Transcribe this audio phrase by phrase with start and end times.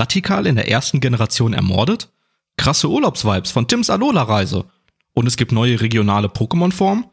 [0.00, 2.08] Radikal in der ersten Generation ermordet?
[2.56, 4.64] Krasse Urlaubsvibes von Tims Alola-Reise.
[5.12, 7.04] Und es gibt neue regionale Pokémon-Formen?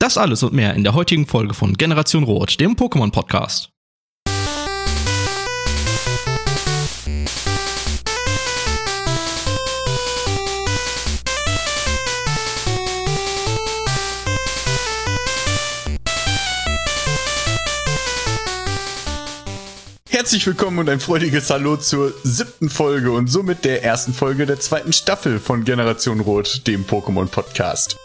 [0.00, 3.73] Das alles und mehr in der heutigen Folge von Generation Rot, dem Pokémon-Podcast.
[20.14, 24.60] Herzlich willkommen und ein freudiges Hallo zur siebten Folge und somit der ersten Folge der
[24.60, 27.96] zweiten Staffel von Generation Rot, dem Pokémon Podcast.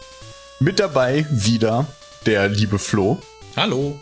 [0.60, 1.86] Mit dabei wieder
[2.26, 3.22] der liebe Flo.
[3.56, 4.00] Hallo.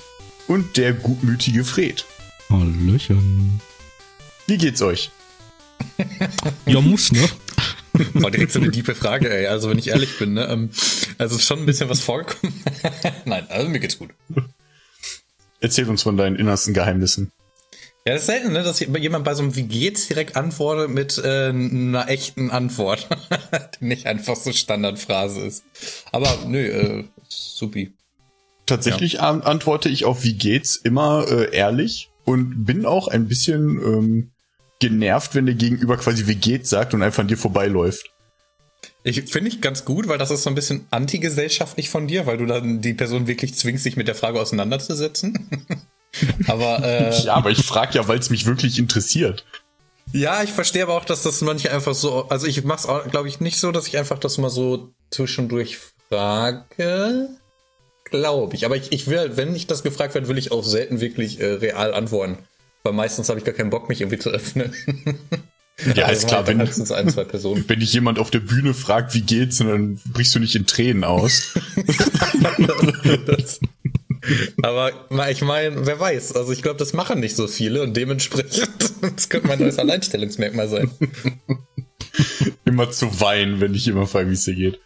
[0.48, 2.06] Und der gutmütige Fred.
[2.50, 3.60] Hallöchen.
[4.48, 5.12] Wie geht's euch?
[6.66, 7.28] ja, muss, ne?
[8.24, 9.48] Oh, direkt so eine tiefe Frage, ey.
[9.48, 10.46] Also, wenn ich ehrlich bin, ne?
[10.46, 10.70] Ähm,
[11.18, 12.54] also, ist schon ein bisschen was vorgekommen.
[13.26, 14.12] Nein, also mir geht's gut.
[15.60, 17.34] Erzähl uns von deinen innersten Geheimnissen.
[18.06, 21.18] Ja, das ist selten, ne, dass jemand bei so einem Wie geht's direkt antwortet mit
[21.18, 23.08] äh, einer echten Antwort.
[23.82, 25.64] Die nicht einfach so Standardphrase ist.
[26.12, 27.94] Aber nö, äh, supi.
[28.66, 29.32] Tatsächlich ja.
[29.32, 34.32] antworte ich auf Wie geht's immer äh, ehrlich und bin auch ein bisschen ähm,
[34.80, 38.12] genervt, wenn der Gegenüber quasi Wie geht's sagt und einfach an dir vorbeiläuft.
[39.04, 42.38] Ich finde ich ganz gut, weil das ist so ein bisschen antigesellschaftlich von dir, weil
[42.38, 45.50] du dann die Person wirklich zwingst, sich mit der Frage auseinanderzusetzen.
[46.48, 49.46] Aber äh, ja, aber ich frage ja, weil es mich wirklich interessiert.
[50.14, 53.28] Ja, ich verstehe aber auch, dass das manche einfach so, also ich mach's auch, glaube
[53.28, 55.78] ich, nicht so, dass ich einfach das mal so zwischendurch
[56.10, 57.30] frage.
[58.06, 58.66] Glaube ich.
[58.66, 61.54] Aber ich, ich will, wenn ich das gefragt werde, will ich auch selten wirklich äh,
[61.54, 62.38] real antworten.
[62.84, 64.74] Weil meistens habe ich gar keinen Bock, mich irgendwie zu öffnen.
[65.96, 67.64] Ja, also ist klar, wenn, ein, zwei Personen.
[67.68, 71.04] wenn dich jemand auf der Bühne fragt, wie geht's, dann brichst du nicht in Tränen
[71.04, 71.54] aus.
[73.28, 73.60] das,
[74.62, 74.92] aber
[75.30, 76.36] ich meine, wer weiß.
[76.36, 78.70] Also ich glaube, das machen nicht so viele und dementsprechend,
[79.16, 80.92] das könnte mein neues Alleinstellungsmerkmal sein.
[82.66, 84.80] Immer zu weinen, wenn ich immer frage, wie es dir geht.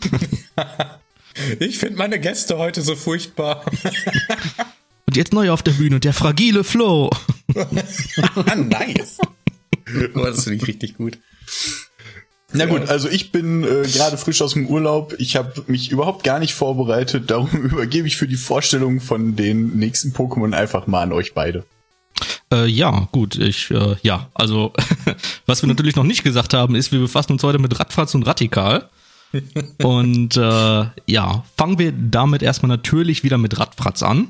[1.60, 3.64] ich finde meine Gäste heute so furchtbar.
[5.06, 7.10] und jetzt neu auf der Bühne, der fragile Flo.
[8.56, 9.18] nice.
[10.14, 11.18] Oh, das finde ich richtig gut.
[12.52, 15.14] Na gut, also ich bin äh, gerade frisch aus dem Urlaub.
[15.18, 17.30] Ich habe mich überhaupt gar nicht vorbereitet.
[17.30, 21.64] Darum übergebe ich für die Vorstellung von den nächsten Pokémon einfach mal an euch beide.
[22.50, 24.72] Äh, ja, gut, ich, äh, ja, also,
[25.46, 28.26] was wir natürlich noch nicht gesagt haben, ist, wir befassen uns heute mit Radfratz und
[28.26, 28.88] Radikal.
[29.82, 34.28] und äh, ja, fangen wir damit erstmal natürlich wieder mit Radfratz an.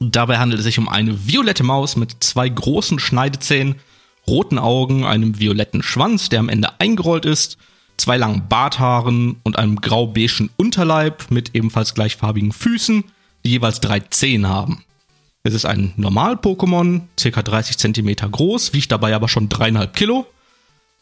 [0.00, 3.76] Dabei handelt es sich um eine violette Maus mit zwei großen Schneidezähnen
[4.28, 7.58] roten Augen, einem violetten Schwanz, der am Ende eingerollt ist,
[7.96, 13.04] zwei langen Barthaaren und einem grau-beigen Unterleib mit ebenfalls gleichfarbigen Füßen,
[13.44, 14.84] die jeweils drei Zehen haben.
[15.42, 17.42] Es ist ein Normal-Pokémon, ca.
[17.42, 20.26] 30 cm groß, wiegt dabei aber schon dreieinhalb Kilo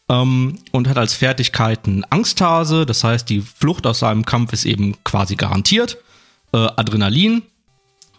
[0.09, 4.95] ähm, und hat als Fertigkeiten Angsthase, das heißt, die Flucht aus seinem Kampf ist eben
[5.03, 5.97] quasi garantiert.
[6.53, 7.41] Äh, Adrenalin,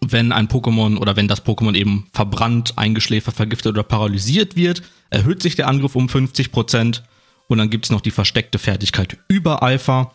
[0.00, 5.42] wenn ein Pokémon oder wenn das Pokémon eben verbrannt, eingeschläfert, vergiftet oder paralysiert wird, erhöht
[5.42, 7.02] sich der Angriff um 50%.
[7.48, 10.14] Und dann gibt es noch die versteckte Fertigkeit Übereifer,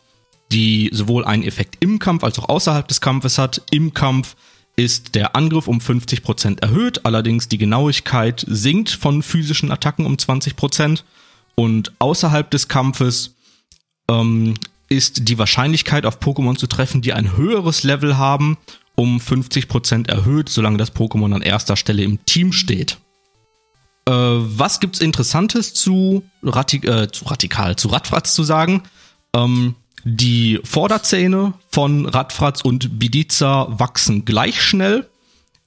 [0.51, 3.61] die sowohl einen Effekt im Kampf als auch außerhalb des Kampfes hat.
[3.71, 4.35] Im Kampf
[4.75, 11.03] ist der Angriff um 50% erhöht, allerdings die Genauigkeit sinkt von physischen Attacken um 20%.
[11.55, 13.35] Und außerhalb des Kampfes
[14.09, 14.55] ähm,
[14.89, 18.57] ist die Wahrscheinlichkeit auf Pokémon zu treffen, die ein höheres Level haben
[18.95, 22.97] um 50% erhöht, solange das Pokémon an erster Stelle im Team steht.
[24.05, 28.83] Äh, was gibt's Interessantes zu, Ratik äh, zu Radikal, zu Radfratz zu sagen?
[29.35, 35.07] Ähm, die Vorderzähne von Radfratz und Bidiza wachsen gleich schnell.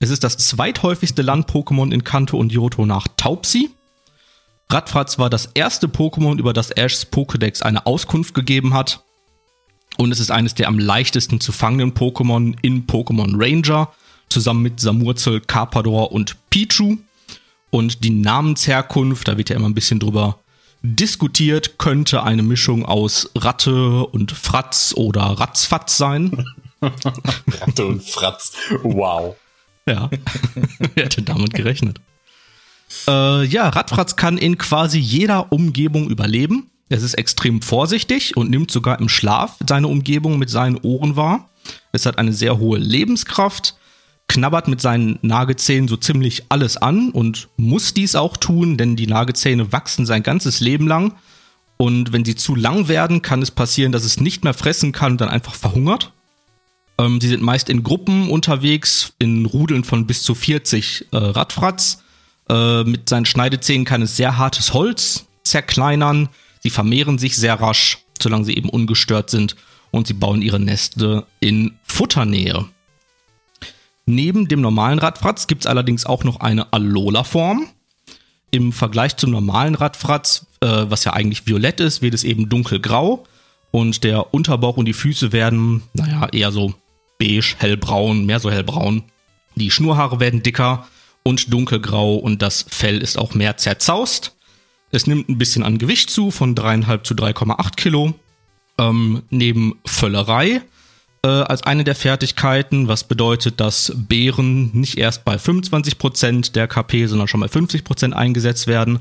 [0.01, 3.71] Es ist das zweithäufigste Land-Pokémon in Kanto und Johto nach Taubsi.
[4.71, 9.05] Radfratz war das erste Pokémon, über das Ashs Pokédex eine Auskunft gegeben hat.
[9.97, 13.93] Und es ist eines der am leichtesten zu fangenden Pokémon in Pokémon Ranger,
[14.29, 16.99] zusammen mit Samurzel, Carpador und Pichu.
[17.75, 20.39] Und die Namensherkunft, da wird ja immer ein bisschen drüber
[20.83, 26.47] diskutiert, könnte eine Mischung aus Ratte und Fratz oder Ratzfatz sein.
[26.81, 28.53] Ratte und Fratz,
[28.85, 29.35] wow.
[29.89, 30.09] Ja,
[30.95, 32.01] wer hätte damit gerechnet?
[33.09, 36.71] Äh, ja, Radfratz kann in quasi jeder Umgebung überleben.
[36.91, 41.51] Es ist extrem vorsichtig und nimmt sogar im Schlaf seine Umgebung mit seinen Ohren wahr.
[41.91, 43.75] Es hat eine sehr hohe Lebenskraft,
[44.29, 49.07] knabbert mit seinen Nagezähnen so ziemlich alles an und muss dies auch tun, denn die
[49.07, 51.15] Nagezähne wachsen sein ganzes Leben lang.
[51.77, 55.13] Und wenn sie zu lang werden, kann es passieren, dass es nicht mehr fressen kann
[55.13, 56.13] und dann einfach verhungert.
[56.99, 62.03] Ähm, sie sind meist in Gruppen unterwegs, in Rudeln von bis zu 40 äh, Radfratz.
[62.49, 66.29] Äh, mit seinen Schneidezähnen kann es sehr hartes Holz zerkleinern.
[66.61, 69.57] Sie vermehren sich sehr rasch, solange sie eben ungestört sind.
[69.91, 72.67] Und sie bauen ihre Neste in Futternähe.
[74.07, 77.67] Neben dem normalen Radfratz gibt es allerdings auch noch eine Alola-Form.
[78.51, 83.25] Im Vergleich zum normalen Radfratz, äh, was ja eigentlich violett ist, wird es eben dunkelgrau.
[83.71, 86.75] Und der Unterbauch und die Füße werden, naja, eher so
[87.19, 89.03] beige, hellbraun, mehr so hellbraun.
[89.57, 90.87] Die Schnurhaare werden dicker
[91.25, 94.37] und dunkelgrau und das Fell ist auch mehr zerzaust.
[94.91, 98.15] Es nimmt ein bisschen an Gewicht zu, von 3,5 zu 3,8 Kilo.
[98.79, 100.63] Ähm, neben Völlerei
[101.25, 107.07] äh, als eine der Fertigkeiten, was bedeutet, dass Beeren nicht erst bei 25% der KP,
[107.07, 109.01] sondern schon bei 50% eingesetzt werden.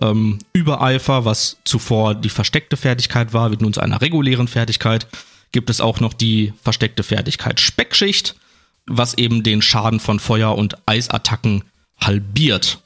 [0.00, 5.06] Ähm, Übereifer, was zuvor die versteckte Fertigkeit war, wird nun zu einer regulären Fertigkeit.
[5.52, 8.34] Gibt es auch noch die versteckte Fertigkeit Speckschicht,
[8.86, 11.62] was eben den Schaden von Feuer- und Eisattacken
[12.00, 12.80] halbiert.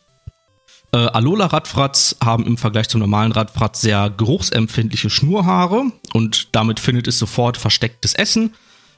[0.93, 7.09] Äh, Alola Radfratz haben im Vergleich zum normalen Radfratz sehr geruchsempfindliche Schnurhaare und damit findet
[7.09, 8.53] es sofort verstecktes Essen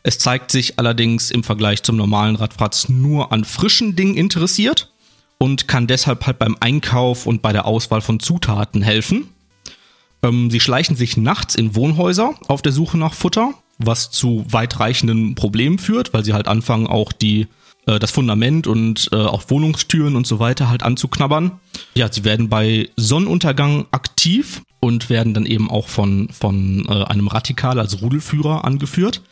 [0.06, 4.93] es zeigt sich allerdings im Vergleich zum normalen Radfratz nur an frischen Dingen interessiert
[5.38, 9.31] und kann deshalb halt beim Einkauf und bei der Auswahl von Zutaten helfen.
[10.23, 15.35] Ähm, sie schleichen sich nachts in Wohnhäuser auf der Suche nach Futter, was zu weitreichenden
[15.35, 17.49] Problemen führt, weil sie halt anfangen, auch die
[17.87, 21.59] äh, das Fundament und äh, auch Wohnungstüren und so weiter halt anzuknabbern.
[21.97, 27.26] Ja, sie werden bei Sonnenuntergang aktiv und werden dann eben auch von, von äh, einem
[27.26, 29.23] Radikal als Rudelführer angeführt.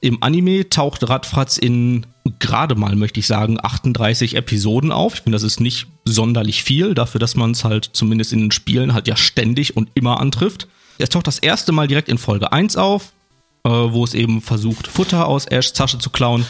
[0.00, 2.06] Im Anime taucht Radfratz in
[2.38, 5.14] gerade mal, möchte ich sagen, 38 Episoden auf.
[5.14, 8.50] Ich finde, das ist nicht sonderlich viel, dafür, dass man es halt zumindest in den
[8.50, 10.68] Spielen halt ja ständig und immer antrifft.
[10.98, 13.12] Es taucht das erste Mal direkt in Folge 1 auf,
[13.64, 16.46] äh, wo es eben versucht, Futter aus Ashs Tasche zu klauen.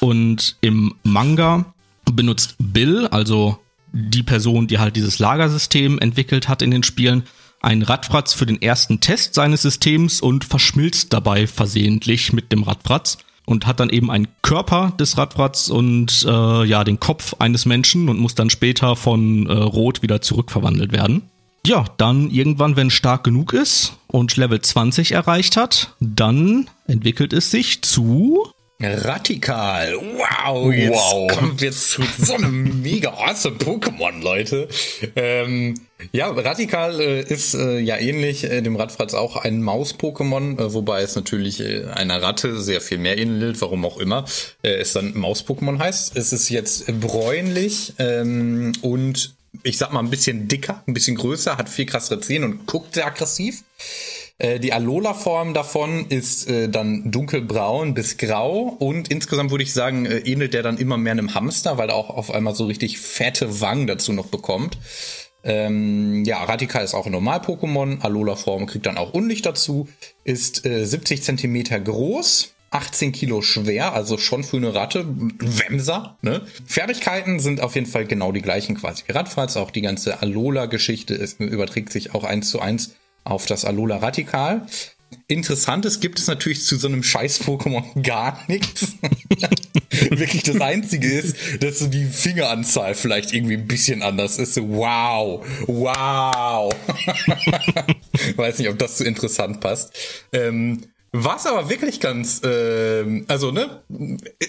[0.00, 1.72] Und im Manga
[2.04, 3.58] benutzt Bill, also
[3.92, 7.24] die Person, die halt dieses Lagersystem entwickelt hat in den Spielen,
[7.64, 13.18] einen Radfratz für den ersten Test seines Systems und verschmilzt dabei versehentlich mit dem Radfratz
[13.46, 18.08] und hat dann eben einen Körper des Radfratz und äh, ja den Kopf eines Menschen
[18.08, 21.30] und muss dann später von äh, Rot wieder zurückverwandelt werden.
[21.66, 27.50] Ja, dann irgendwann, wenn stark genug ist und Level 20 erreicht hat, dann entwickelt es
[27.50, 28.50] sich zu
[28.82, 29.94] Radikal.
[29.94, 31.30] Wow, jetzt wow.
[31.30, 34.68] kommt jetzt zu so einem mega awesome Pokémon, Leute.
[35.14, 35.74] Ähm,
[36.12, 41.02] ja, Radikal äh, ist äh, ja ähnlich äh, dem Radfratz auch ein Maus-Pokémon, äh, wobei
[41.02, 44.24] es natürlich äh, einer Ratte sehr viel mehr ähnelt, warum auch immer
[44.62, 46.16] äh, es dann Maus-Pokémon heißt.
[46.16, 51.56] Es ist jetzt bräunlich ähm, und ich sag mal ein bisschen dicker, ein bisschen größer,
[51.56, 53.62] hat viel krassere Zähne und guckt sehr aggressiv.
[54.38, 60.06] Äh, die Alola-Form davon ist äh, dann dunkelbraun bis grau und insgesamt würde ich sagen,
[60.06, 62.98] äh, ähnelt der dann immer mehr einem Hamster, weil er auch auf einmal so richtig
[62.98, 64.78] fette Wangen dazu noch bekommt.
[65.44, 68.00] Ähm, ja, Radika ist auch ein Normal-Pokémon.
[68.00, 69.88] Alola-Form kriegt dann auch Unlicht dazu.
[70.24, 72.54] Ist äh, 70 Zentimeter groß.
[72.70, 76.44] 18 Kilo schwer, also schon für eine Ratte, Wemser, ne?
[76.66, 81.92] Fertigkeiten sind auf jeden Fall genau die gleichen quasi wie auch die ganze Alola-Geschichte überträgt
[81.92, 84.66] sich auch eins zu eins auf das Alola Radikal.
[85.28, 88.94] Interessantes gibt es natürlich zu so einem Scheiß-Pokémon gar nichts.
[89.90, 94.56] Wirklich das Einzige ist, dass so die Fingeranzahl vielleicht irgendwie ein bisschen anders ist.
[94.60, 96.74] Wow, wow.
[98.36, 99.92] Weiß nicht, ob das zu interessant passt.
[100.32, 100.82] Ähm,
[101.16, 103.82] was aber wirklich ganz, äh, also ne,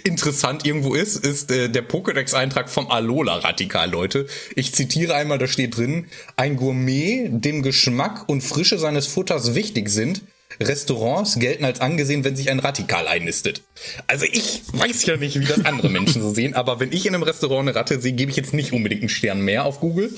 [0.03, 4.25] interessant irgendwo ist, ist äh, der Pokédex-Eintrag vom Alola-Radikal, Leute.
[4.55, 6.07] Ich zitiere einmal, da steht drin,
[6.38, 10.24] ein Gourmet, dem Geschmack und Frische seines Futters wichtig sind,
[10.60, 13.62] Restaurants gelten als angesehen, wenn sich ein Radikal einnistet.
[14.07, 17.13] Also ich weiß ja nicht, wie das andere Menschen so sehen, aber wenn ich in
[17.13, 20.12] einem Restaurant eine Ratte sehe, gebe ich jetzt nicht unbedingt einen Stern mehr auf Google.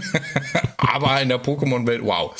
[0.78, 2.34] aber in der Pokémon-Welt, wow.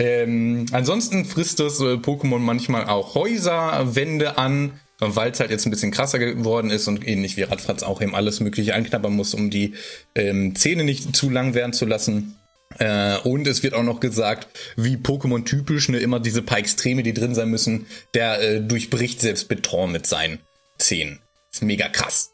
[0.00, 5.70] Ähm, ansonsten frisst das äh, Pokémon manchmal auch Häuserwände an, weil es halt jetzt ein
[5.70, 9.50] bisschen krasser geworden ist und ähnlich wie Radfratz auch eben alles Mögliche anknabbern muss, um
[9.50, 9.74] die
[10.14, 12.38] ähm, Zähne nicht zu lang werden zu lassen.
[12.78, 17.02] Äh, und es wird auch noch gesagt, wie Pokémon typisch, ne, immer diese paar Extreme,
[17.02, 20.38] die drin sein müssen, der äh, durchbricht selbst Beton mit seinen
[20.78, 21.20] Zähnen.
[21.52, 22.32] Ist mega krass.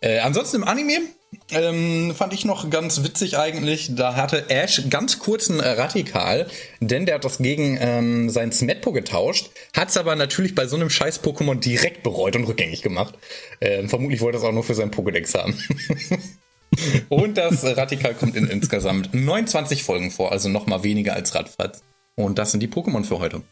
[0.00, 0.98] Äh, ansonsten im Anime
[1.50, 3.94] ähm, fand ich noch ganz witzig eigentlich.
[3.94, 6.48] Da hatte Ash ganz kurzen Radikal,
[6.80, 10.76] denn der hat das gegen ähm, sein Smetpo getauscht, hat es aber natürlich bei so
[10.76, 13.14] einem scheiß Pokémon direkt bereut und rückgängig gemacht.
[13.60, 15.56] Ähm, vermutlich wollte er es auch nur für sein Pokédex haben.
[17.08, 21.82] und das Radikal kommt in insgesamt 29 Folgen vor, also noch mal weniger als Radfratz.
[22.16, 23.42] Und das sind die Pokémon für heute.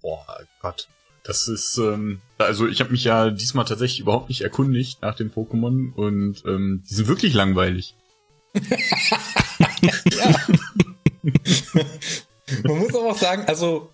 [0.00, 0.88] Boah, Gott.
[1.24, 5.32] Das ist, ähm, also ich habe mich ja diesmal tatsächlich überhaupt nicht erkundigt nach den
[5.32, 7.96] Pokémon und ähm, die sind wirklich langweilig.
[12.62, 13.90] Man muss aber auch sagen, also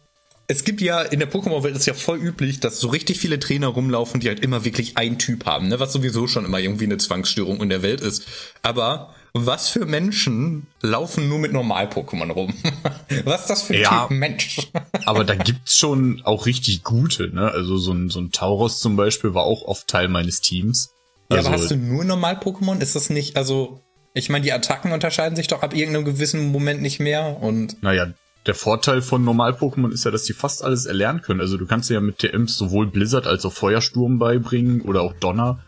[0.49, 3.69] es gibt ja in der Pokémon-Welt ist ja voll üblich, dass so richtig viele Trainer
[3.69, 5.79] rumlaufen, die halt immer wirklich einen Typ haben, ne?
[5.79, 8.27] was sowieso schon immer irgendwie eine Zwangsstörung in der Welt ist.
[8.63, 12.55] Aber was für Menschen laufen nur mit Normal-Pokémon rum?
[13.25, 14.03] was ist das für ein Ja.
[14.07, 14.71] Typ Mensch?
[15.07, 17.51] Aber da gibt's schon auch richtig gute, ne?
[17.51, 20.91] Also so ein, so ein Tauros zum Beispiel war auch oft Teil meines Teams.
[21.31, 22.81] ja, Also, aber hast du nur Normal-Pokémon?
[22.81, 23.81] Ist das nicht, also,
[24.15, 28.13] ich meine, die Attacken unterscheiden sich doch ab irgendeinem gewissen Moment nicht mehr und naja,
[28.47, 31.41] der Vorteil von Normal-Pokémon ist ja, dass die fast alles erlernen können.
[31.41, 35.63] Also du kannst ja mit TMs sowohl Blizzard als auch Feuersturm beibringen oder auch Donner.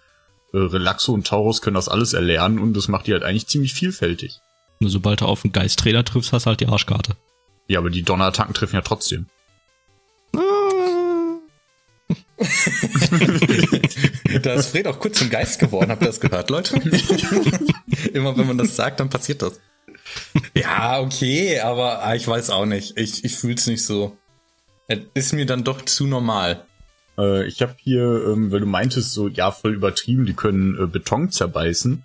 [0.52, 3.74] Äh, Relaxo und Tauros können das alles erlernen und das macht die halt eigentlich ziemlich
[3.74, 4.38] vielfältig.
[4.80, 7.16] Nur sobald du auf einen Geisttrainer triffst, hast du halt die Arschkarte.
[7.68, 9.26] Ja, aber die Donner-Attacken treffen ja trotzdem.
[14.42, 16.76] Da ist Fred auch kurz zum Geist geworden, habt ihr das gehört, Leute?
[18.12, 19.60] Immer wenn man das sagt, dann passiert das.
[20.54, 22.96] Ja, okay, aber ah, ich weiß auch nicht.
[22.96, 24.16] Ich, ich fühl's nicht so.
[24.88, 26.66] Es ist mir dann doch zu normal.
[27.18, 30.86] Äh, ich habe hier, ähm, weil du meintest, so, ja, voll übertrieben, die können äh,
[30.86, 32.04] Beton zerbeißen.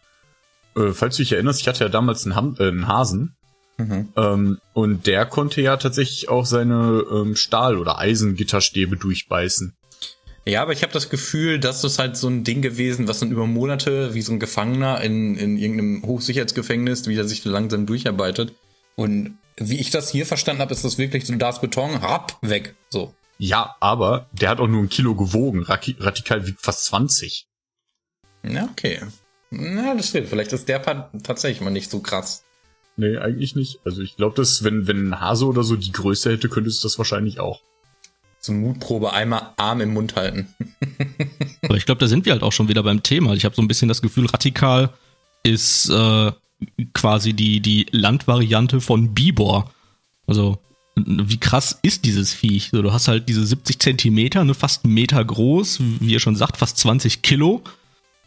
[0.75, 3.35] Äh, falls du dich erinnerst, ich hatte ja damals einen, Ham äh, einen Hasen.
[3.77, 4.09] Mhm.
[4.15, 9.75] Ähm, und der konnte ja tatsächlich auch seine ähm, Stahl- oder Eisengitterstäbe durchbeißen.
[10.47, 13.31] Ja, aber ich habe das Gefühl, dass das halt so ein Ding gewesen, was dann
[13.31, 18.53] über Monate wie so ein Gefangener in, in irgendeinem Hochsicherheitsgefängnis wieder sich langsam durcharbeitet.
[18.95, 22.37] Und wie ich das hier verstanden habe, ist das wirklich so, da ist Beton, rapp,
[22.41, 22.75] weg.
[22.89, 23.13] So.
[23.37, 25.63] Ja, aber der hat auch nur ein Kilo gewogen.
[25.63, 27.47] Radikal wiegt fast 20.
[28.43, 29.01] Ja, okay.
[29.49, 30.27] Na, das stimmt.
[30.27, 32.43] Vielleicht ist der Part tatsächlich mal nicht so krass.
[32.95, 33.79] Nee, eigentlich nicht.
[33.85, 36.87] Also ich glaube, dass wenn, wenn ein Hase oder so die Größe hätte, könntest du
[36.87, 37.61] das wahrscheinlich auch.
[38.39, 40.53] So Mutprobe einmal Arm im Mund halten.
[41.61, 43.33] Aber ich glaube, da sind wir halt auch schon wieder beim Thema.
[43.33, 44.89] Ich habe so ein bisschen das Gefühl, Radikal
[45.43, 46.31] ist äh,
[46.93, 49.71] quasi die, die Landvariante von Bibor.
[50.25, 50.59] Also,
[51.05, 52.69] wie krass ist dieses Viech?
[52.71, 56.35] So, du hast halt diese 70 Zentimeter, ne, fast einen Meter groß, wie ihr schon
[56.35, 57.61] sagt, fast 20 Kilo.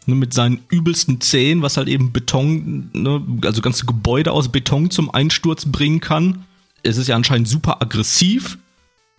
[0.07, 4.89] Ne, mit seinen übelsten Zähnen, was halt eben Beton, ne, also ganze Gebäude aus Beton
[4.89, 6.45] zum Einsturz bringen kann.
[6.81, 8.57] Es ist ja anscheinend super aggressiv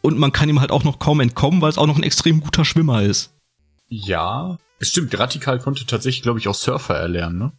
[0.01, 2.41] und man kann ihm halt auch noch kaum entkommen, weil es auch noch ein extrem
[2.41, 3.33] guter Schwimmer ist.
[3.89, 5.17] Ja, stimmt.
[5.17, 7.53] Radikal konnte tatsächlich, glaube ich, auch Surfer erlernen, ne?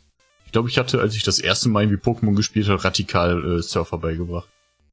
[0.45, 3.61] Ich glaube, ich hatte, als ich das erste Mal irgendwie Pokémon gespielt habe, Radikal äh,
[3.61, 4.47] Surfer beigebracht.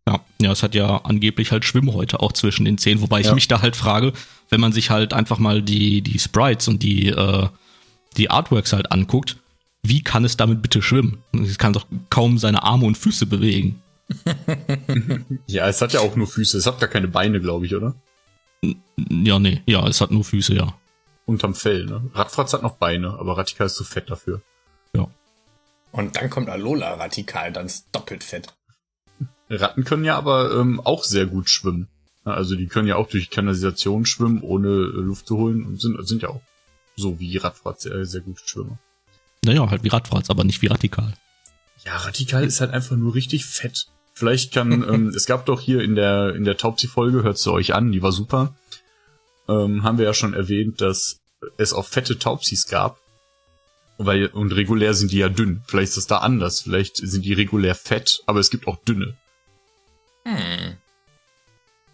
[0.08, 3.34] Ja, ja, es hat ja angeblich halt Schwimmhäute auch zwischen den Zähnen, wobei ich Ja.
[3.34, 4.12] mich da halt frage,
[4.48, 7.48] wenn man sich halt einfach mal die, die Sprites und die, äh,
[8.16, 9.36] die Artworks halt anguckt,
[9.82, 11.22] wie kann es damit bitte schwimmen?
[11.32, 13.82] Es kann doch kaum seine Arme und Füße bewegen.
[15.46, 16.58] Ja, es hat ja auch nur Füße.
[16.58, 17.94] Es hat gar keine Beine, glaube ich, oder?
[19.08, 20.74] Ja, nee, ja, es hat nur Füße, ja.
[21.26, 22.02] Unterm Fell, ne?
[22.12, 24.42] Radfratz hat noch Beine, aber Radikal ist zu fett dafür.
[24.94, 25.06] Ja.
[25.92, 28.54] Und dann kommt Alola radikal, dann ist doppelt fett.
[29.50, 31.88] Ratten können ja aber ähm, auch sehr gut schwimmen.
[32.24, 35.96] Also die können ja auch durch Kanalisation schwimmen, ohne äh, Luft zu holen und sind,
[36.06, 36.42] sind ja auch
[36.96, 38.78] so wie Radfratz sehr, sehr gute Schwimmer.
[39.44, 41.14] Naja, halt wie Radfratz, aber nicht wie Radikal.
[41.84, 43.86] Ja, Radikal ist halt einfach nur richtig fett.
[44.12, 47.74] Vielleicht kann, ähm, es gab doch hier in der, in der Taubsi-Folge, hört sie euch
[47.74, 48.54] an, die war super.
[49.48, 51.20] Ähm, haben wir ja schon erwähnt, dass
[51.56, 52.98] es auch fette Taubsis gab.
[53.96, 55.62] Weil, und regulär sind die ja dünn.
[55.66, 56.62] Vielleicht ist das da anders.
[56.62, 59.16] Vielleicht sind die regulär fett, aber es gibt auch dünne.
[60.36, 60.76] Hm.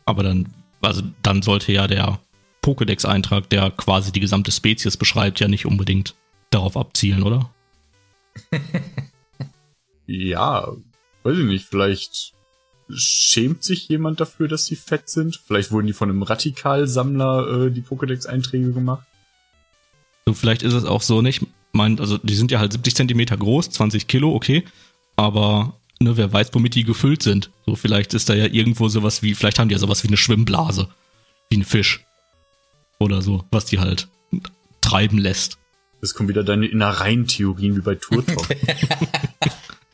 [0.05, 2.21] Aber dann, also dann sollte ja der
[2.63, 6.15] Pokédex-Eintrag, der quasi die gesamte Spezies beschreibt, ja nicht unbedingt
[6.51, 7.51] darauf abzielen, oder?
[10.07, 10.69] Ja,
[11.25, 12.33] weiß ich nicht, vielleicht
[12.89, 15.41] schämt sich jemand dafür, dass sie fett sind.
[15.45, 19.05] Vielleicht wurden die von einem Radikalsammler äh, die Pokédex-Einträge gemacht.
[20.27, 21.45] So, vielleicht ist es auch so nicht.
[21.73, 24.65] Meint, also die sind ja halt 70 Zentimeter groß, 20 Kilo, okay.
[25.17, 27.51] Aber ne, wer weiß, womit die gefüllt sind.
[27.67, 30.17] So, vielleicht ist da ja irgendwo sowas wie, vielleicht haben die ja sowas wie eine
[30.17, 30.89] Schwimmblase.
[31.51, 32.05] Wie ein Fisch.
[32.99, 34.09] Oder so, was die halt
[34.81, 35.59] treiben lässt.
[36.01, 38.47] Es kommen wieder deine Innereien-Theorien wie bei Turtok.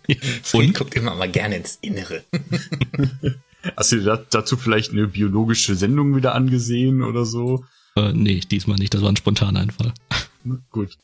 [0.53, 0.75] Und?
[0.75, 2.25] guckt immer mal gerne ins Innere.
[3.77, 7.65] Hast du dir da, dazu vielleicht eine biologische Sendung wieder angesehen oder so?
[7.95, 9.93] Äh, nee, diesmal nicht, das war ein spontaner Einfall.
[10.71, 10.99] Gut.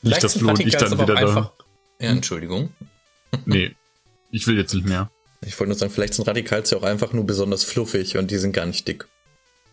[0.00, 1.14] Vielleicht Nicht, dass Flo und ich dann wieder da.
[1.14, 1.52] einfach.
[2.00, 2.70] Ja, Entschuldigung.
[3.46, 3.74] Nee,
[4.30, 5.10] ich will jetzt nicht mehr.
[5.46, 8.38] Ich wollte nur sagen, vielleicht sind Radikals ja auch einfach nur besonders fluffig und die
[8.38, 9.06] sind gar nicht dick.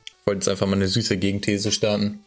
[0.06, 2.20] Ich wollte jetzt einfach mal eine süße Gegenthese starten.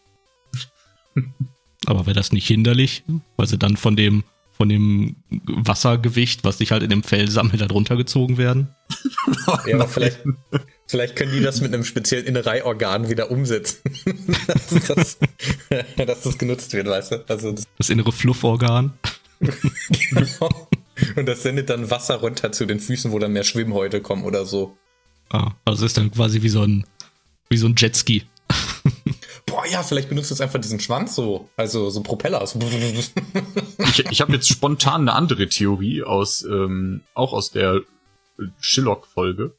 [1.87, 3.05] Aber wäre das nicht hinderlich,
[3.37, 7.61] weil sie dann von dem, von dem Wassergewicht, was sich halt in dem Fell sammelt,
[7.61, 8.75] halt runtergezogen werden?
[9.67, 10.21] Ja, aber vielleicht,
[10.87, 13.79] vielleicht können die das mit einem speziellen Innereiorgan wieder umsetzen.
[14.71, 15.19] dass, das,
[15.97, 17.25] dass das genutzt wird, weißt du?
[17.29, 18.93] Also das, Das innere Flufforgan.
[19.41, 20.68] genau.
[21.17, 24.45] Und das sendet dann Wasser runter zu den Füßen, wo dann mehr Schwimmhäute kommen oder
[24.45, 24.77] so.
[25.31, 26.87] Ah, also ist dann quasi wie so ein,
[27.49, 28.25] wie so ein Jetski.
[29.47, 32.43] Boah, ja, vielleicht benutzt es einfach diesen Schwanz so, also so Propeller.
[33.79, 37.83] ich ich habe jetzt spontan eine andere Theorie aus, ähm, auch aus der
[38.61, 39.55] Shillock-Folge.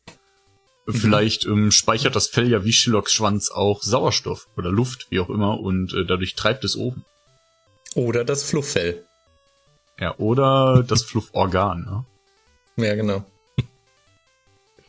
[0.85, 0.93] Mhm.
[0.93, 5.29] Vielleicht ähm, speichert das Fell ja wie Shillocks Schwanz auch Sauerstoff oder Luft, wie auch
[5.29, 7.05] immer, und äh, dadurch treibt es oben.
[7.95, 9.05] Oder das Flufffell.
[9.99, 12.05] Ja, oder das Flufforgan.
[12.77, 12.85] Ne?
[12.85, 13.25] Ja, genau.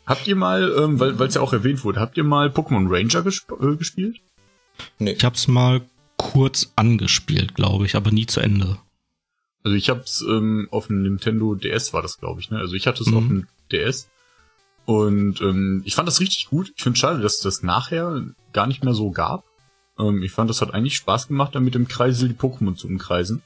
[0.06, 3.22] Habt ihr mal, ähm, weil es ja auch erwähnt wurde, habt ihr mal Pokémon Ranger
[3.22, 4.20] gesp äh, gespielt?
[4.98, 5.12] Nee.
[5.12, 5.82] Ich hab's mal
[6.16, 8.78] kurz angespielt, glaube ich, aber nie zu Ende.
[9.62, 12.58] Also ich hab's ähm, auf dem Nintendo DS war das, glaube ich, ne?
[12.58, 13.16] Also ich hatte es mhm.
[13.16, 14.08] auf dem DS
[14.84, 16.72] und ähm, ich fand das richtig gut.
[16.76, 19.44] Ich finde schade, dass das nachher gar nicht mehr so gab.
[19.98, 22.88] Ähm, ich fand, das hat eigentlich Spaß gemacht, da mit dem Kreisel die Pokémon zu
[22.88, 23.42] umkreisen.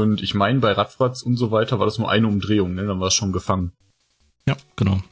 [0.00, 2.86] Und ich meine, bei Radfratz und so weiter war das nur eine Umdrehung, ne?
[2.86, 3.72] Dann war es schon gefangen.
[4.46, 5.02] Ja, genau.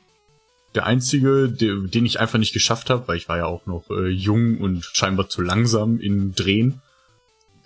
[0.74, 4.08] Der einzige, den ich einfach nicht geschafft habe, weil ich war ja auch noch äh,
[4.08, 6.80] jung und scheinbar zu langsam in Drehen.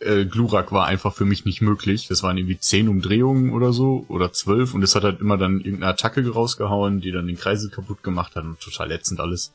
[0.01, 2.09] Äh, Glurak war einfach für mich nicht möglich.
[2.09, 5.61] Das waren irgendwie zehn Umdrehungen oder so oder zwölf und es hat halt immer dann
[5.61, 9.53] irgendeine Attacke rausgehauen, die dann den Kreisel kaputt gemacht hat und total ätzend alles.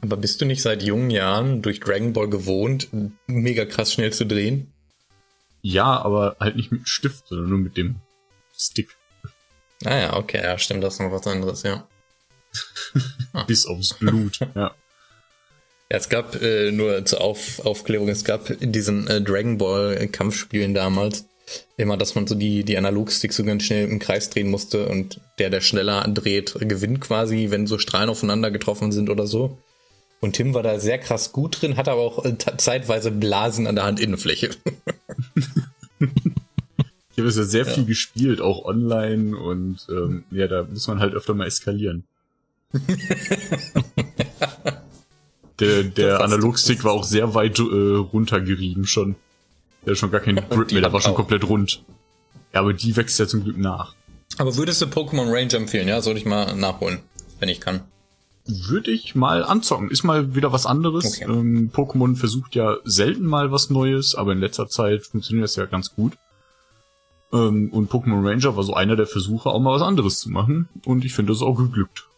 [0.00, 2.88] Aber bist du nicht seit jungen Jahren durch Dragon Ball gewohnt,
[3.26, 4.71] mega krass schnell zu drehen?
[5.62, 7.96] Ja, aber halt nicht mit Stift, sondern nur mit dem
[8.56, 8.96] Stick.
[9.84, 11.86] Ah ja, okay, ja, stimmt, das ist noch was anderes, ja.
[13.46, 14.74] Bis aufs Blut, ja.
[15.90, 20.08] Ja, es gab äh, nur zur Auf Aufklärung, es gab in diesen äh, Dragon Ball
[20.08, 21.26] Kampfspielen damals
[21.76, 25.20] immer, dass man so die, die Analogsticks so ganz schnell im Kreis drehen musste und
[25.38, 29.58] der, der schneller dreht, gewinnt quasi, wenn so Strahlen aufeinander getroffen sind oder so.
[30.22, 33.74] Und Tim war da sehr krass gut drin, hat aber auch äh, zeitweise Blasen an
[33.74, 34.50] der Handinnenfläche.
[35.98, 37.72] ich habe es ja sehr ja.
[37.72, 42.04] viel gespielt, auch online und ähm, ja, da muss man halt öfter mal eskalieren.
[45.58, 49.16] der der Analogstick war auch sehr weit äh, runtergerieben schon.
[49.84, 51.16] Der hat schon gar keinen Grip mehr, der war schon auch.
[51.16, 51.82] komplett rund.
[52.54, 53.96] Ja, aber die wächst ja zum Glück nach.
[54.38, 56.00] Aber würdest du Pokémon Range empfehlen, ja?
[56.00, 57.00] Sollte ich mal nachholen,
[57.40, 57.80] wenn ich kann
[58.46, 59.90] würde ich mal anzocken.
[59.90, 61.20] Ist mal wieder was anderes.
[61.20, 61.30] Okay.
[61.30, 65.66] Ähm, Pokémon versucht ja selten mal was Neues, aber in letzter Zeit funktioniert das ja
[65.66, 66.14] ganz gut.
[67.32, 70.68] Ähm, und Pokémon Ranger war so einer der Versuche, auch mal was anderes zu machen.
[70.84, 72.08] Und ich finde, das ist auch geglückt.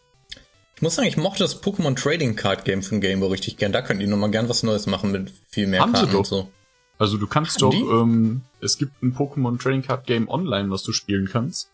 [0.75, 3.71] Ich muss sagen, ich mochte das Pokémon Trading Card Game von Game Boy richtig gern.
[3.71, 6.19] Da könnten die nochmal gern was Neues machen mit viel mehr Haben Karten sie doch.
[6.19, 6.49] und so.
[6.97, 10.83] Also du kannst Haben doch, ähm, es gibt ein Pokémon Trading Card Game online, was
[10.83, 11.69] du spielen kannst.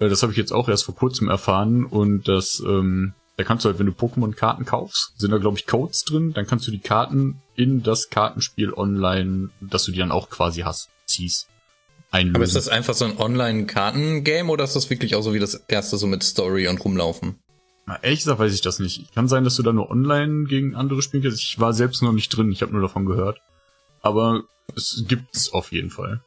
[0.00, 3.64] Äh, das habe ich jetzt auch erst vor kurzem erfahren und das ähm, da kannst
[3.64, 6.70] du halt, wenn du Pokémon-Karten kaufst, sind da, glaube ich, Codes drin, dann kannst du
[6.70, 11.48] die Karten in das Kartenspiel online, dass du die dann auch quasi hast, ziehst.
[12.10, 12.36] Einlösen.
[12.36, 15.54] Aber ist das einfach so ein Online-Karten-Game oder ist das wirklich auch so wie das
[15.54, 17.36] erste so mit Story und rumlaufen?
[17.86, 19.14] Na, ehrlich gesagt weiß ich das nicht.
[19.14, 21.40] Kann sein, dass du da nur online gegen andere spielen kannst.
[21.40, 23.38] Ich war selbst noch nicht drin, ich habe nur davon gehört.
[24.02, 24.42] Aber
[24.76, 26.20] es gibt's auf jeden Fall.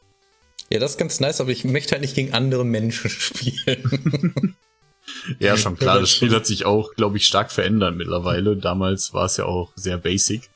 [0.71, 4.55] Ja, das ist ganz nice, aber ich möchte halt nicht gegen andere Menschen spielen.
[5.39, 5.99] Ja, schon klar.
[5.99, 8.55] Das Spiel hat sich auch, glaube ich, stark verändert mittlerweile.
[8.55, 10.49] Damals war es ja auch sehr basic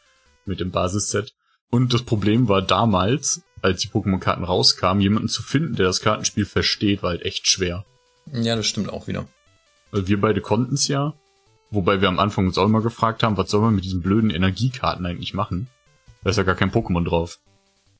[0.45, 1.33] mit dem Basisset.
[1.69, 6.45] Und das Problem war damals, als die Pokémon-Karten rauskamen, jemanden zu finden, der das Kartenspiel
[6.45, 7.85] versteht, war halt echt schwer.
[8.31, 9.27] Ja, das stimmt auch wieder.
[9.91, 11.13] Weil wir beide konnten es ja.
[11.69, 14.29] Wobei wir am Anfang uns auch immer gefragt haben, was soll man mit diesen blöden
[14.29, 15.67] Energiekarten eigentlich machen?
[16.23, 17.39] Da ist ja gar kein Pokémon drauf.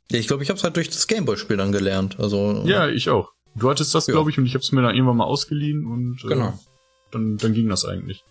[0.10, 2.18] Ja, ich glaube, ich habe es halt durch das Gameboy-Spiel dann gelernt.
[2.20, 3.32] Also ja, ich auch.
[3.58, 4.13] Du hattest das, ja.
[4.13, 6.60] glaube ich, und ich habe es mir dann irgendwann mal ausgeliehen und äh, genau.
[7.12, 8.24] dann, dann ging das eigentlich.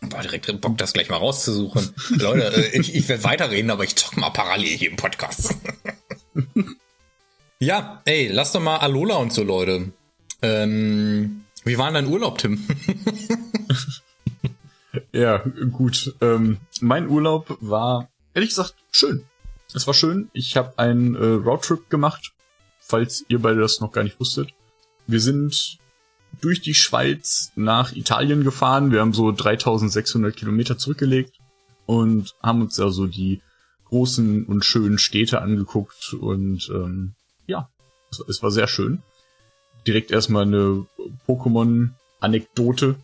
[0.00, 1.94] Boah, direkt Bock, das gleich mal rauszusuchen.
[2.10, 5.56] Leute, äh, ich, ich werde weiterreden, aber ich zock mal parallel hier im Podcast.
[7.58, 9.92] ja, ey, lass doch mal Alola und so, Leute.
[10.40, 12.66] Ähm, wie war dein Urlaub, Tim?
[15.12, 15.38] ja,
[15.72, 16.14] gut.
[16.22, 19.24] Ähm, mein Urlaub war, ehrlich gesagt, schön.
[19.74, 20.30] Es war schön.
[20.32, 22.32] Ich habe einen äh, Roadtrip gemacht,
[22.80, 24.54] falls ihr beide das noch gar nicht wusstet.
[25.10, 25.78] Wir sind
[26.40, 28.92] durch die Schweiz nach Italien gefahren.
[28.92, 31.38] Wir haben so 3600 Kilometer zurückgelegt
[31.86, 33.42] und haben uns also die
[33.86, 37.14] großen und schönen Städte angeguckt und ähm,
[37.46, 37.68] ja,
[38.12, 39.02] es, es war sehr schön.
[39.86, 40.86] Direkt erstmal eine
[41.26, 42.94] Pokémon-Anekdote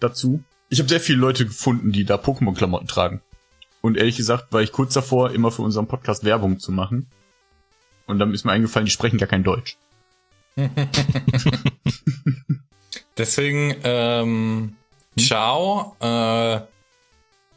[0.00, 0.42] dazu.
[0.68, 3.22] Ich habe sehr viele Leute gefunden, die da Pokémon-Klamotten tragen.
[3.82, 7.06] Und ehrlich gesagt war ich kurz davor, immer für unseren Podcast Werbung zu machen.
[8.06, 9.76] Und dann ist mir eingefallen, die sprechen gar kein Deutsch.
[13.16, 14.76] Deswegen, ähm,
[15.18, 16.60] ciao äh,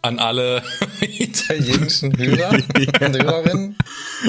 [0.05, 0.63] an alle
[1.01, 2.51] italienischen Hörer
[3.01, 3.77] und Hörerinnen.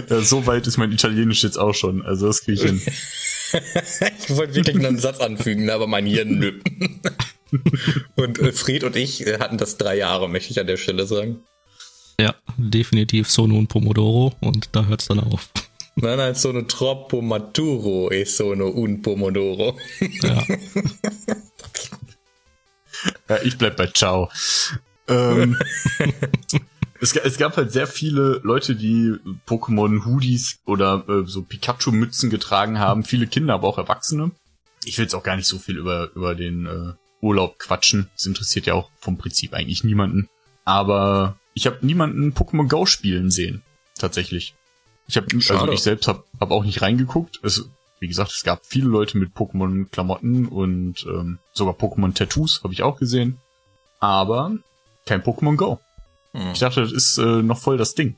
[0.08, 2.04] Ja, so weit ist mein Italienisch jetzt auch schon.
[2.04, 2.80] Also das kriege ich hin.
[2.80, 6.60] ich wollte wirklich einen Satz anfügen, aber mein Hirn nö.
[8.16, 11.06] und äh, Fred und ich äh, hatten das drei Jahre, möchte ich an der Stelle
[11.06, 11.40] sagen.
[12.18, 15.50] Ja, definitiv Sono und Pomodoro und da hört es dann auf.
[15.98, 19.78] Nein, nein, sono troppo maturo e sono un pomodoro.
[20.20, 20.44] Ja.
[23.28, 24.30] ja ich bleib bei Ciao.
[25.08, 25.56] Ähm,
[27.00, 29.14] es, es, gab halt sehr viele Leute, die
[29.46, 33.02] Pokémon-Hoodies oder äh, so Pikachu-Mützen getragen haben.
[33.02, 34.32] Viele Kinder, aber auch Erwachsene.
[34.84, 38.10] Ich will jetzt auch gar nicht so viel über, über den äh, Urlaub quatschen.
[38.14, 40.28] Das interessiert ja auch vom Prinzip eigentlich niemanden.
[40.66, 43.62] Aber ich habe niemanden Pokémon Go spielen sehen.
[43.98, 44.55] Tatsächlich.
[45.08, 47.40] Ich habe also ich selbst habe hab auch nicht reingeguckt.
[47.42, 47.68] Es,
[48.00, 52.98] wie gesagt, es gab viele Leute mit Pokémon-Klamotten und ähm, sogar Pokémon-Tattoos habe ich auch
[52.98, 53.38] gesehen.
[54.00, 54.52] Aber
[55.06, 55.80] kein Pokémon Go.
[56.32, 56.52] Hm.
[56.52, 58.16] Ich dachte, das ist äh, noch voll das Ding.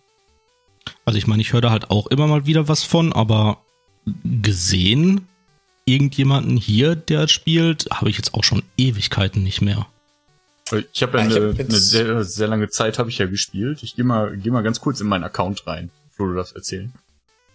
[1.04, 3.58] Also ich meine, ich höre da halt auch immer mal wieder was von, aber
[4.24, 5.28] gesehen
[5.84, 9.86] irgendjemanden hier, der spielt, habe ich jetzt auch schon Ewigkeiten nicht mehr.
[10.92, 13.82] Ich habe ja, ja eine, eine, sehr, sehr lange Zeit habe ich ja gespielt.
[13.82, 15.90] Ich gehe mal, geh mal ganz kurz in meinen Account rein,
[16.26, 16.92] du das erzählen.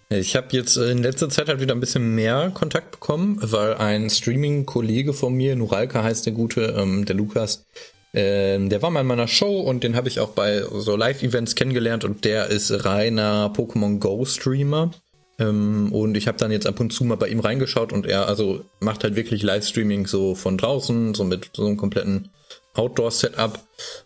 [0.10, 4.10] Ich habe jetzt in letzter Zeit halt wieder ein bisschen mehr Kontakt bekommen, weil ein
[4.10, 7.66] Streaming-Kollege von mir, Nuralka heißt der gute, ähm, der Lukas,
[8.14, 11.56] ähm, der war mal in meiner Show und den habe ich auch bei so Live-Events
[11.56, 14.92] kennengelernt und der ist reiner Pokémon Go-Streamer.
[15.40, 18.28] Ähm, und ich habe dann jetzt ab und zu mal bei ihm reingeschaut und er
[18.28, 22.30] also macht halt wirklich Livestreaming so von draußen, so mit so einem kompletten
[22.76, 23.60] Outdoor-Setup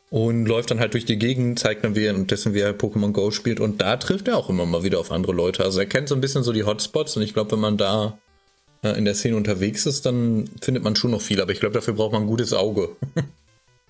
[0.09, 2.77] und läuft dann halt durch die Gegend, zeigt dann, wie er und dessen wie er
[2.77, 5.63] Pokémon Go spielt und da trifft er auch immer mal wieder auf andere Leute.
[5.63, 8.17] Also er kennt so ein bisschen so die Hotspots und ich glaube, wenn man da
[8.83, 11.73] äh, in der Szene unterwegs ist, dann findet man schon noch viel, aber ich glaube,
[11.73, 12.89] dafür braucht man ein gutes Auge.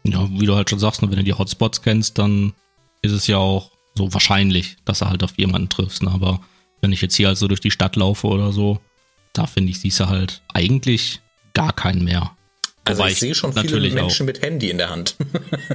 [0.03, 2.53] Ja, wie du halt schon sagst, ne, wenn du die Hotspots kennst, dann
[3.01, 6.01] ist es ja auch so wahrscheinlich, dass du halt auf jemanden triffst.
[6.01, 6.11] Ne?
[6.11, 6.39] Aber
[6.79, 8.79] wenn ich jetzt hier also durch die Stadt laufe oder so,
[9.33, 11.19] da finde ich, siehst du halt eigentlich
[11.53, 12.31] gar keinen mehr.
[12.87, 14.27] Also Wobei ich sehe schon viele Menschen auch.
[14.27, 15.15] mit Handy in der Hand.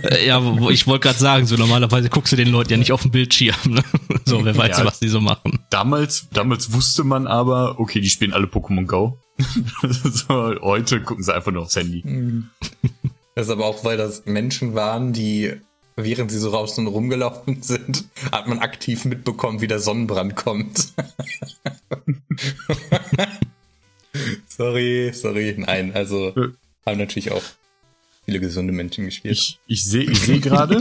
[0.03, 3.03] Äh, ja, ich wollte gerade sagen, so normalerweise guckst du den Leuten ja nicht auf
[3.03, 3.55] den Bildschirm.
[3.67, 3.83] Ne?
[4.25, 5.61] So, wer weiß, ja, was die so machen.
[5.71, 9.19] Damals, damals wusste man aber, okay, die spielen alle Pokémon Go.
[9.83, 12.03] so, heute gucken sie einfach nur aufs Handy.
[12.05, 12.51] Mhm.
[13.35, 15.53] Das ist aber auch, weil das Menschen waren, die,
[15.97, 20.93] während sie so raus und rumgelaufen sind, hat man aktiv mitbekommen, wie der Sonnenbrand kommt.
[24.49, 26.33] sorry, sorry, nein, also
[26.87, 27.43] haben natürlich auch
[28.25, 29.35] viele gesunde Menschen gespielt.
[29.35, 30.77] Ich, ich sehe ich seh gerade.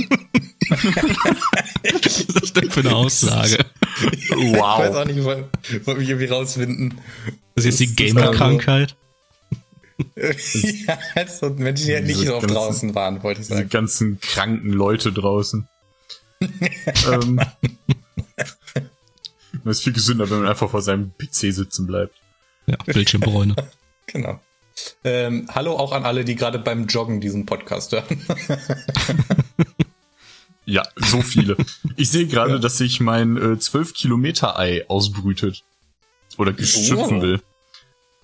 [2.03, 3.65] Was ist das denn für eine Aussage?
[4.29, 4.39] Wow.
[4.39, 7.01] Ich weiß auch nicht, ich wollte mich irgendwie rausfinden.
[7.55, 8.95] Das ist jetzt die Gamer-Krankheit?
[10.15, 13.61] ja, also Menschen, die halt nicht so ganzen, draußen waren, wollte ich sagen.
[13.63, 15.67] Die ganzen kranken Leute draußen.
[17.11, 17.39] ähm,
[19.63, 22.15] das ist viel gesünder, wenn man einfach vor seinem PC sitzen bleibt.
[22.65, 23.55] Ja, Bildschirmbräune.
[24.07, 24.39] genau.
[25.03, 28.25] Ähm, hallo auch an alle, die gerade beim Joggen diesen Podcast hören.
[30.65, 31.57] ja, so viele.
[31.97, 32.59] Ich sehe gerade, ja.
[32.59, 35.63] dass sich mein äh, 12 Kilometer Ei ausbrütet.
[36.37, 37.21] Oder geschützen oh.
[37.21, 37.41] will.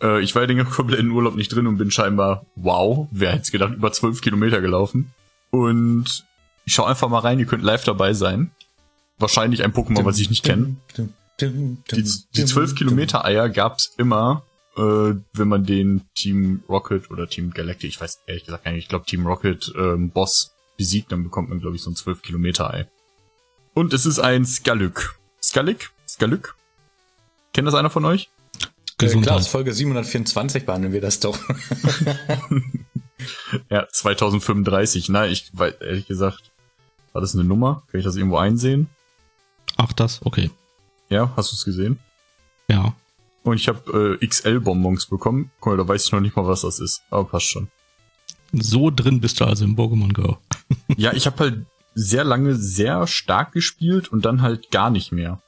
[0.02, 3.52] Äh, ich war ja den kompletten Urlaub nicht drin und bin scheinbar, wow, wer hätte
[3.52, 5.14] gedacht, über 12 Kilometer gelaufen.
[5.50, 6.26] Und
[6.66, 8.52] ich schau einfach mal rein, ihr könnt live dabei sein.
[9.20, 10.76] Wahrscheinlich ein Pokémon, was ich nicht kenne.
[11.42, 14.44] Die, die 12 Kilometer Eier gab's immer,
[14.78, 18.84] äh, wenn man den Team Rocket oder Team Galactic, ich weiß ehrlich gesagt gar nicht,
[18.84, 22.22] ich glaube Team Rocket ähm, Boss besiegt, dann bekommt man, glaube ich, so ein 12
[22.22, 22.88] Kilometer Ei.
[23.74, 25.18] Und es ist ein Skalük.
[25.42, 25.92] Skalik?
[26.08, 26.56] Skalük?
[27.54, 28.30] Kennt das einer von euch?
[28.98, 29.24] Gesundheit.
[29.24, 31.38] Äh, klar, aus Folge 724 behandeln wir das doch.
[33.70, 35.10] ja, 2035.
[35.10, 36.52] Nein, ich weiß ehrlich gesagt,
[37.14, 37.84] war das eine Nummer?
[37.92, 38.90] Kann ich das irgendwo einsehen?
[39.76, 40.24] Ach, das?
[40.24, 40.52] Okay.
[41.10, 42.00] Ja, hast du es gesehen?
[42.68, 42.96] Ja.
[43.48, 45.52] Und ich habe äh, XL-Bonbons bekommen.
[45.62, 47.04] Guck mal, da weiß ich noch nicht mal, was das ist.
[47.10, 47.70] Aber passt schon.
[48.52, 50.38] So drin bist du also im Pokémon Go.
[50.98, 55.42] ja, ich habe halt sehr lange sehr stark gespielt und dann halt gar nicht mehr.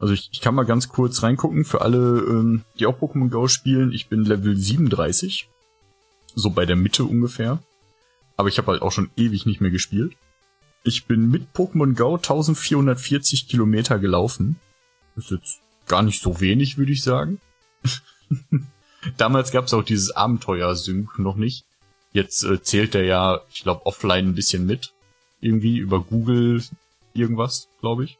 [0.00, 3.46] Also ich, ich kann mal ganz kurz reingucken für alle, ähm, die auch Pokémon Go
[3.46, 3.92] spielen.
[3.92, 5.48] Ich bin Level 37.
[6.34, 7.62] So bei der Mitte ungefähr.
[8.36, 10.14] Aber ich habe halt auch schon ewig nicht mehr gespielt.
[10.82, 14.58] Ich bin mit Pokémon Go 1440 Kilometer gelaufen.
[15.14, 15.60] ist jetzt
[15.90, 17.40] gar nicht so wenig, würde ich sagen.
[19.16, 21.64] Damals gab es auch dieses Abenteuer-Sync noch nicht.
[22.12, 24.92] Jetzt äh, zählt der ja, ich glaube, offline ein bisschen mit.
[25.40, 26.62] Irgendwie über Google
[27.12, 28.18] irgendwas, glaube ich.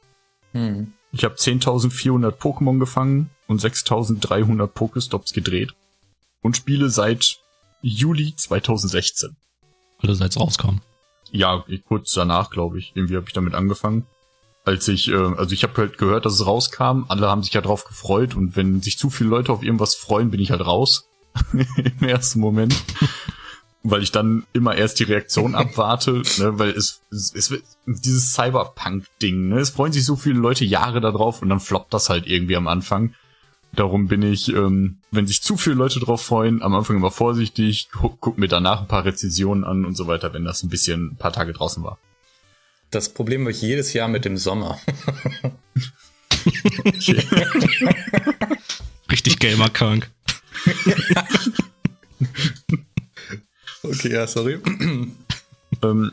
[0.51, 0.93] Hm.
[1.13, 5.73] Ich habe 10.400 Pokémon gefangen und 6.300 Pokestops gedreht
[6.41, 7.39] und spiele seit
[7.81, 9.35] Juli 2016.
[9.99, 10.81] Also seit es rauskam.
[11.31, 12.91] Ja, kurz danach, glaube ich.
[12.95, 14.05] Irgendwie habe ich damit angefangen.
[14.63, 17.61] Als ich, äh, also ich habe halt gehört, dass es rauskam, alle haben sich ja
[17.61, 21.09] drauf gefreut und wenn sich zu viele Leute auf irgendwas freuen, bin ich halt raus
[21.53, 22.75] im ersten Moment.
[23.83, 27.53] weil ich dann immer erst die Reaktion abwarte, ne, weil es, es, es
[27.85, 32.09] dieses Cyberpunk-Ding, ne, es freuen sich so viele Leute Jahre darauf und dann floppt das
[32.09, 33.13] halt irgendwie am Anfang.
[33.73, 37.89] Darum bin ich, ähm, wenn sich zu viele Leute drauf freuen, am Anfang immer vorsichtig,
[37.91, 41.11] guck, guck mir danach ein paar Rezensionen an und so weiter, wenn das ein bisschen
[41.11, 41.97] ein paar Tage draußen war.
[42.91, 44.77] Das Problem habe ich jedes Jahr mit dem Sommer.
[49.09, 50.11] Richtig gamerkrank.
[53.83, 54.59] okay, ja, sorry.
[55.83, 56.11] ähm,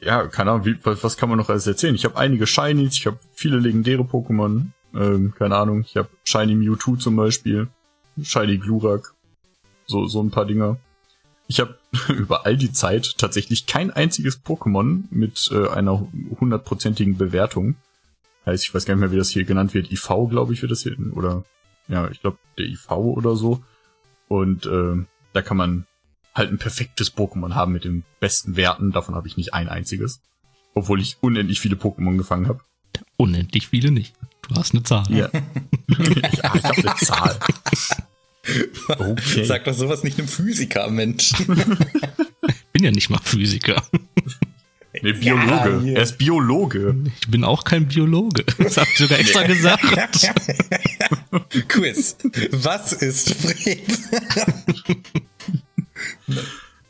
[0.00, 1.94] ja, keine Ahnung, wie, was, kann man noch alles erzählen?
[1.94, 4.66] Ich habe einige Shinies, ich habe viele legendäre Pokémon.
[4.94, 7.68] Ähm, keine Ahnung, ich habe Shiny Mewtwo zum Beispiel,
[8.22, 9.14] Shiny Glurak,
[9.86, 10.76] so, so ein paar Dinger.
[11.48, 16.08] Ich habe über all die Zeit tatsächlich kein einziges Pokémon mit äh, einer
[16.40, 17.76] hundertprozentigen Bewertung.
[18.46, 19.92] Heißt, ich weiß gar nicht mehr, wie das hier genannt wird.
[19.92, 21.44] IV, glaube ich, wird das hier, oder
[21.88, 23.62] ja, ich glaube der IV oder so.
[24.28, 25.86] Und äh, da kann man
[26.34, 28.92] halt ein perfektes Pokémon haben mit den besten Werten.
[28.92, 30.20] Davon habe ich nicht ein einziges.
[30.74, 32.60] Obwohl ich unendlich viele Pokémon gefangen habe.
[33.18, 34.14] Unendlich viele nicht.
[34.48, 35.04] Du hast eine Zahl.
[35.10, 35.28] Ja,
[35.88, 37.38] ja ich habe eine Zahl.
[38.88, 39.44] Okay.
[39.44, 41.32] Sag doch sowas nicht einem Physiker, Mensch.
[41.38, 41.46] ich
[42.72, 43.82] bin ja nicht mal Physiker.
[45.00, 45.80] Nee, Biologe.
[45.84, 46.94] Ja, er ist Biologe.
[47.20, 48.44] Ich bin auch kein Biologe.
[48.58, 49.84] Das habe ich sogar extra gesagt.
[51.68, 52.16] Quiz.
[52.50, 53.80] Was ist Fred?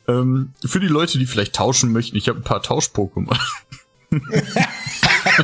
[0.08, 3.38] ähm, für die Leute, die vielleicht tauschen möchten, ich habe ein paar Tausch-Pokémon.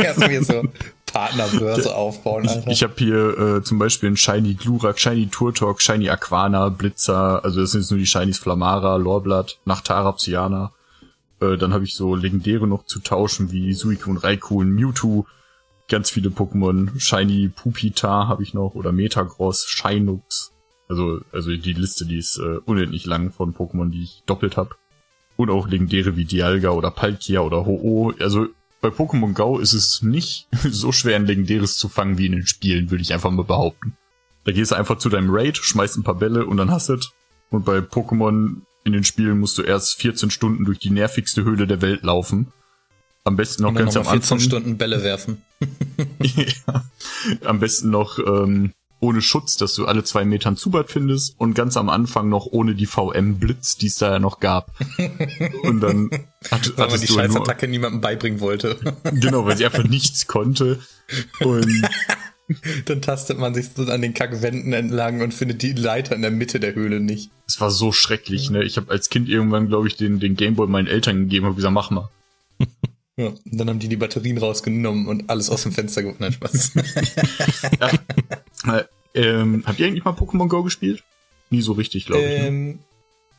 [0.02, 0.64] Erstmal so
[1.12, 2.70] Partnerbörse aufbauen, Alter.
[2.70, 7.44] Ich, ich habe hier äh, zum Beispiel ein Shiny Glurak, Shiny Turtok, Shiny Aquana, Blitzer,
[7.44, 10.72] also das sind jetzt nur die Shinies Flamara, Lorblatt, Nachtara, Psyana.
[11.40, 15.26] Äh, dann habe ich so legendäre noch zu tauschen wie Suicune, Raikou Mewtwo.
[15.88, 16.98] Ganz viele Pokémon.
[16.98, 20.52] Shiny Pupitar habe ich noch oder Metagross, Shinux.
[20.88, 24.70] Also, also die Liste, die ist äh, unendlich lang von Pokémon, die ich doppelt habe.
[25.36, 28.12] Und auch legendäre wie Dialga oder Palkia oder Ho-Oh.
[28.18, 28.48] Also
[28.80, 32.46] bei Pokémon Go ist es nicht so schwer, ein legendäres zu fangen wie in den
[32.46, 33.96] Spielen, würde ich einfach mal behaupten.
[34.44, 36.98] Da gehst du einfach zu deinem Raid, schmeißt ein paar Bälle und dann hast du
[37.50, 41.66] Und bei Pokémon in den Spielen musst du erst 14 Stunden durch die nervigste Höhle
[41.66, 42.52] der Welt laufen.
[43.24, 44.38] Am besten noch ganz am 14 Anfang.
[44.38, 45.42] 14 Stunden Bälle werfen.
[46.22, 46.84] ja.
[47.44, 51.76] Am besten noch ähm, ohne Schutz, dass du alle zwei Metern Zubat findest und ganz
[51.76, 54.72] am Anfang noch ohne die VM-Blitz, die es da ja noch gab.
[55.62, 56.10] Und dann
[56.50, 58.76] hat, weil man die Scheißattacke niemandem beibringen wollte.
[59.12, 60.80] Genau, weil sie einfach nichts konnte.
[61.40, 61.88] Und
[62.86, 66.30] dann tastet man sich so an den Kackwänden entlang und findet die Leiter in der
[66.30, 67.30] Mitte der Höhle nicht.
[67.46, 68.64] Es war so schrecklich, ne?
[68.64, 71.74] Ich habe als Kind irgendwann, glaube ich, den, den Gameboy meinen Eltern gegeben und gesagt,
[71.74, 72.08] mach mal.
[73.18, 76.20] Ja, und dann haben die die Batterien rausgenommen und alles aus dem Fenster geholt.
[76.20, 76.72] Nein, Spaß.
[77.80, 78.84] ja.
[79.12, 81.02] ähm, habt ihr eigentlich mal Pokémon Go gespielt?
[81.50, 82.28] Nie so richtig, glaube ich.
[82.28, 82.46] Ne?
[82.46, 82.78] Ähm, ne?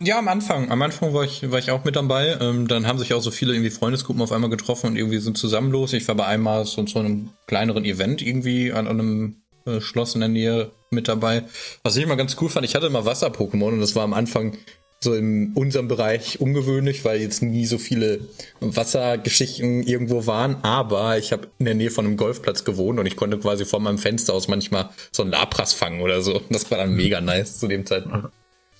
[0.01, 0.69] Ja, am Anfang.
[0.69, 2.37] Am Anfang war ich, war ich auch mit dabei.
[2.41, 5.37] Ähm, dann haben sich auch so viele irgendwie Freundesgruppen auf einmal getroffen und irgendwie sind
[5.37, 5.93] zusammen los.
[5.93, 10.19] Ich war bei einmal so zu einem kleineren Event irgendwie an einem äh, Schloss in
[10.19, 11.43] der Nähe mit dabei.
[11.83, 14.57] Was ich immer ganz cool fand, ich hatte immer Wasser-Pokémon und das war am Anfang
[15.01, 18.19] so in unserem Bereich ungewöhnlich, weil jetzt nie so viele
[18.59, 20.57] Wassergeschichten irgendwo waren.
[20.63, 23.79] Aber ich habe in der Nähe von einem Golfplatz gewohnt und ich konnte quasi vor
[23.79, 26.41] meinem Fenster aus manchmal so ein Lapras fangen oder so.
[26.49, 28.29] Das war dann mega nice zu dem Zeitpunkt.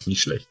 [0.05, 0.47] Nicht schlecht.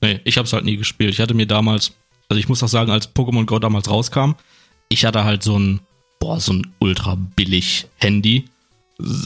[0.00, 1.12] Nee, ich habe es halt nie gespielt.
[1.12, 1.92] Ich hatte mir damals,
[2.28, 4.32] also ich muss auch sagen, als Pokémon Go damals rauskam,
[4.88, 5.80] ich hatte halt so ein,
[6.18, 8.46] boah, so ein ultra billig Handy.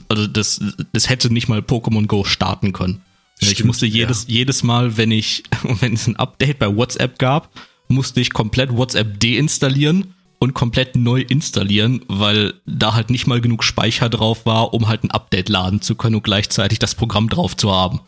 [0.08, 0.60] Also das,
[0.92, 3.02] das hätte nicht mal Pokémon Go starten können.
[3.44, 4.34] Stimmt, ich musste jedes, ja.
[4.34, 5.42] jedes Mal, wenn ich,
[5.80, 7.50] wenn es ein Update bei WhatsApp gab,
[7.88, 13.62] musste ich komplett WhatsApp deinstallieren und komplett neu installieren, weil da halt nicht mal genug
[13.62, 17.56] Speicher drauf war, um halt ein Update laden zu können und gleichzeitig das Programm drauf
[17.56, 18.00] zu haben.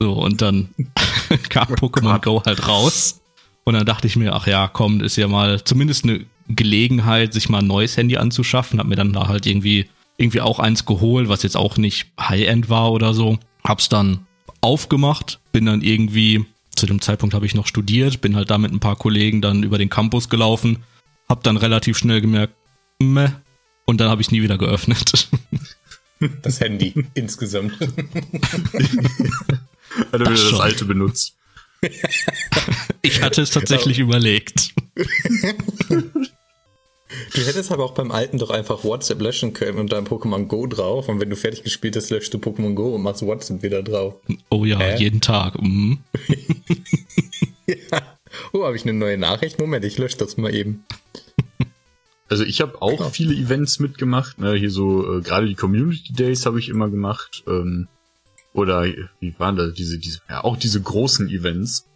[0.00, 0.70] So, und dann
[1.48, 3.20] kam oh Pokémon Go halt raus.
[3.64, 7.48] Und dann dachte ich mir, ach ja, komm, ist ja mal zumindest eine Gelegenheit, sich
[7.48, 8.80] mal ein neues Handy anzuschaffen.
[8.80, 12.68] Hab mir dann da halt irgendwie, irgendwie auch eins geholt, was jetzt auch nicht High-End
[12.68, 13.38] war oder so.
[13.62, 14.26] Hab's dann
[14.62, 18.72] aufgemacht, bin dann irgendwie, zu dem Zeitpunkt habe ich noch studiert, bin halt da mit
[18.72, 20.78] ein paar Kollegen dann über den Campus gelaufen,
[21.28, 22.54] hab dann relativ schnell gemerkt,
[22.98, 23.28] meh,
[23.84, 25.28] und dann habe ich nie wieder geöffnet.
[26.42, 27.80] Das Handy insgesamt.
[27.80, 27.90] Hat
[30.12, 31.36] er wieder das alte benutzt.
[33.02, 34.10] ich hatte es tatsächlich genau.
[34.10, 34.72] überlegt.
[37.34, 40.66] Du hättest aber auch beim alten doch einfach WhatsApp löschen können und dann Pokémon Go
[40.66, 41.08] drauf.
[41.08, 44.14] Und wenn du fertig gespielt hast, löschst du Pokémon Go und machst WhatsApp wieder drauf.
[44.50, 44.96] Oh ja, Hä?
[44.98, 45.60] jeden Tag.
[45.60, 45.98] Mhm.
[47.66, 47.76] ja.
[48.52, 49.58] Oh, habe ich eine neue Nachricht?
[49.58, 50.84] Moment, ich lösche das mal eben.
[52.28, 53.10] Also ich habe auch Klar.
[53.10, 54.38] viele Events mitgemacht.
[54.38, 54.54] Ne?
[54.54, 57.44] Hier so, äh, gerade die Community Days habe ich immer gemacht.
[57.46, 57.88] Ähm,
[58.54, 58.86] oder
[59.20, 61.86] wie waren da diese, diese, ja, auch diese großen Events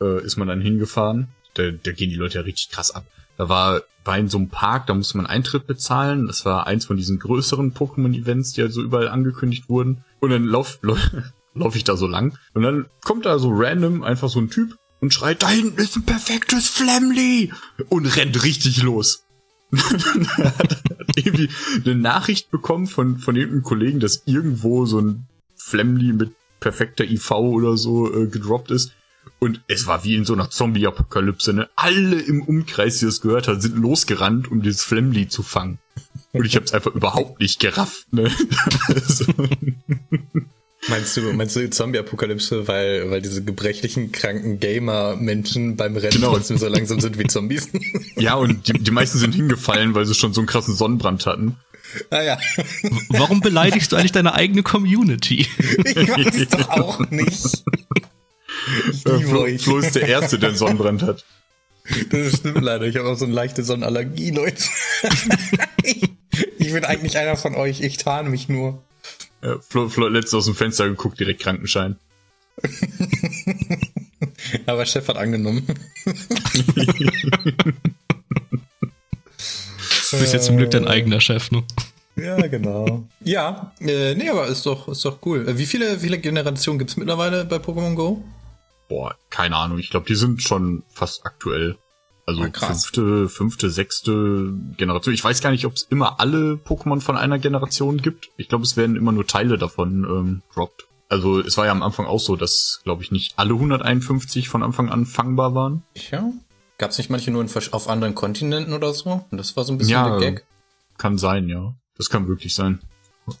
[0.00, 1.28] äh, ist man dann hingefahren.
[1.54, 3.04] Da, da gehen die Leute ja richtig krass ab.
[3.36, 6.28] Da war bei in so einem Park, da musste man Eintritt bezahlen.
[6.28, 10.04] Das war eins von diesen größeren Pokémon-Events, die halt so überall angekündigt wurden.
[10.20, 11.10] Und dann lauf, lauf,
[11.54, 12.38] lauf ich da so lang.
[12.54, 15.96] Und dann kommt da so random einfach so ein Typ und schreit, da hinten ist
[15.96, 17.52] ein perfektes Flamly!
[17.88, 19.24] Und rennt richtig los.
[19.72, 19.78] er
[20.38, 20.78] hat
[21.16, 21.50] irgendwie
[21.84, 27.32] eine Nachricht bekommen von, von irgendeinem Kollegen, dass irgendwo so ein Flamly mit perfekter IV
[27.32, 28.92] oder so äh, gedroppt ist.
[29.38, 31.68] Und es war wie in so einer Zombie-Apokalypse, ne?
[31.76, 35.78] Alle im Umkreis, die das gehört haben, sind losgerannt, um dieses Flamly zu fangen.
[36.32, 38.30] Und ich hab's einfach überhaupt nicht gerafft, ne?
[40.88, 46.34] Meinst du, meinst du Zombie-Apokalypse, weil, weil diese gebrechlichen, kranken Gamer-Menschen beim Rennen genau.
[46.34, 47.68] trotzdem so langsam sind wie Zombies?
[48.18, 51.56] Ja, und die, die meisten sind hingefallen, weil sie schon so einen krassen Sonnenbrand hatten.
[52.08, 52.38] Ah ja.
[53.10, 55.46] Warum beleidigst du eigentlich deine eigene Community?
[55.84, 57.64] Ich weiß doch auch nicht.
[58.90, 59.62] Ich äh, Flo, euch.
[59.62, 61.24] Flo ist der Erste, der einen Sonnenbrand hat.
[62.10, 62.86] Das stimmt leider.
[62.86, 64.64] Ich habe auch so eine leichte Sonnenallergie, Leute.
[65.84, 66.10] ich,
[66.58, 67.80] ich bin eigentlich einer von euch.
[67.80, 68.82] Ich tarn mich nur.
[69.42, 71.96] Ja, Flo, Flo hat letztens aus dem Fenster geguckt, direkt Krankenschein.
[74.66, 75.66] Aber Chef hat angenommen.
[80.10, 81.64] Du bist jetzt zum Glück dein eigener Chef, ne?
[82.16, 83.06] Ja, genau.
[83.22, 85.46] ja, äh, nee, aber ist doch, ist doch cool.
[85.46, 88.24] Äh, wie viele, viele Generationen gibt's mittlerweile bei Pokémon Go?
[88.88, 89.78] Boah, keine Ahnung.
[89.78, 91.76] Ich glaube, die sind schon fast aktuell.
[92.26, 95.14] Also ah, fünfte, fünfte, sechste Generation.
[95.14, 98.30] Ich weiß gar nicht, ob es immer alle Pokémon von einer Generation gibt.
[98.36, 100.88] Ich glaube, es werden immer nur Teile davon ähm, droppt.
[101.08, 104.64] Also es war ja am Anfang auch so, dass, glaube ich, nicht alle 151 von
[104.64, 105.84] Anfang an fangbar waren.
[106.10, 106.32] Ja.
[106.78, 109.24] Gab es nicht manche nur in, auf anderen Kontinenten oder so?
[109.30, 110.46] Und das war so ein bisschen ja, der Gag.
[110.98, 111.74] Kann sein, ja.
[111.96, 112.80] Das kann wirklich sein.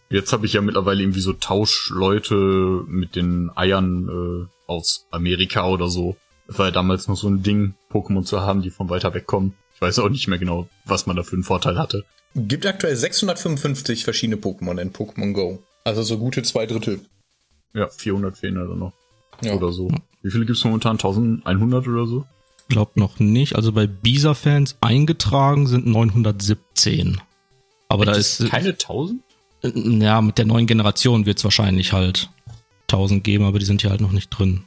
[0.08, 5.88] Jetzt habe ich ja mittlerweile irgendwie so Tauschleute mit den Eiern äh, aus Amerika oder
[5.88, 6.16] so.
[6.46, 9.26] Das war ja damals noch so ein Ding, Pokémon zu haben, die von weiter weg
[9.26, 9.54] kommen.
[9.74, 12.04] Ich weiß auch nicht mehr genau, was man da für einen Vorteil hatte.
[12.34, 15.62] Gibt aktuell 655 verschiedene Pokémon in Pokémon Go.
[15.84, 17.00] Also so gute zwei Drittel.
[17.74, 18.92] Ja, 400 fehlen da noch.
[19.42, 19.54] Ja.
[19.54, 19.90] Oder so.
[20.22, 20.96] Wie viele gibt's momentan?
[20.96, 22.26] 1100 oder so?
[22.68, 23.54] Glaubt noch nicht.
[23.54, 27.20] Also bei Bisa-Fans eingetragen sind 917.
[27.88, 28.50] Aber Echt, da ist.
[28.50, 29.22] Keine 1000?
[29.62, 32.30] Ja, mit der neuen Generation wird's wahrscheinlich halt
[32.90, 34.64] 1000 geben, aber die sind ja halt noch nicht drin.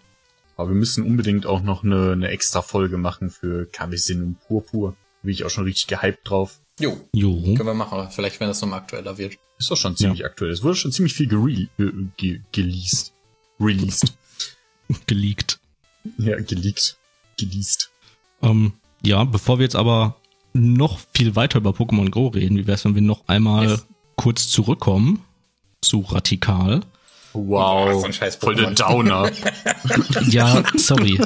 [0.57, 4.95] Aber wir müssen unbedingt auch noch eine, eine extra Folge machen für Kavisin und Purpur.
[5.23, 6.59] Bin ich auch schon richtig gehypt drauf.
[6.79, 6.99] Jo.
[7.13, 7.41] jo.
[7.55, 9.37] Können wir machen, vielleicht wenn das nochmal aktueller wird.
[9.57, 10.25] Ist doch schon ziemlich ja.
[10.25, 10.51] aktuell.
[10.51, 11.67] Es wurde schon ziemlich viel gere
[12.17, 13.13] ge geleased.
[13.59, 14.13] Released.
[15.07, 15.59] Geleakt.
[16.17, 16.97] Ja, geleakt.
[17.37, 17.89] Geleased.
[18.41, 20.15] Ähm, ja, bevor wir jetzt aber
[20.53, 23.87] noch viel weiter über Pokémon Go reden, wie wäre es, wenn wir noch einmal yes.
[24.15, 25.23] kurz zurückkommen
[25.81, 26.81] zu Radikal?
[27.33, 29.31] Wow, oh, so voll der Downer.
[30.27, 31.19] ja, sorry.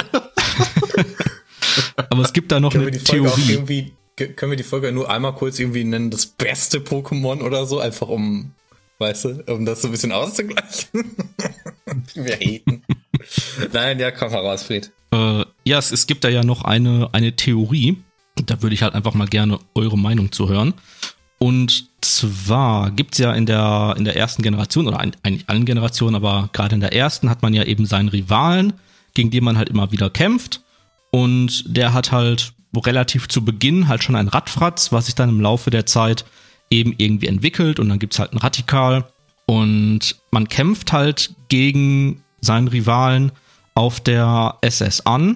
[2.10, 3.94] aber es gibt da noch können eine Theorie.
[4.16, 8.10] können wir die Folge nur einmal kurz irgendwie nennen, das beste Pokémon oder so, einfach
[8.10, 8.52] um,
[9.00, 10.89] weißt du, um das so ein bisschen auszugleichen?
[12.16, 12.84] wir haten.
[13.72, 14.92] Nein, ja, komm heraus, Fried.
[15.12, 17.98] Äh, ja, es, es gibt da ja noch eine, eine Theorie.
[18.46, 20.74] Da würde ich halt einfach mal gerne eure Meinung zu hören.
[21.44, 26.50] Und zwar gibt's ja in der, in der ersten Generation, oder eigentlich allen Generationen, aber
[26.54, 28.72] gerade in der ersten hat man ja eben seinen Rivalen,
[29.14, 30.62] gegen den man halt immer wieder kämpft.
[31.12, 35.42] Und der hat halt relativ zu Beginn halt schon ein Radfratz, was sich dann im
[35.42, 36.24] Laufe der Zeit
[36.70, 37.78] eben irgendwie entwickelt.
[37.78, 39.04] Und dann gibt's halt ein Radikal.
[39.46, 43.34] Und man kämpft halt gegen seinen Rivalen
[43.76, 45.36] auf der SS an.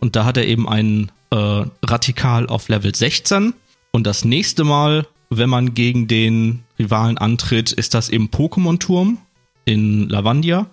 [0.00, 3.54] Und da hat er eben einen äh, Radikal auf Level 16.
[3.90, 9.18] Und das nächste Mal, wenn man gegen den Rivalen antritt, ist das im Pokémon-Turm
[9.64, 10.66] in Lavandia.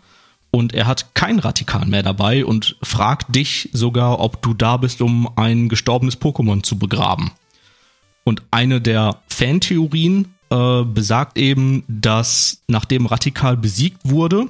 [0.50, 5.02] Und er hat kein Radikal mehr dabei und fragt dich sogar, ob du da bist,
[5.02, 7.32] um ein gestorbenes Pokémon zu begraben.
[8.24, 14.50] Und eine der Fantheorien äh, besagt eben, dass nachdem Radikal besiegt wurde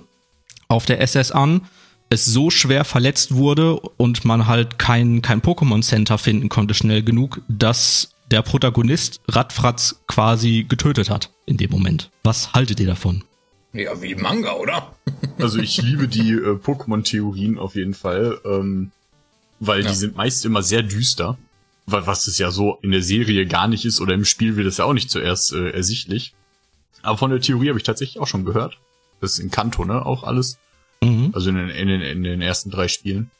[0.67, 1.61] auf der SS an,
[2.09, 7.03] es so schwer verletzt wurde und man halt kein, kein Pokémon Center finden konnte schnell
[7.03, 12.11] genug, dass der Protagonist Radfratz quasi getötet hat in dem Moment.
[12.23, 13.23] Was haltet ihr davon?
[13.73, 14.95] Ja, wie Manga, oder?
[15.39, 18.91] also ich liebe die äh, Pokémon-Theorien auf jeden Fall, ähm,
[19.59, 19.89] weil ja.
[19.89, 21.37] die sind meist immer sehr düster,
[21.85, 24.77] was es ja so in der Serie gar nicht ist oder im Spiel wird es
[24.77, 26.33] ja auch nicht zuerst äh, ersichtlich.
[27.01, 28.77] Aber von der Theorie habe ich tatsächlich auch schon gehört.
[29.21, 30.05] Das ist in Kanto, ne?
[30.05, 30.59] Auch alles.
[31.01, 31.31] Mhm.
[31.33, 33.31] Also in den, in, den, in den ersten drei Spielen.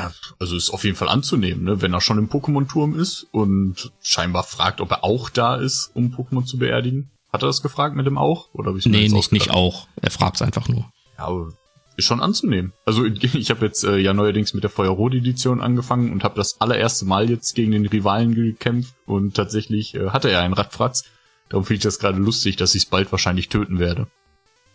[0.00, 0.12] Ja.
[0.38, 1.82] Also ist auf jeden Fall anzunehmen, ne?
[1.82, 6.14] wenn er schon im Pokémon-Turm ist und scheinbar fragt, ob er auch da ist, um
[6.14, 7.10] Pokémon zu beerdigen.
[7.32, 8.48] Hat er das gefragt mit dem auch?
[8.54, 9.86] Oder mir Nee, nicht, nicht auch.
[10.00, 10.90] Er fragt es einfach nur.
[11.16, 11.52] Ja, aber
[11.96, 12.72] ist schon anzunehmen.
[12.84, 17.04] Also ich habe jetzt äh, ja neuerdings mit der Feuerrot-Edition angefangen und habe das allererste
[17.04, 21.04] Mal jetzt gegen den Rivalen gekämpft und tatsächlich äh, hatte er einen Radfratz.
[21.48, 24.06] Darum finde ich das gerade lustig, dass ich es bald wahrscheinlich töten werde.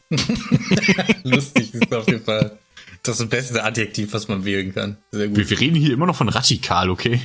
[1.23, 2.59] Lustig ist auf jeden Fall
[3.07, 4.97] das beste Adjektiv, was man wählen kann.
[5.11, 7.21] Wir, wir reden hier immer noch von radikal, okay?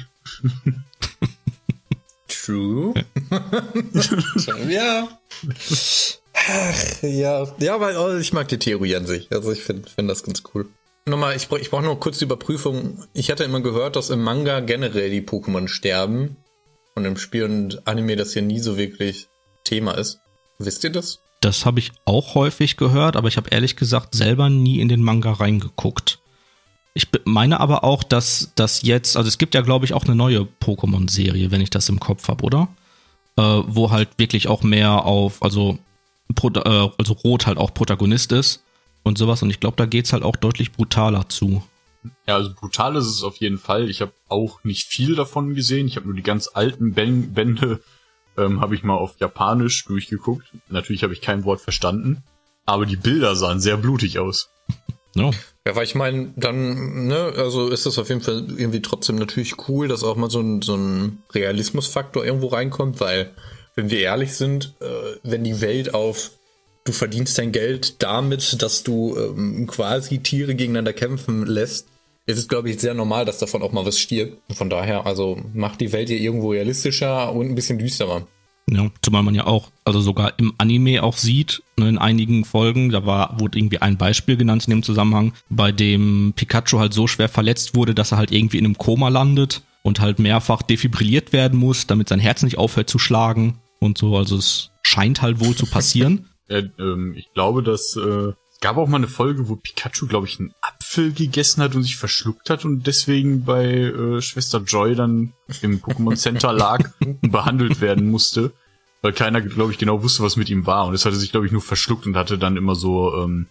[2.29, 2.95] True.
[4.69, 5.09] ja.
[6.35, 7.47] Ach, ja.
[7.59, 9.29] Ja, weil oh, ich mag die Theorie an sich.
[9.31, 10.69] Also ich finde find das ganz cool.
[11.07, 13.05] Nochmal, ich, ich brauche nur kurz die Überprüfung.
[13.13, 16.37] Ich hatte immer gehört, dass im Manga generell die Pokémon sterben.
[16.95, 19.29] Und im Spiel und Anime das hier nie so wirklich
[19.65, 20.19] Thema ist.
[20.59, 21.21] Wisst ihr das?
[21.41, 25.03] Das habe ich auch häufig gehört, aber ich habe ehrlich gesagt selber nie in den
[25.03, 26.19] Manga reingeguckt.
[26.93, 30.15] Ich meine aber auch, dass das jetzt, also es gibt ja glaube ich auch eine
[30.15, 32.69] neue Pokémon-Serie, wenn ich das im Kopf habe, oder?
[33.37, 35.79] Äh, wo halt wirklich auch mehr auf, also,
[36.35, 38.63] Pro, äh, also Rot halt auch Protagonist ist
[39.03, 39.43] und sowas.
[39.43, 41.63] Und ich glaube, da geht's halt auch deutlich brutaler zu.
[42.27, 43.89] Ja, also brutal ist es auf jeden Fall.
[43.89, 45.87] Ich habe auch nicht viel davon gesehen.
[45.87, 47.83] Ich habe nur die ganz alten Bände,
[48.37, 50.53] ähm, habe ich mal auf Japanisch durchgeguckt.
[50.69, 52.23] Natürlich habe ich kein Wort verstanden,
[52.67, 54.51] aber die Bilder sahen sehr blutig aus.
[55.15, 55.31] Ja.
[55.67, 59.69] Ja, weil ich meine, dann, ne, also ist das auf jeden Fall irgendwie trotzdem natürlich
[59.69, 63.35] cool, dass auch mal so ein, so ein Realismusfaktor irgendwo reinkommt, weil,
[63.75, 66.31] wenn wir ehrlich sind, äh, wenn die Welt auf
[66.85, 71.89] du verdienst dein Geld damit, dass du ähm, quasi Tiere gegeneinander kämpfen lässt,
[72.31, 74.39] ist es, glaube ich, sehr normal, dass davon auch mal was stirbt.
[74.55, 78.27] Von daher, also macht die Welt hier irgendwo realistischer und ein bisschen düsterer.
[78.71, 82.91] Ja, zumal man ja auch, also sogar im Anime auch sieht, ne, in einigen Folgen,
[82.91, 87.09] da war, wurde irgendwie ein Beispiel genannt in dem Zusammenhang, bei dem Pikachu halt so
[87.09, 91.33] schwer verletzt wurde, dass er halt irgendwie in einem Koma landet und halt mehrfach defibrilliert
[91.33, 94.17] werden muss, damit sein Herz nicht aufhört zu schlagen und so.
[94.17, 96.27] Also es scheint halt wohl zu passieren.
[96.51, 100.39] Äh, ähm, ich glaube, dass äh, gab auch mal eine Folge, wo Pikachu, glaube ich,
[100.39, 105.33] einen Apfel gegessen hat und sich verschluckt hat und deswegen bei äh, Schwester Joy dann
[105.63, 108.53] im Pokémon Center lag und behandelt werden musste,
[109.03, 110.87] weil keiner, glaube ich, genau wusste, was mit ihm war.
[110.87, 113.47] Und es hatte sich, glaube ich, nur verschluckt und hatte dann immer so ähm,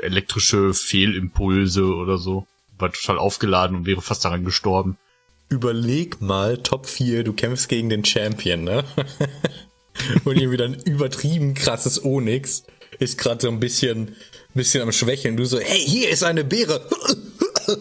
[0.00, 2.46] elektrische Fehlimpulse oder so.
[2.78, 4.96] War total aufgeladen und wäre fast daran gestorben.
[5.48, 8.84] Überleg mal, Top 4, du kämpfst gegen den Champion, ne?
[10.24, 12.64] Und irgendwie dann übertrieben krasses Onyx
[13.02, 14.16] ist gerade so ein bisschen,
[14.54, 15.36] bisschen am Schwächeln.
[15.36, 16.88] Du so, hey, hier ist eine Beere.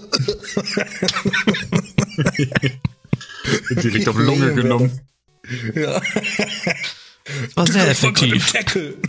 [3.71, 5.01] Direkt auf Lunge genommen.
[5.75, 6.01] Ja.
[7.55, 8.51] War sehr effektiv.
[8.51, 8.95] Tackle.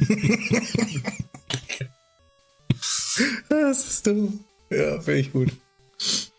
[3.49, 4.41] das ist dumm.
[4.71, 5.51] Ja, finde ich gut.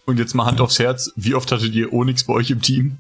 [0.06, 1.12] Und jetzt mal Hand aufs Herz.
[1.16, 2.98] Wie oft hattet ihr Onyx bei euch im Team?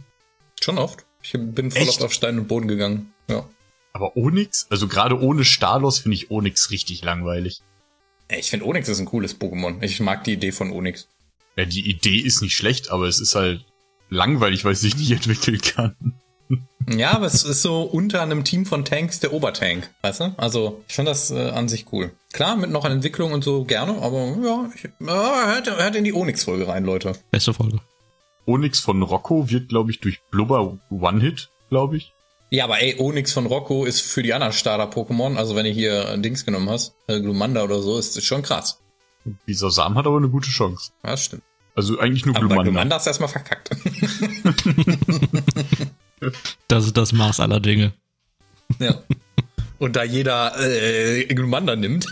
[0.61, 1.05] Schon oft.
[1.21, 1.89] Ich bin voll Echt?
[1.89, 3.13] oft auf Stein und Boden gegangen.
[3.29, 3.45] Ja.
[3.93, 7.61] Aber Onyx, also gerade ohne Stalos finde ich Onyx richtig langweilig.
[8.29, 9.81] Ich finde Onyx ist ein cooles Pokémon.
[9.83, 11.07] Ich mag die Idee von Onyx.
[11.55, 13.63] Ja, die Idee ist nicht schlecht, aber es ist halt
[14.09, 15.95] langweilig, weil es sich nicht entwickeln kann.
[16.89, 20.33] Ja, aber es ist so unter einem Team von Tanks der Obertank, weißt du?
[20.37, 22.11] Also, ich finde das äh, an sich cool.
[22.33, 26.03] Klar, mit noch an Entwicklung und so gerne, aber ja, ich, äh, hört, hört in
[26.03, 27.13] die Onyx-Folge rein, Leute.
[27.31, 27.79] Beste Folge.
[28.45, 32.11] Onyx von Rocco wird, glaube ich, durch Blubber One-Hit, glaube ich.
[32.53, 36.09] Ja, aber ey, Onyx von Rocco ist für die anderen Starter-Pokémon, also wenn du hier
[36.09, 38.79] ein Dings genommen hast, äh, Glumanda oder so, ist das schon krass.
[39.47, 40.91] Dieser Samen hat aber eine gute Chance.
[41.03, 41.41] Ja, das stimmt.
[41.73, 42.69] Also eigentlich nur Aber bei Glumanda.
[42.69, 43.71] Glumanda ist erstmal verkackt.
[46.69, 47.91] Das ist das Maß aller Dinge.
[48.79, 49.03] ja.
[49.77, 52.05] Und da jeder äh, Glumanda nimmt,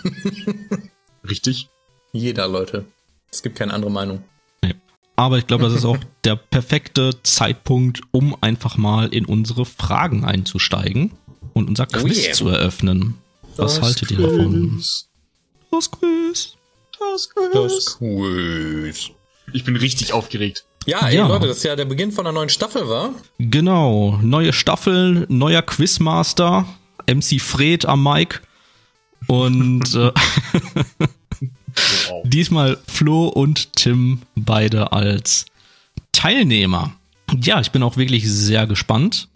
[1.30, 1.70] Richtig?
[2.12, 2.86] jeder, Leute.
[3.32, 4.24] Es gibt keine andere Meinung.
[5.22, 10.26] Aber ich glaube, das ist auch der perfekte Zeitpunkt, um einfach mal in unsere Fragen
[10.26, 11.12] einzusteigen
[11.54, 12.34] und unser Quiz yeah.
[12.34, 13.20] zu eröffnen.
[13.56, 14.72] Was Das haltet ihr davon?
[14.72, 15.10] Quiz.
[15.70, 16.56] Das Quiz.
[17.00, 17.50] Das Quiz.
[17.54, 19.12] Das Quiz.
[19.54, 20.66] Ich bin richtig aufgeregt.
[20.88, 21.28] Ja, ey, Ja.
[21.28, 23.14] Leute, das ist ja der Beginn von einer neuen Staffel, war?
[23.38, 26.66] Genau, neue Staffel, neuer Quizmaster,
[27.08, 28.42] MC Fred am Mic
[29.28, 30.12] und äh,
[32.10, 32.24] Wow.
[32.26, 35.46] diesmal Flo und Tim beide als
[36.12, 36.94] Teilnehmer.
[37.42, 39.28] Ja, ich bin auch wirklich sehr gespannt,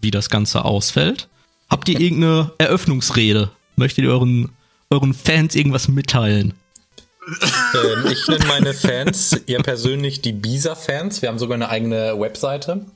[0.00, 1.28] wie das Ganze ausfällt.
[1.70, 3.50] Habt ihr irgendeine Eröffnungsrede?
[3.76, 4.50] Möchtet ihr euren,
[4.90, 6.54] euren Fans irgendwas mitteilen?
[7.74, 11.20] Ähm, ich nenne meine Fans ja persönlich die Bisa-Fans.
[11.22, 12.86] Wir haben sogar eine eigene Webseite.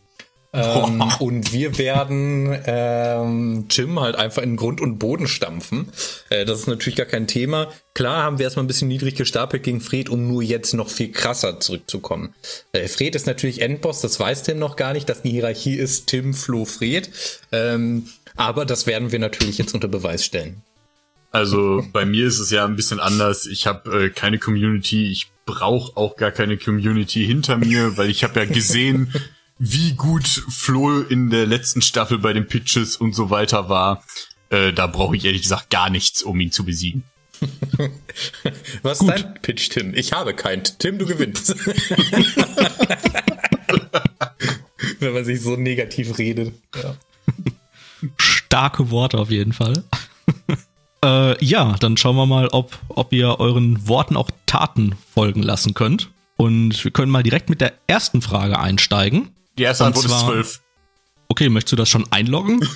[0.55, 5.89] Ähm, und wir werden ähm, Jim halt einfach in Grund und Boden stampfen.
[6.29, 7.69] Äh, das ist natürlich gar kein Thema.
[7.95, 11.11] Klar haben wir erstmal ein bisschen niedrig gestapelt gegen Fred, um nur jetzt noch viel
[11.11, 12.35] krasser zurückzukommen.
[12.73, 16.07] Äh, Fred ist natürlich Endboss, das weiß Tim noch gar nicht, dass die Hierarchie ist
[16.09, 17.11] Tim, Flo, Fred.
[17.51, 20.63] Ähm, aber das werden wir natürlich jetzt unter Beweis stellen.
[21.31, 23.47] Also bei mir ist es ja ein bisschen anders.
[23.47, 25.11] Ich habe äh, keine Community.
[25.11, 29.15] Ich brauche auch gar keine Community hinter mir, weil ich habe ja gesehen,
[29.65, 34.03] wie gut Flo in der letzten Staffel bei den Pitches und so weiter war.
[34.51, 37.05] Äh, da brauche ich ehrlich gesagt gar nichts, um ihn zu besiegen.
[38.83, 39.95] Was ist dein Pitch, Tim?
[39.95, 40.65] Ich habe keinen.
[40.65, 41.55] Tim, du gewinnst.
[44.99, 46.55] Wenn man sich so negativ redet.
[46.75, 46.97] Ja.
[48.19, 49.85] Starke Worte auf jeden Fall.
[51.05, 55.75] Äh, ja, dann schauen wir mal, ob, ob ihr euren Worten auch Taten folgen lassen
[55.75, 56.11] könnt.
[56.37, 59.31] Und wir können mal direkt mit der ersten Frage einsteigen.
[59.59, 60.61] Die erste Antwort ist zwar- zwölf.
[61.29, 62.61] Okay, möchtest du das schon einloggen?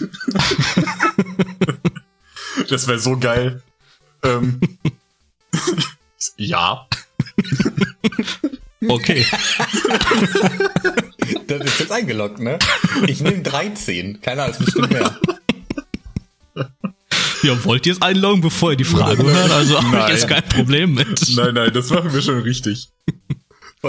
[2.71, 3.63] Das wäre so geil.
[4.23, 4.59] Ähm,
[6.37, 6.87] ja.
[8.89, 9.27] Okay.
[11.49, 12.59] Das ist jetzt eingeloggt, ne?
[13.07, 14.21] Ich nehme 13.
[14.21, 15.17] Keiner als bestimmt mehr.
[17.43, 19.51] Ja, wollt ihr es einloggen, bevor ihr die Frage hört?
[19.53, 20.11] Also habe ich Nein.
[20.11, 21.37] jetzt kein Problem mit.
[21.37, 22.89] Nein, nein, das machen wir schon richtig.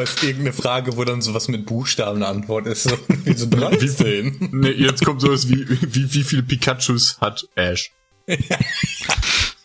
[0.04, 2.84] Es irgendeine Frage, wo dann sowas mit Buchstaben eine Antwort ist.
[2.84, 4.50] So, wie so 13.
[4.52, 7.92] Nee, jetzt kommt sowas wie, wie, wie viele Pikachus hat Ash?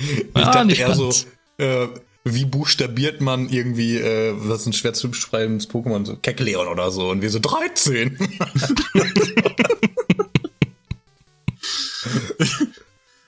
[0.03, 1.13] Ich Ah, dachte eher so,
[1.59, 1.87] äh,
[2.25, 7.09] wie buchstabiert man irgendwie, äh, was ein schwer zu beschreibendes Pokémon, so Kekleon oder so.
[7.09, 8.19] Und wir so 13.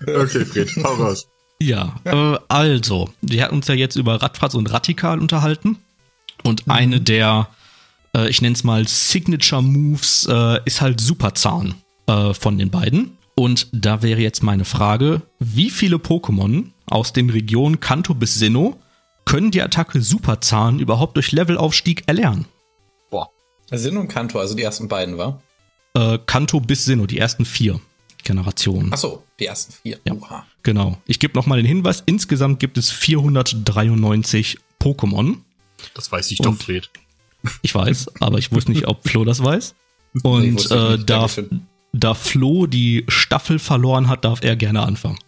[0.06, 1.28] Okay, Fred, hau raus.
[1.60, 5.78] Ja, äh, also, wir hatten uns ja jetzt über Radfratz und Radikal unterhalten.
[6.44, 7.48] Und eine der,
[8.14, 11.74] äh, ich nenne es mal Signature Moves, äh, ist halt Superzahn
[12.06, 13.18] äh, von den beiden.
[13.34, 18.76] Und da wäre jetzt meine Frage, wie viele Pokémon aus den Regionen Kanto bis Sinnoh
[19.24, 22.44] können die Attacke Superzahn überhaupt durch Levelaufstieg erlernen?
[23.10, 23.30] Boah.
[23.72, 25.42] Sin und Kanto, also die ersten beiden, war?
[25.94, 27.80] Äh, Kanto bis Sinnoh, die ersten vier
[28.22, 28.92] Generationen.
[28.92, 29.98] Achso, die ersten vier.
[30.04, 30.14] Ja.
[30.14, 30.46] Oha.
[30.62, 30.98] Genau.
[31.06, 35.38] Ich gebe noch mal den Hinweis, insgesamt gibt es 493 Pokémon.
[35.94, 36.90] Das weiß ich doch, Fred.
[37.62, 39.74] Ich weiß, aber ich wusste nicht, ob Flo das weiß.
[40.16, 41.26] Nee, Und ich äh, da,
[41.92, 45.18] da Flo die Staffel verloren hat, darf er gerne anfangen.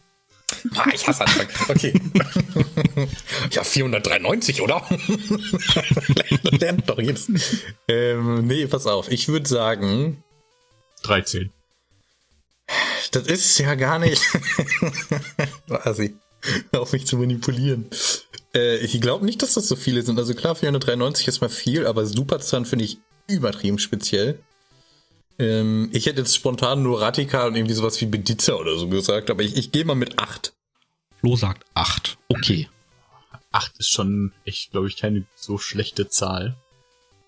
[0.76, 1.48] Ah, ich hasse Anfang.
[1.68, 1.92] Okay.
[3.50, 4.86] ja, 493, oder?
[6.52, 7.30] Lernt doch jetzt.
[7.88, 9.10] Ähm, nee, pass auf.
[9.10, 10.22] Ich würde sagen,
[11.02, 11.50] 13.
[13.10, 14.22] das ist ja gar nicht.
[15.66, 16.14] Quasi.
[16.72, 17.90] Auf mich zu manipulieren.
[18.56, 20.18] Äh, ich glaube nicht, dass das so viele sind.
[20.18, 22.98] Also klar, 493 ist mal viel, aber Superzahn finde ich
[23.28, 24.40] übertrieben speziell.
[25.38, 29.30] Ähm, ich hätte jetzt spontan nur Radikal und irgendwie sowas wie Beditzer oder so gesagt,
[29.30, 30.54] aber ich, ich gehe mal mit 8.
[31.20, 32.16] Flo sagt 8.
[32.28, 32.68] Okay.
[33.52, 36.56] 8 ist schon echt, glaube ich, keine so schlechte Zahl.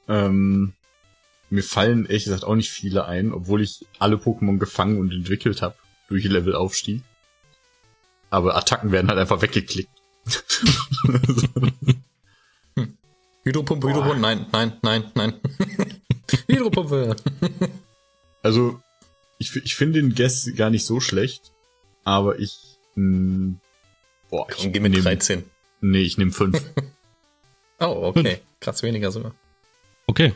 [0.08, 0.72] Ähm,
[1.50, 5.60] mir fallen ehrlich gesagt auch nicht viele ein, obwohl ich alle Pokémon gefangen und entwickelt
[5.60, 5.74] habe
[6.08, 7.02] durch Levelaufstieg.
[8.30, 9.97] Aber Attacken werden halt einfach weggeklickt.
[13.44, 15.32] Hydropumpe, Hydropumpe, nein, nein, nein, nein.
[16.48, 17.16] Hydropumpe.
[18.42, 18.80] Also,
[19.38, 21.52] ich, ich finde den Guess gar nicht so schlecht,
[22.04, 22.58] aber ich.
[22.94, 23.54] Mh,
[24.30, 25.44] boah, ich Komm, geh mit nehm- 13.
[25.80, 26.62] Nee, ich nehme 5.
[27.80, 28.40] Oh, okay.
[28.58, 29.32] Krass weniger sogar.
[30.08, 30.34] Okay.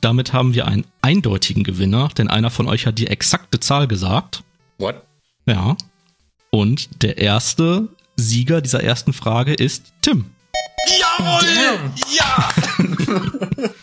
[0.00, 4.44] Damit haben wir einen eindeutigen Gewinner, denn einer von euch hat die exakte Zahl gesagt.
[4.78, 5.02] What?
[5.46, 5.76] Ja.
[6.50, 10.30] Und der erste Sieger dieser ersten Frage ist Tim.
[11.18, 11.90] Jawohl!
[12.16, 12.50] Ja!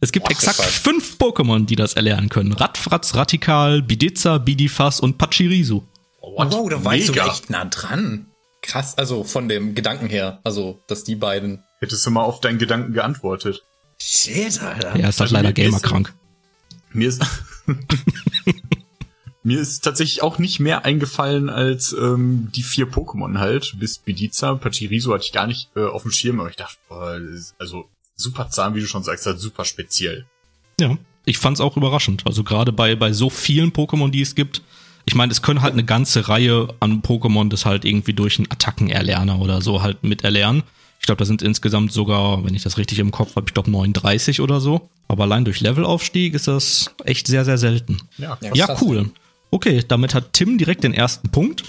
[0.00, 2.52] Es gibt What exakt fünf Pokémon, die das erlernen können.
[2.52, 5.82] Radfratz, Radikal, Bidizza, Bidifas und Pachirisu.
[6.20, 6.52] What?
[6.52, 7.22] Wow, da war ich Mega.
[7.24, 8.26] sogar echt nah dran.
[8.62, 11.64] Krass, also von dem Gedanken her, also, dass die beiden.
[11.80, 13.62] Hättest du mal auf deinen Gedanken geantwortet.
[14.00, 14.90] Shit, Alter.
[14.90, 16.14] Er ist halt Also leider gamerkrank.
[16.92, 17.20] Mir ist.
[19.42, 23.76] Mir ist tatsächlich auch nicht mehr eingefallen als ähm, die vier Pokémon halt.
[23.78, 27.18] Bis Bediza, Pachirisu hatte ich gar nicht äh, auf dem Schirm, aber ich dachte, boah,
[27.18, 27.84] das ist, also
[28.16, 30.26] super Zahn, wie du schon sagst, halt super speziell.
[30.80, 32.24] Ja, ich fand's auch überraschend.
[32.26, 34.62] Also gerade bei, bei so vielen Pokémon, die es gibt.
[35.04, 38.50] Ich meine, es können halt eine ganze Reihe an Pokémon das halt irgendwie durch einen
[38.50, 40.64] Attackenerlerner oder so halt miterlernen.
[41.00, 43.70] Ich glaube, da sind insgesamt sogar, wenn ich das richtig im Kopf habe, ich glaube
[43.70, 44.90] 39 oder so.
[45.06, 47.98] Aber allein durch Levelaufstieg ist das echt sehr, sehr selten.
[48.18, 48.76] Ja, Ja.
[48.80, 49.10] Cool.
[49.50, 51.64] Okay, damit hat Tim direkt den ersten Punkt.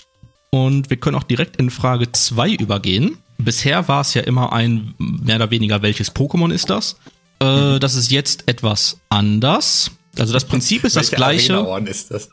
[0.52, 3.18] Und wir können auch direkt in Frage 2 übergehen.
[3.38, 6.98] Bisher war es ja immer ein mehr oder weniger, welches Pokémon ist das?
[7.40, 9.92] Äh, das ist jetzt etwas anders.
[10.18, 11.54] Also das Prinzip ist das gleiche.
[11.54, 12.30] Arena-Orden ist das?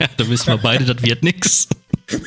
[0.00, 1.68] Ja, da wissen wir beide, das wird nix.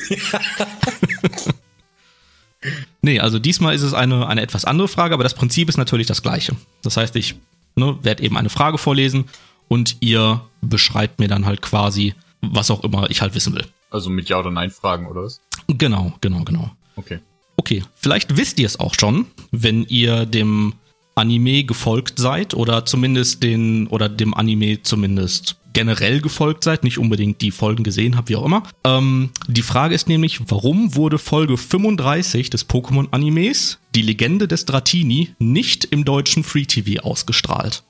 [3.02, 6.06] nee, also diesmal ist es eine, eine etwas andere Frage, aber das Prinzip ist natürlich
[6.06, 6.54] das gleiche.
[6.82, 7.34] Das heißt, ich
[7.74, 9.24] ne, werde eben eine Frage vorlesen
[9.68, 13.64] und ihr beschreibt mir dann halt quasi, was auch immer ich halt wissen will.
[13.90, 15.40] Also mit Ja oder Nein fragen, oder was?
[15.68, 16.70] Genau, genau, genau.
[16.96, 17.20] Okay.
[17.56, 20.74] Okay, vielleicht wisst ihr es auch schon, wenn ihr dem
[21.14, 27.42] Anime gefolgt seid oder zumindest den oder dem Anime zumindest generell gefolgt seid, nicht unbedingt
[27.42, 28.62] die Folgen gesehen habt, wie auch immer.
[28.84, 35.34] Ähm, die Frage ist nämlich, warum wurde Folge 35 des Pokémon-Animes, die Legende des Dratini,
[35.38, 37.82] nicht im deutschen Free TV ausgestrahlt?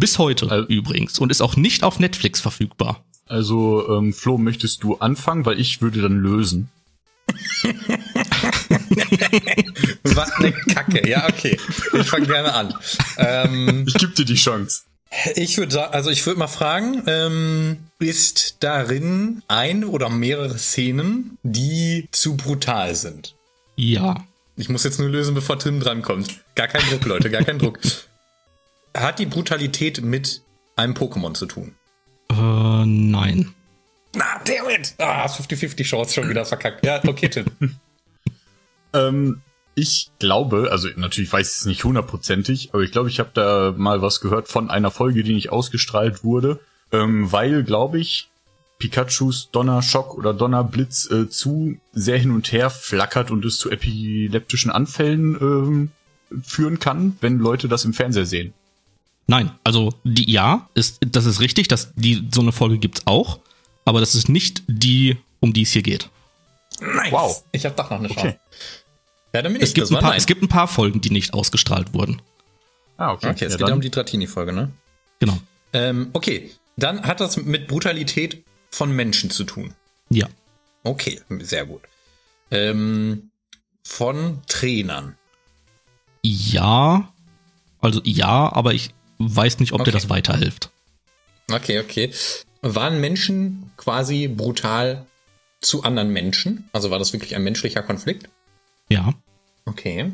[0.00, 3.04] Bis heute Al- übrigens und ist auch nicht auf Netflix verfügbar.
[3.26, 5.46] Also, ähm, Flo, möchtest du anfangen?
[5.46, 6.68] Weil ich würde dann lösen.
[10.04, 11.08] Was eine Kacke.
[11.08, 11.56] Ja, okay.
[11.92, 12.74] Ich fange gerne an.
[13.18, 14.82] Ähm, Ich gebe dir die Chance.
[15.36, 21.38] ich würde sagen, also ich würde mal fragen, ähm, ist darin ein oder mehrere Szenen,
[21.42, 23.34] die zu brutal sind?
[23.76, 24.24] Ja.
[24.56, 26.40] Ich muss jetzt nur lösen, bevor Tim drankommt.
[26.54, 27.78] Gar kein Druck, Leute, gar kein Druck.
[28.96, 30.42] Hat die Brutalität mit
[30.76, 31.74] einem Pokémon zu tun?
[32.30, 32.34] Äh,
[32.86, 33.54] nein.
[34.14, 34.94] Na, damn it!
[34.98, 36.84] Ah, 50-50 Chance schon wieder verkackt.
[36.84, 37.46] Ja, okay, Tim.
[38.92, 39.42] Ähm,
[39.74, 43.72] ich glaube, also natürlich weiß ich es nicht hundertprozentig, aber ich glaube, ich habe da
[43.76, 46.60] mal was gehört von einer Folge, die nicht ausgestrahlt wurde,
[46.92, 48.28] ähm, weil, glaube ich,
[48.78, 54.70] Pikachus Donnerschock oder Donnerblitz äh, zu sehr hin und her flackert und es zu epileptischen
[54.70, 55.90] Anfällen ähm,
[56.42, 58.54] führen kann, wenn Leute das im Fernseher sehen.
[59.30, 63.38] Nein, also die ja, ist, das ist richtig, dass die so eine Folge gibt's auch,
[63.84, 66.10] aber das ist nicht die, um die es hier geht.
[66.80, 67.12] Nice.
[67.12, 67.44] Wow.
[67.52, 68.26] Ich habe doch noch eine Chance.
[68.26, 68.38] Okay.
[69.32, 69.76] Ja, dann bin Es ich.
[69.76, 70.18] gibt, ein paar, nein.
[70.18, 72.20] es gibt ein paar Folgen, die nicht ausgestrahlt wurden.
[72.96, 73.28] Ah, okay.
[73.28, 73.74] Okay, es ja, geht ja dann.
[73.74, 74.72] um die Dratini-Folge, ne?
[75.20, 75.38] Genau.
[75.74, 79.74] Ähm, okay, dann hat das mit Brutalität von Menschen zu tun.
[80.08, 80.26] Ja.
[80.82, 81.82] Okay, sehr gut.
[82.50, 83.30] Ähm,
[83.84, 85.16] von Trainern.
[86.24, 87.12] Ja.
[87.80, 89.92] Also ja, aber ich weiß nicht, ob dir Okay.
[89.92, 90.70] das weiterhilft.
[91.50, 92.12] Okay, okay.
[92.62, 95.06] Waren Menschen quasi brutal
[95.60, 96.68] zu anderen Menschen?
[96.72, 98.28] Also war das wirklich ein menschlicher Konflikt?
[98.88, 99.14] Ja.
[99.66, 100.12] Okay.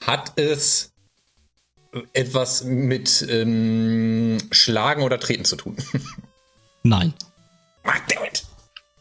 [0.00, 0.92] Hat es
[2.12, 5.76] etwas mit ähm, Schlagen oder Treten zu tun?
[6.82, 7.12] Nein.
[7.84, 8.44] ah, damn it.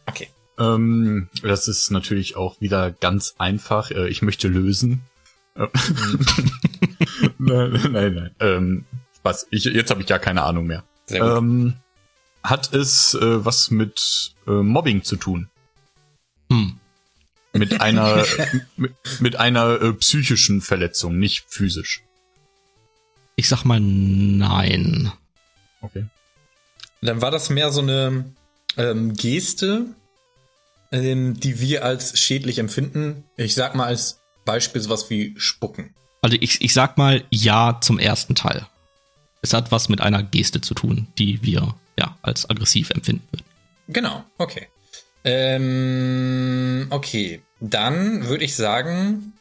[0.07, 0.27] Okay.
[0.57, 3.91] Ähm, das ist natürlich auch wieder ganz einfach.
[3.91, 5.01] Äh, ich möchte lösen.
[5.55, 5.67] Äh,
[7.39, 8.35] nein, nein, nein.
[8.39, 8.85] Ähm,
[9.17, 9.47] Spaß.
[9.51, 10.83] Ich, jetzt habe ich gar keine Ahnung mehr.
[11.05, 11.37] Sehr gut.
[11.37, 11.73] Ähm,
[12.43, 15.49] hat es äh, was mit äh, Mobbing zu tun?
[16.51, 16.79] Hm.
[17.53, 18.25] Mit einer
[18.77, 22.03] mit, mit einer äh, psychischen Verletzung, nicht physisch.
[23.35, 25.11] Ich sag mal nein.
[25.81, 26.05] Okay.
[27.01, 28.25] Dann war das mehr so eine
[28.77, 29.85] ähm, Geste,
[30.91, 33.23] ähm, die wir als schädlich empfinden.
[33.37, 35.93] Ich sag mal als Beispiel sowas wie Spucken.
[36.21, 38.67] Also ich, ich sag mal ja zum ersten Teil.
[39.41, 43.45] Es hat was mit einer Geste zu tun, die wir ja als aggressiv empfinden würden.
[43.87, 44.67] Genau, okay.
[45.23, 49.33] Ähm, okay, dann würde ich sagen,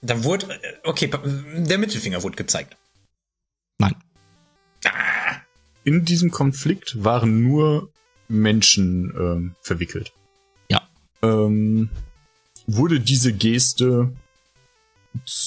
[0.00, 1.10] da wurde, okay,
[1.54, 2.76] der Mittelfinger wurde gezeigt.
[3.78, 3.94] Nein.
[5.84, 7.90] In diesem Konflikt waren nur
[8.28, 10.12] Menschen ähm, verwickelt.
[10.70, 10.86] Ja.
[11.22, 11.88] ähm,
[12.66, 14.12] wurde diese Geste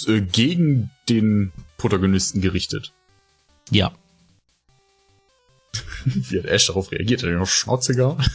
[0.07, 2.91] äh, gegen den Protagonisten gerichtet.
[3.69, 3.91] Ja.
[6.05, 7.23] Wie hat Ash darauf reagiert?
[7.23, 8.17] Hat er noch Schnauze gehauen?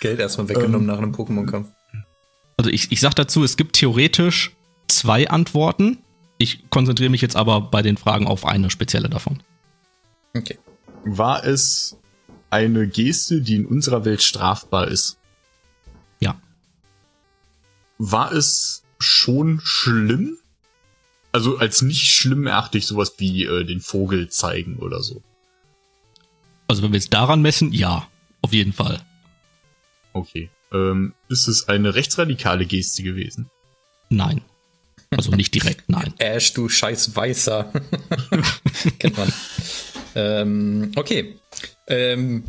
[0.00, 1.68] Geld erstmal weggenommen nach einem Pokémon-Kampf.
[2.56, 4.54] Also ich, ich sag dazu, es gibt theoretisch
[4.88, 5.98] zwei Antworten.
[6.38, 9.42] Ich konzentriere mich jetzt aber bei den Fragen auf eine spezielle davon.
[10.34, 10.58] Okay.
[11.04, 11.96] War es
[12.50, 15.18] eine Geste, die in unserer Welt strafbar ist?
[17.98, 20.38] War es schon schlimm?
[21.32, 25.22] Also als nicht schlimm erachte ich sowas wie äh, den Vogel zeigen oder so.
[26.68, 28.08] Also wenn wir jetzt daran messen, ja,
[28.42, 29.00] auf jeden Fall.
[30.12, 30.50] Okay.
[30.72, 33.50] Ähm, ist es eine rechtsradikale Geste gewesen?
[34.08, 34.40] Nein.
[35.10, 36.14] Also nicht direkt, nein.
[36.18, 37.72] Ash, du scheiß Weißer.
[38.98, 39.32] Kennt man.
[40.18, 41.38] Ähm, okay.
[41.88, 42.44] Ähm,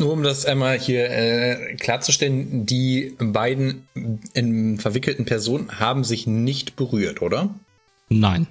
[0.00, 3.86] nur um das einmal hier äh, klarzustellen, die beiden
[4.34, 7.54] in verwickelten Personen haben sich nicht berührt, oder?
[8.08, 8.46] Nein.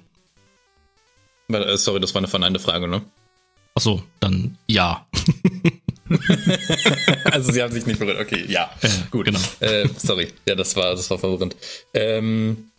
[1.52, 3.02] Äh, Sorry, das war eine verneinte Frage, ne?
[3.76, 5.08] Achso, dann ja.
[7.26, 8.20] Also sie haben sich nicht berührt.
[8.20, 8.72] Okay, ja.
[9.12, 9.28] Gut.
[9.28, 9.39] genau.
[9.60, 10.30] Äh, sorry.
[10.47, 11.56] Ja, das war, das war verwirrend.
[11.93, 12.70] Ähm,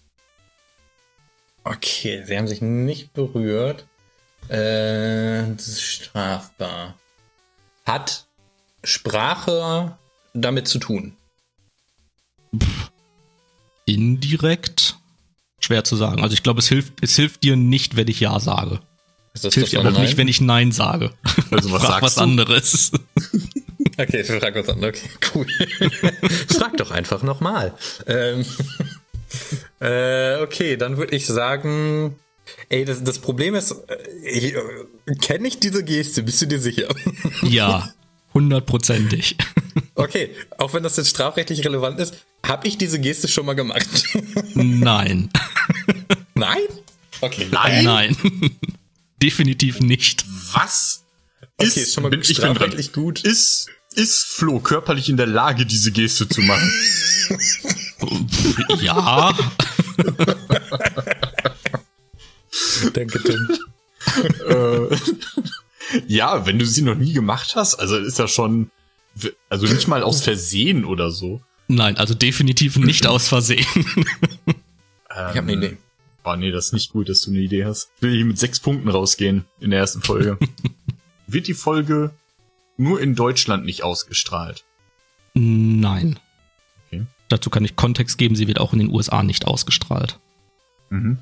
[1.62, 3.84] Okay, sie haben sich nicht berührt.
[4.48, 6.98] Äh, das ist strafbar.
[7.84, 8.26] Hat
[8.84, 9.96] Sprache
[10.34, 11.16] damit zu tun?
[13.84, 14.96] Indirekt?
[15.60, 16.22] Schwer zu sagen.
[16.22, 18.80] Also ich glaube, es hilft, es hilft dir nicht, wenn ich Ja sage.
[19.34, 21.12] Ist das Es hilft dir aber auch nicht, wenn ich Nein sage.
[21.50, 22.20] Also was Frag sagst was du?
[22.22, 22.92] anderes.
[23.98, 24.82] Okay, ich frag was an.
[24.82, 25.46] Okay, cool.
[26.48, 27.74] frag doch einfach nochmal.
[28.06, 28.46] Ähm,
[29.80, 32.16] äh, okay, dann würde ich sagen.
[32.70, 34.60] Ey, das, das Problem ist, äh, ich, äh,
[35.20, 36.22] kenne ich diese Geste?
[36.22, 36.88] Bist du dir sicher?
[37.42, 37.90] ja,
[38.34, 39.36] hundertprozentig.
[39.94, 42.14] okay, auch wenn das jetzt strafrechtlich relevant ist,
[42.46, 44.04] habe ich diese Geste schon mal gemacht?
[44.54, 45.30] Nein.
[46.34, 46.62] Nein?
[47.20, 47.46] Okay.
[47.50, 48.16] Nein.
[49.22, 50.24] Definitiv nicht.
[50.52, 51.04] Was?
[51.58, 52.54] Okay, ist schon mal bin, ich bin dran.
[52.54, 53.20] strafrechtlich gut.
[53.20, 56.72] Ist, ist Flo körperlich in der Lage, diese Geste zu machen?
[58.80, 59.36] Ja.
[62.94, 63.48] Danke, Tim.
[66.06, 68.70] Ja, wenn du sie noch nie gemacht hast, also ist ja schon,
[69.48, 71.40] also nicht mal aus Versehen oder so.
[71.68, 73.66] Nein, also definitiv nicht aus Versehen.
[73.76, 74.54] Ähm,
[75.08, 75.76] Ich habe eine Idee.
[76.24, 77.90] Oh nee, das ist nicht gut, dass du eine Idee hast.
[77.96, 80.38] Ich will hier mit sechs Punkten rausgehen in der ersten Folge.
[81.26, 82.10] Wird die Folge
[82.76, 84.64] nur in Deutschland nicht ausgestrahlt?
[85.34, 86.18] Nein.
[86.86, 87.06] Okay.
[87.28, 90.18] Dazu kann ich Kontext geben, sie wird auch in den USA nicht ausgestrahlt.
[90.90, 91.18] Mhm.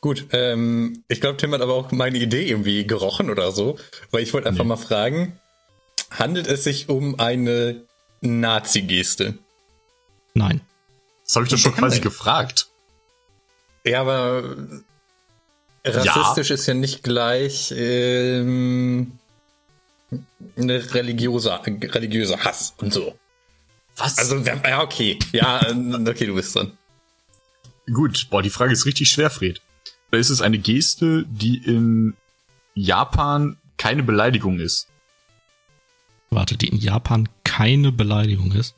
[0.00, 3.78] Gut, ähm, ich glaube, Tim hat aber auch meine Idee irgendwie gerochen oder so,
[4.10, 4.68] weil ich wollte einfach Nee.
[4.68, 5.38] mal fragen,
[6.10, 7.82] handelt es sich um eine
[8.22, 9.36] Nazi-Geste?
[10.34, 10.62] Nein.
[11.26, 12.04] Das habe ich doch schon quasi denn?
[12.04, 12.68] gefragt.
[13.84, 14.56] Ja, aber
[15.84, 19.12] rassistisch ist ja nicht gleich ähm,
[20.56, 23.14] eine religiöse, religiöser Hass und so.
[23.96, 24.18] Was?
[24.18, 25.18] Also, ja, okay.
[25.32, 26.72] Ja, äh, okay, du bist dran.
[27.92, 29.60] Gut, boah, die Frage ist richtig schwer, Fred.
[30.10, 32.14] Oder ist es eine Geste, die in
[32.74, 34.88] Japan keine Beleidigung ist?
[36.30, 38.74] Warte, die in Japan keine Beleidigung ist?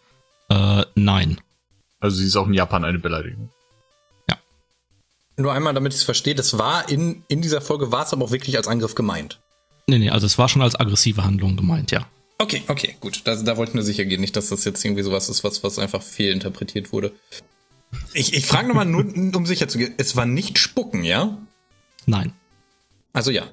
[0.48, 1.40] Äh, nein.
[2.00, 3.50] Also sie ist auch in Japan eine Beleidigung.
[5.36, 8.26] Nur einmal, damit ich es verstehe, das war in, in dieser Folge, war es aber
[8.26, 9.40] auch wirklich als Angriff gemeint.
[9.86, 12.06] Nee, nee, also es war schon als aggressive Handlung gemeint, ja.
[12.38, 13.22] Okay, okay, gut.
[13.24, 15.62] Da, da wollte ich nur sicher gehen, nicht, dass das jetzt irgendwie sowas ist, was,
[15.64, 17.12] was einfach fehlinterpretiert wurde.
[18.14, 19.04] Ich, ich frage nochmal nur,
[19.34, 19.94] um sicher zu gehen.
[19.96, 21.36] Es war nicht spucken, ja?
[22.06, 22.32] Nein.
[23.12, 23.44] Also ja.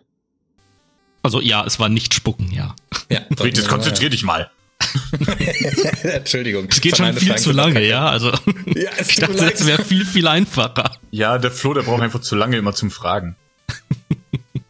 [1.23, 2.75] Also ja, es war nicht spucken, ja.
[3.09, 4.49] ja jetzt konzentrier dich mal.
[6.03, 6.67] Entschuldigung.
[6.69, 8.07] Es geht schon viel zu lange, ja.
[8.07, 8.31] Also
[8.65, 10.97] Ja, es ich dachte, es wäre viel, viel einfacher.
[11.11, 13.35] Ja, der Flo, der braucht einfach zu lange immer zum Fragen.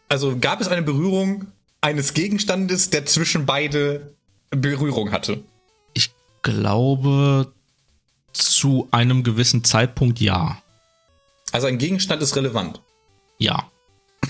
[0.07, 1.47] Also gab es eine Berührung
[1.81, 4.13] eines Gegenstandes, der zwischen beide
[4.49, 5.43] Berührung hatte?
[5.93, 6.11] Ich
[6.41, 7.53] glaube,
[8.33, 10.61] zu einem gewissen Zeitpunkt ja.
[11.51, 12.81] Also ein Gegenstand ist relevant.
[13.37, 13.69] Ja.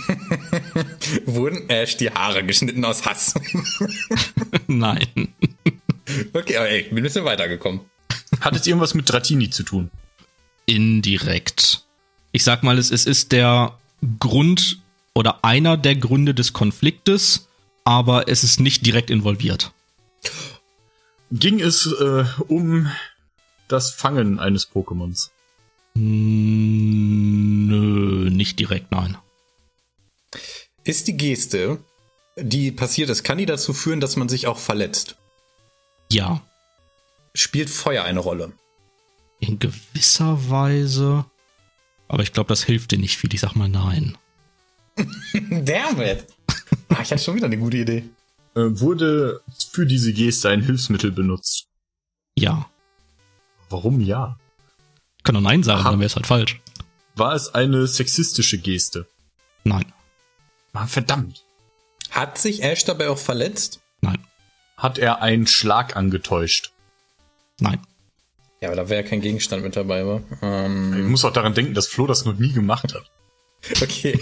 [1.26, 3.34] Wurden Ash die Haare geschnitten aus Hass?
[4.68, 5.34] Nein.
[6.34, 7.82] okay, aber ey, ich bin ein bisschen weitergekommen.
[8.42, 9.90] Hat es irgendwas mit Dratini zu tun?
[10.66, 11.84] Indirekt.
[12.32, 13.78] Ich sag mal, es, es ist der
[14.20, 14.80] Grund
[15.14, 17.48] oder einer der Gründe des Konfliktes,
[17.84, 19.72] aber es ist nicht direkt involviert.
[21.32, 22.90] Ging es äh, um
[23.70, 25.30] das Fangen eines Pokémons?
[25.96, 29.18] Mm, Nö, nicht direkt, nein.
[30.84, 31.80] Ist die Geste,
[32.38, 35.16] die passiert ist, kann die dazu führen, dass man sich auch verletzt?
[36.12, 36.42] Ja.
[37.36, 38.52] Spielt Feuer eine Rolle?
[39.40, 41.26] In gewisser Weise.
[42.08, 43.34] Aber ich glaube, das hilft dir nicht viel.
[43.34, 44.18] Ich sag mal nein.
[45.52, 46.26] Damn it!
[46.90, 48.04] Ah, ich hatte schon wieder eine gute Idee.
[48.56, 49.42] Äh, wurde
[49.72, 51.68] für diese Geste ein Hilfsmittel benutzt?
[52.36, 52.68] Ja.
[53.70, 54.38] Warum ja?
[55.18, 55.92] Ich kann doch nein sagen, Aha.
[55.92, 56.60] dann wäre es halt falsch.
[57.16, 59.06] War es eine sexistische Geste?
[59.64, 59.92] Nein.
[60.74, 61.44] Mann, verdammt.
[62.12, 63.82] Hat sich Ash dabei auch verletzt?
[64.02, 64.20] Nein.
[64.78, 66.72] Hat er einen Schlag angetäuscht?
[67.60, 67.80] Nein.
[68.62, 70.22] Ja, aber da wäre ja kein Gegenstand mit dabei, wa?
[70.32, 73.10] Ich Ähm, muss auch daran denken, dass Flo das noch nie gemacht hat.
[73.82, 74.18] okay.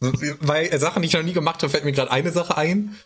[0.40, 2.96] Weil Sachen, die ich noch nie gemacht habe, fällt mir gerade eine Sache ein.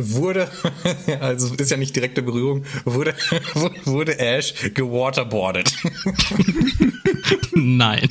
[0.00, 0.48] Wurde,
[1.20, 3.16] also ist ja nicht direkte Berührung, wurde,
[3.84, 5.72] wurde Ash gewaterboardet.
[7.54, 8.08] Nein.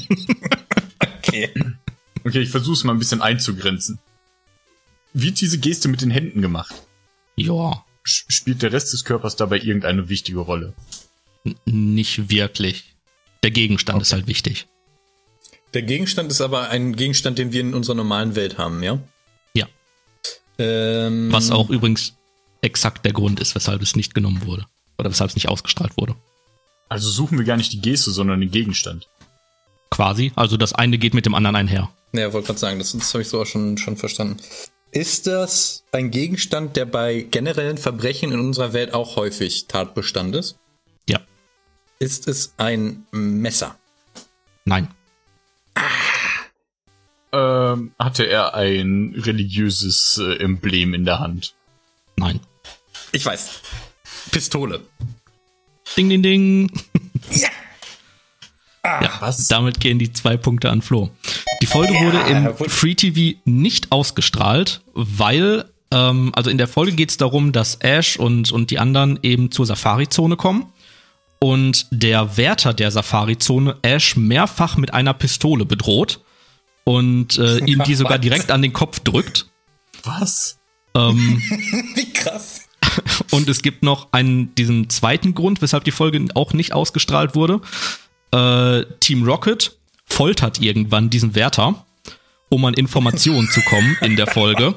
[1.19, 1.49] Okay.
[2.25, 3.99] Okay, ich versuche es mal ein bisschen einzugrenzen.
[5.13, 6.75] Wird diese Geste mit den Händen gemacht?
[7.35, 7.83] ja.
[8.09, 10.73] Spielt der Rest des Körpers dabei irgendeine wichtige Rolle?
[11.43, 12.93] N- Nicht wirklich.
[13.43, 14.67] Der Gegenstand ist halt wichtig.
[15.73, 18.81] Der Gegenstand ist aber ein Gegenstand, den wir in unserer normalen Welt haben?
[18.81, 18.99] Ja.
[20.59, 22.13] Ähm, Was auch übrigens
[22.61, 24.65] exakt der Grund ist, weshalb es nicht genommen wurde.
[24.97, 26.15] Oder weshalb es nicht ausgestrahlt wurde.
[26.89, 29.07] Also suchen wir gar nicht die Geste, sondern den Gegenstand.
[29.91, 30.31] Quasi.
[30.35, 31.89] Also das eine geht mit dem anderen einher.
[32.13, 34.37] Ja, wollte gerade sagen, das, das habe ich so auch schon, schon verstanden.
[34.91, 40.57] Ist das ein Gegenstand, der bei generellen Verbrechen in unserer Welt auch häufig Tatbestand ist?
[41.07, 41.19] Ja.
[41.99, 43.75] Ist es ein Messer?
[44.65, 44.87] Nein.
[47.34, 51.53] Ähm, hatte er ein religiöses äh, Emblem in der Hand?
[52.15, 52.39] Nein.
[53.11, 53.61] Ich weiß.
[54.32, 54.82] Pistole.
[55.95, 56.71] Ding, ding, ding.
[57.32, 57.49] Ja.
[58.84, 59.47] Ah, Ja, was?
[59.47, 61.09] damit gehen die zwei Punkte an Flo.
[61.61, 66.93] Die Folge wurde im wurde- Free TV nicht ausgestrahlt, weil, ähm, also in der Folge
[66.93, 70.71] geht es darum, dass Ash und, und die anderen eben zur Safari-Zone kommen
[71.39, 76.19] und der Wärter der Safari-Zone Ash mehrfach mit einer Pistole bedroht
[76.88, 79.47] und äh, ihm die sogar direkt an den Kopf drückt.
[80.03, 80.57] Was?
[80.95, 81.41] Ähm,
[81.95, 82.61] Wie krass.
[83.31, 87.59] Und es gibt noch einen, diesen zweiten Grund, weshalb die Folge auch nicht ausgestrahlt wurde.
[88.31, 91.85] Äh, Team Rocket foltert irgendwann diesen Wärter,
[92.47, 94.73] um an Informationen zu kommen in der Folge.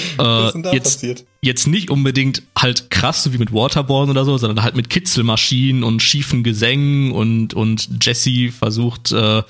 [0.16, 1.24] Was ist denn da Äh, jetzt, passiert?
[1.40, 6.02] jetzt nicht unbedingt halt krass wie mit Waterborne oder so, sondern halt mit Kitzelmaschinen und
[6.02, 9.42] schiefen Gesängen und, und Jesse versucht äh,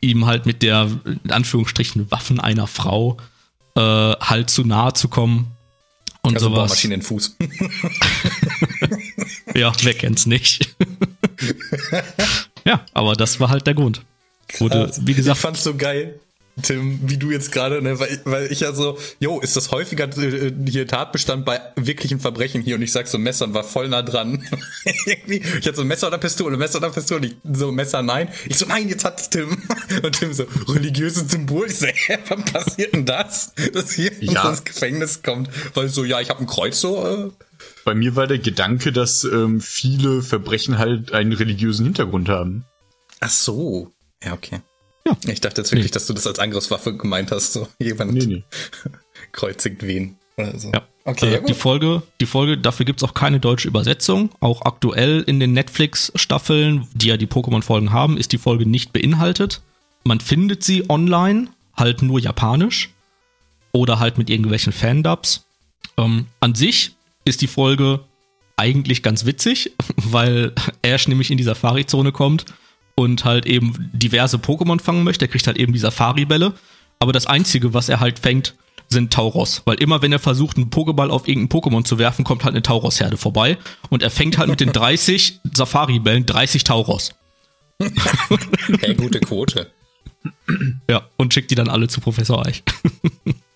[0.00, 0.88] ihm halt mit der,
[1.24, 3.16] in Anführungsstrichen, Waffen einer Frau
[3.76, 5.46] äh, halt zu nahe zu kommen.
[6.22, 6.68] Und Also sowas.
[6.68, 7.36] Bohrmaschine in den Fuß.
[9.54, 10.74] Ja, wer kennt's nicht?
[12.64, 14.02] ja, aber das war halt der Grund.
[14.58, 16.18] Wurde, wie ich gesagt, fand's so geil,
[16.62, 20.08] Tim, wie du jetzt gerade, ne, weil, weil ich ja so, jo, ist das häufiger
[20.18, 23.88] äh, hier Tatbestand bei wirklichen Verbrechen hier und ich sag so Messer und war voll
[23.88, 24.44] nah dran.
[25.26, 28.28] Ich hatte so Messer oder Pistole, Messer oder Pistole, ich, so Messer nein.
[28.46, 29.50] Ich so, nein, jetzt hat's Tim.
[30.02, 31.66] Und Tim so, religiöses Symbol.
[31.66, 33.52] Ich so, hä, wann passiert denn das?
[33.72, 34.48] Dass hier Ja.
[34.50, 35.48] ins Gefängnis kommt.
[35.74, 37.30] Weil so, ja, ich habe ein Kreuz so, äh,
[37.84, 42.64] Bei mir war der Gedanke, dass ähm, viele Verbrechen halt einen religiösen Hintergrund haben.
[43.20, 43.92] Ach so.
[44.24, 44.60] Ja, okay.
[45.10, 45.16] Ja.
[45.32, 45.92] Ich dachte jetzt wirklich, Nee.
[45.94, 47.52] dass du das als Angriffswaffe gemeint hast.
[47.52, 48.44] So, jemand Nee, nee.
[49.32, 50.70] kreuzigt wen oder so.
[50.72, 50.82] ja.
[51.04, 51.56] Okay, äh, ja, die gut.
[51.56, 54.30] Folge, die Folge, dafür gibt's auch keine deutsche Übersetzung.
[54.40, 59.62] Auch aktuell in den Netflix-Staffeln, die ja die Pokémon-Folgen haben, ist die Folge nicht beinhaltet.
[60.04, 62.90] Man findet sie online, halt nur japanisch
[63.72, 65.44] oder halt mit irgendwelchen Fandubs.
[65.96, 66.94] Ähm, an sich
[67.24, 68.00] ist die Folge
[68.56, 70.52] eigentlich ganz witzig, weil
[70.82, 72.44] Ash nämlich in die Safari-Zone kommt
[73.00, 75.24] und halt eben diverse Pokémon fangen möchte.
[75.24, 76.52] Er kriegt halt eben die Safari-Bälle.
[76.98, 78.54] Aber das Einzige, was er halt fängt,
[78.88, 79.62] sind Tauros.
[79.64, 82.62] Weil immer, wenn er versucht, einen Pokéball auf irgendein Pokémon zu werfen, kommt halt eine
[82.62, 83.56] Tauros-Herde vorbei.
[83.88, 87.14] Und er fängt halt mit den 30 Safari-Bällen 30 Tauros.
[88.80, 89.72] Hey, gute Quote.
[90.88, 92.62] Ja, und schickt die dann alle zu Professor Eich.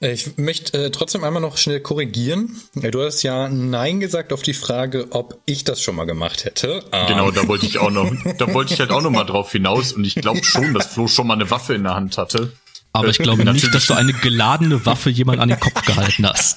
[0.01, 2.57] Äh, Ich möchte äh, trotzdem einmal noch schnell korrigieren.
[2.75, 6.85] Du hast ja Nein gesagt auf die Frage, ob ich das schon mal gemacht hätte.
[6.93, 9.51] Ähm, Genau, da wollte ich auch noch, da wollte ich halt auch noch mal drauf
[9.53, 12.53] hinaus und ich glaube schon, dass Flo schon mal eine Waffe in der Hand hatte.
[12.93, 13.65] Aber ich glaube Natürlich.
[13.65, 16.57] nicht, dass du eine geladene Waffe jemand an den Kopf gehalten hast.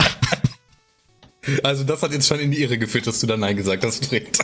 [1.64, 4.06] Also das hat jetzt schon in die Irre geführt, dass du da Nein gesagt hast,
[4.06, 4.38] Fred.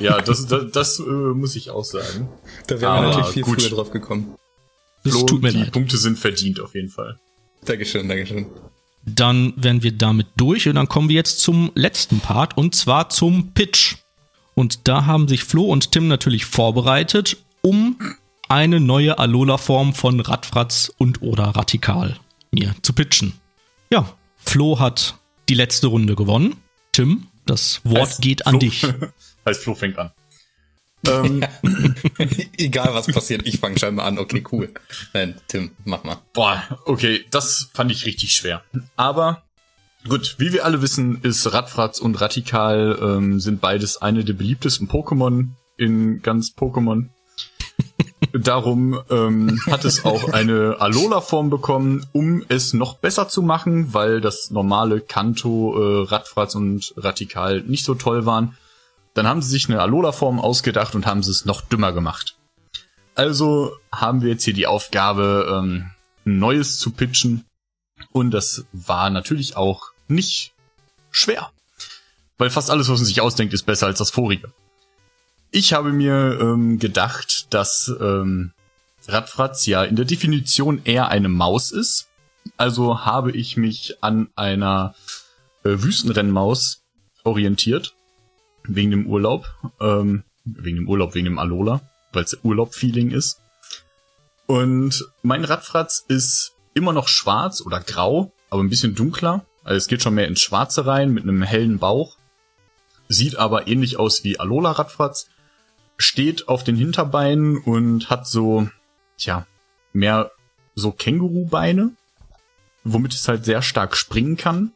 [0.00, 2.28] Ja, das, das, das äh, muss ich auch sagen.
[2.66, 3.60] Da wären wir natürlich viel gut.
[3.62, 4.34] früher drauf gekommen.
[5.10, 5.72] Flo, tut mir die leid.
[5.72, 7.18] Punkte sind verdient auf jeden Fall.
[7.64, 8.46] Dankeschön, Dankeschön.
[9.04, 13.08] Dann wären wir damit durch und dann kommen wir jetzt zum letzten Part und zwar
[13.08, 13.96] zum Pitch.
[14.54, 17.98] Und da haben sich Flo und Tim natürlich vorbereitet, um
[18.48, 22.16] eine neue Alola-Form von Radfratz und oder Radikal
[22.52, 23.34] mir zu pitchen.
[23.92, 25.16] Ja, Flo hat
[25.48, 26.56] die letzte Runde gewonnen.
[26.92, 28.82] Tim, das Wort Heißt geht an Flo- dich.
[29.46, 30.10] heißt Flo fängt an.
[31.06, 31.44] Ähm,
[32.58, 34.18] Egal was passiert, ich fange scheinbar an.
[34.18, 34.72] Okay, cool.
[35.12, 36.18] Nein, Tim, mach mal.
[36.32, 38.62] boah, okay, das fand ich richtig schwer.
[38.96, 39.42] Aber
[40.08, 44.88] gut, wie wir alle wissen, ist Radfratz und Radikal ähm, sind beides eine der beliebtesten
[44.88, 47.08] Pokémon in ganz Pokémon.
[48.32, 54.20] Darum ähm, hat es auch eine Alola-Form bekommen, um es noch besser zu machen, weil
[54.20, 58.56] das normale Kanto, äh, Radfratz und Radikal nicht so toll waren.
[59.16, 62.36] Dann haben sie sich eine Alola-Form ausgedacht und haben sie es noch dümmer gemacht.
[63.14, 65.90] Also haben wir jetzt hier die Aufgabe, ähm,
[66.26, 67.46] ein Neues zu pitchen.
[68.12, 70.52] Und das war natürlich auch nicht
[71.10, 71.50] schwer.
[72.36, 74.52] Weil fast alles, was man sich ausdenkt, ist besser als das vorige.
[75.50, 78.52] Ich habe mir ähm, gedacht, dass ähm,
[79.08, 82.08] Radfratz ja in der Definition eher eine Maus ist.
[82.58, 84.94] Also habe ich mich an einer
[85.64, 86.82] äh, Wüstenrennmaus
[87.24, 87.95] orientiert.
[88.68, 89.46] Wegen dem Urlaub.
[89.80, 91.80] Ähm, wegen dem Urlaub, wegen dem Alola.
[92.12, 93.40] Weil es Urlaub-Feeling ist.
[94.46, 99.44] Und mein Radfratz ist immer noch schwarz oder grau, aber ein bisschen dunkler.
[99.64, 102.16] Also es geht schon mehr ins Schwarze rein mit einem hellen Bauch.
[103.08, 105.28] Sieht aber ähnlich aus wie Alola Radfratz.
[105.98, 108.68] Steht auf den Hinterbeinen und hat so,
[109.16, 109.46] tja,
[109.92, 110.30] mehr
[110.74, 111.92] so Kängurubeine,
[112.84, 114.72] womit es halt sehr stark springen kann.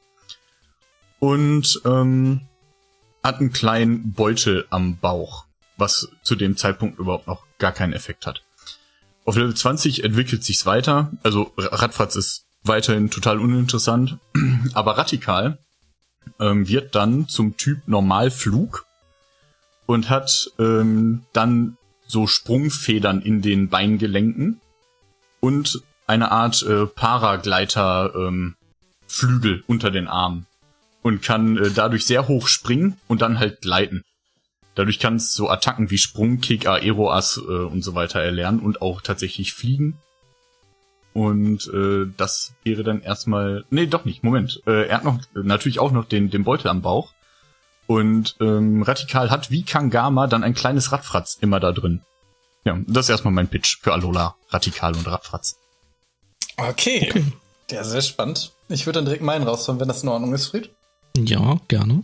[1.19, 2.41] Und ähm,
[3.23, 5.47] hat einen kleinen Beutel am Bauch,
[5.77, 8.43] was zu dem Zeitpunkt überhaupt noch gar keinen Effekt hat.
[9.25, 11.13] Auf Level 20 entwickelt sich's weiter.
[11.23, 14.19] Also Radfratz ist weiterhin total uninteressant,
[14.75, 15.59] aber Radikal
[16.39, 18.87] ähm, wird dann zum Typ Normalflug
[19.87, 24.61] und hat ähm, dann so Sprungfedern in den Beingelenken
[25.41, 28.57] und eine Art äh, Paragleiter ähm,
[29.07, 30.47] Flügel unter den Armen
[31.03, 34.03] und kann äh, dadurch sehr hoch springen und dann halt gleiten.
[34.75, 38.83] Dadurch kann es so Attacken wie Sprung, Kick, Aeroas äh, und so weiter erlernen und
[38.83, 39.99] auch tatsächlich fliegen.
[41.13, 43.65] Und äh, das wäre dann erstmal.
[43.71, 44.63] Nee, doch nicht, Moment.
[44.67, 47.13] Äh, er hat noch natürlich auch noch den, den Beutel am Bauch.
[47.87, 52.03] Und ähm, Radikal hat wie Kangama dann ein kleines Radfratz immer da drin.
[52.65, 55.57] Ja, das ist erstmal mein Pitch für Alola, Radikal und Radfratz.
[56.57, 57.09] Okay.
[57.11, 57.25] okay.
[57.71, 58.53] Ja, sehr spannend.
[58.69, 60.71] Ich würde dann direkt meinen rausholen, wenn das in Ordnung ist, Fried.
[61.17, 62.03] Ja, gerne.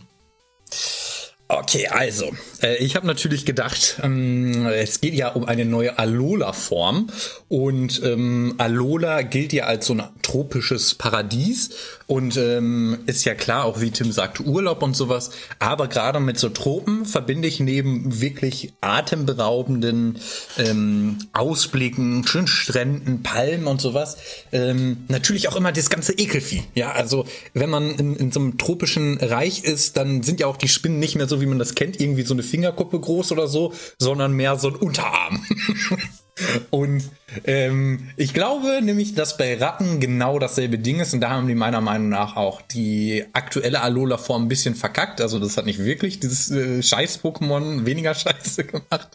[1.49, 7.07] Okay, also, äh, ich habe natürlich gedacht, ähm, es geht ja um eine neue Alola-Form
[7.47, 11.69] und ähm, Alola gilt ja als so ein tropisches Paradies
[12.07, 16.39] und ähm, ist ja klar, auch wie Tim sagt, Urlaub und sowas, aber gerade mit
[16.39, 20.17] so Tropen verbinde ich neben wirklich atemberaubenden
[20.57, 24.17] ähm, Ausblicken, schönen Stränden, Palmen und sowas,
[24.53, 26.63] ähm, natürlich auch immer das ganze Ekelvieh.
[26.75, 30.57] Ja, also wenn man in, in so einem tropischen Reich ist, dann sind ja auch
[30.57, 33.49] die Spinnen nicht mehr so wie man das kennt, irgendwie so eine Fingerkuppe groß oder
[33.49, 35.45] so, sondern mehr so ein Unterarm.
[36.69, 37.03] Und
[37.43, 41.55] ähm, ich glaube nämlich, dass bei Ratten genau dasselbe Ding ist und da haben die
[41.55, 45.19] meiner Meinung nach auch die aktuelle Alola-Form ein bisschen verkackt.
[45.19, 49.09] Also das hat nicht wirklich dieses äh, Scheiß-Pokémon weniger Scheiße gemacht.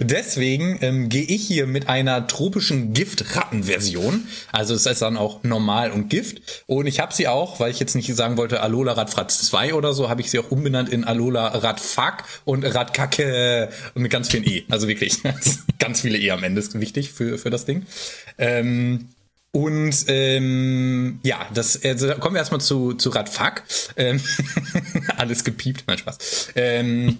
[0.00, 4.26] Deswegen ähm, gehe ich hier mit einer tropischen Gift-Ratten-Version.
[4.50, 6.64] Also es ist dann auch normal und Gift.
[6.66, 9.92] Und ich habe sie auch, weil ich jetzt nicht sagen wollte Alola Radfratz 2 oder
[9.92, 14.44] so, habe ich sie auch umbenannt in Alola Radfuck und Radkacke und mit ganz vielen
[14.44, 14.64] E.
[14.70, 15.18] Also wirklich
[15.78, 17.86] ganz viele E am Ende ist wichtig für, für das Ding.
[18.38, 19.08] Ähm,
[19.52, 23.62] und ähm, ja, das also kommen wir erstmal zu, zu Radfuck.
[23.96, 24.20] Ähm,
[25.16, 26.48] alles gepiept, mein Spaß.
[26.56, 27.18] Ähm,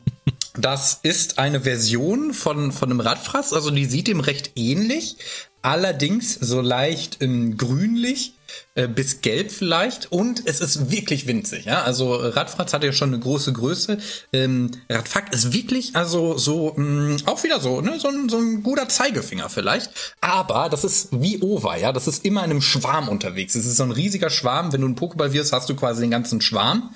[0.57, 5.17] das ist eine Version von, von einem Radfraß, also die sieht dem recht ähnlich,
[5.63, 8.34] allerdings so leicht ähm, grünlich
[8.75, 11.65] äh, bis gelb vielleicht und es ist wirklich winzig.
[11.65, 11.83] Ja?
[11.83, 13.99] Also Radfratz hat ja schon eine große Größe.
[14.33, 17.99] Ähm, Radfuck ist wirklich also so mh, mm, auch wieder so, ne?
[18.01, 19.91] so, ein, so ein guter Zeigefinger vielleicht.
[20.21, 23.55] Aber das ist wie Ova, ja, das ist immer in einem Schwarm unterwegs.
[23.55, 24.73] Es ist so ein riesiger Schwarm.
[24.73, 26.95] Wenn du einen Pokéball wirst, hast du quasi den ganzen Schwarm.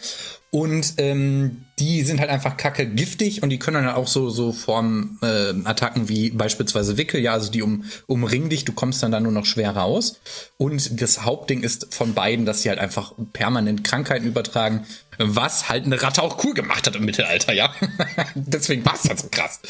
[0.51, 4.53] Und ähm, die sind halt einfach kacke giftig und die können dann auch so so
[4.53, 9.13] Formen äh, Attacken wie beispielsweise Wickel, ja, also die um, umringen dich, du kommst dann
[9.13, 10.21] da nur noch schwer raus.
[10.57, 14.87] Und das Hauptding ist von beiden, dass sie halt einfach permanent Krankheiten übertragen,
[15.19, 17.75] was halt eine Ratte auch cool gemacht hat im Mittelalter, ja.
[18.35, 19.61] Deswegen war es halt so krass.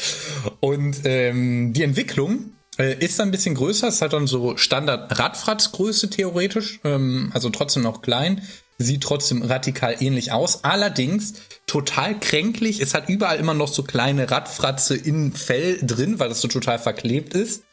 [0.61, 5.19] Und ähm, die Entwicklung äh, ist dann ein bisschen größer, ist halt dann so Standard
[5.19, 8.41] Radfratz-Größe theoretisch, ähm, also trotzdem noch klein
[8.79, 10.63] sieht trotzdem radikal ähnlich aus.
[10.63, 11.33] Allerdings
[11.67, 12.79] total kränklich.
[12.79, 16.79] Es hat überall immer noch so kleine Radfratze im Fell drin, weil das so total
[16.79, 17.63] verklebt ist.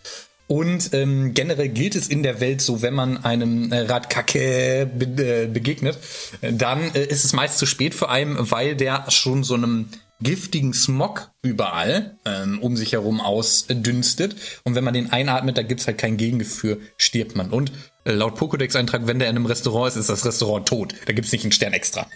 [0.48, 5.04] Und ähm, generell gilt es in der Welt so, wenn man einem äh, Radkacke be
[5.22, 5.98] äh, begegnet,
[6.40, 9.88] dann äh, ist es meist zu spät für einen, weil der schon so einem
[10.20, 14.36] giftigen Smog überall ähm, um sich herum ausdünstet.
[14.64, 17.50] Und wenn man den einatmet, da gibt's halt kein Gegengefühl, stirbt man.
[17.50, 17.72] Und
[18.04, 20.94] äh, laut Pokédex-Eintrag, wenn der in einem Restaurant ist, ist das Restaurant tot.
[21.06, 22.08] Da gibt's nicht einen Stern extra.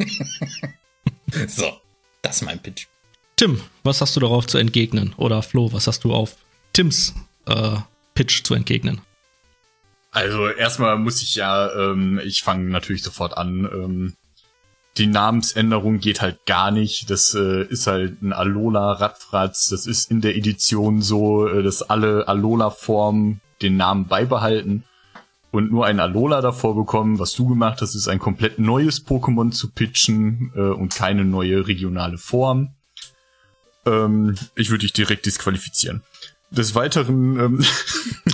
[1.48, 1.72] so,
[2.22, 2.86] das ist mein Pitch.
[3.36, 5.14] Tim, was hast du darauf zu entgegnen?
[5.16, 6.36] Oder Flo, was hast du auf
[6.72, 7.14] Tims
[7.46, 7.76] äh,
[8.14, 9.00] Pitch zu entgegnen?
[10.12, 13.68] Also erstmal muss ich ja, ähm, ich fange natürlich sofort an.
[13.72, 14.14] Ähm,
[14.98, 17.10] die Namensänderung geht halt gar nicht.
[17.10, 19.68] Das äh, ist halt ein Alola Radfratz.
[19.68, 24.84] Das ist in der Edition so, äh, dass alle Alola-Formen den Namen beibehalten
[25.50, 27.18] und nur ein Alola davor bekommen.
[27.18, 31.66] Was du gemacht hast, ist ein komplett neues Pokémon zu pitchen äh, und keine neue
[31.66, 32.74] regionale Form.
[33.86, 36.02] Ähm, ich würde dich direkt disqualifizieren.
[36.50, 37.38] Des Weiteren.
[37.38, 37.64] Ähm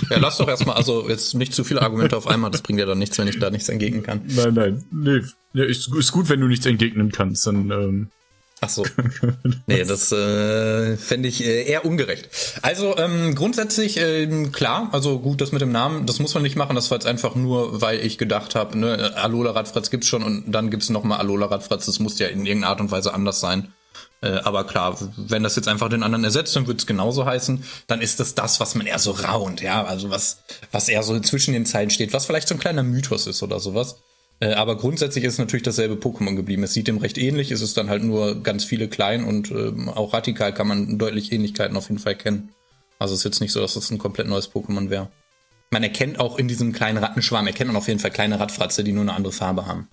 [0.09, 2.85] ja, lass doch erstmal, also jetzt nicht zu viele Argumente auf einmal, das bringt ja
[2.85, 4.21] dann nichts, wenn ich da nichts entgegnen kann.
[4.27, 4.85] Nein, nein.
[4.91, 5.21] Nee.
[5.53, 7.69] Ja, ist, ist gut, wenn du nichts entgegnen kannst, dann.
[7.71, 8.11] Ähm
[8.59, 8.83] Ach so.
[9.67, 12.29] nee, das äh, fände ich äh, eher ungerecht.
[12.63, 16.55] Also ähm, grundsätzlich äh, klar, also gut, das mit dem Namen, das muss man nicht
[16.55, 16.75] machen.
[16.75, 20.51] Das war jetzt einfach nur, weil ich gedacht habe, ne, Alola Radfratz gibt's schon und
[20.51, 21.85] dann gibt's noch mal Alola Radfratz.
[21.85, 23.73] Das muss ja in irgendeiner Art und Weise anders sein.
[24.21, 27.63] Äh, aber klar, wenn das jetzt einfach den anderen ersetzt, dann wird es genauso heißen.
[27.87, 31.19] Dann ist das das, was man eher so raunt, ja, also was, was eher so
[31.19, 33.97] zwischen den Zeilen steht, was vielleicht so ein kleiner Mythos ist oder sowas.
[34.39, 36.63] Äh, aber grundsätzlich ist natürlich dasselbe Pokémon geblieben.
[36.63, 39.89] Es sieht dem recht ähnlich, es ist dann halt nur ganz viele klein und ähm,
[39.89, 42.49] auch radikal kann man deutlich Ähnlichkeiten auf jeden Fall kennen.
[42.99, 45.09] Also es ist jetzt nicht so, dass das ein komplett neues Pokémon wäre.
[45.69, 48.93] Man erkennt auch in diesem kleinen Rattenschwarm, erkennt man auf jeden Fall kleine Radfratze, die
[48.93, 49.89] nur eine andere Farbe haben.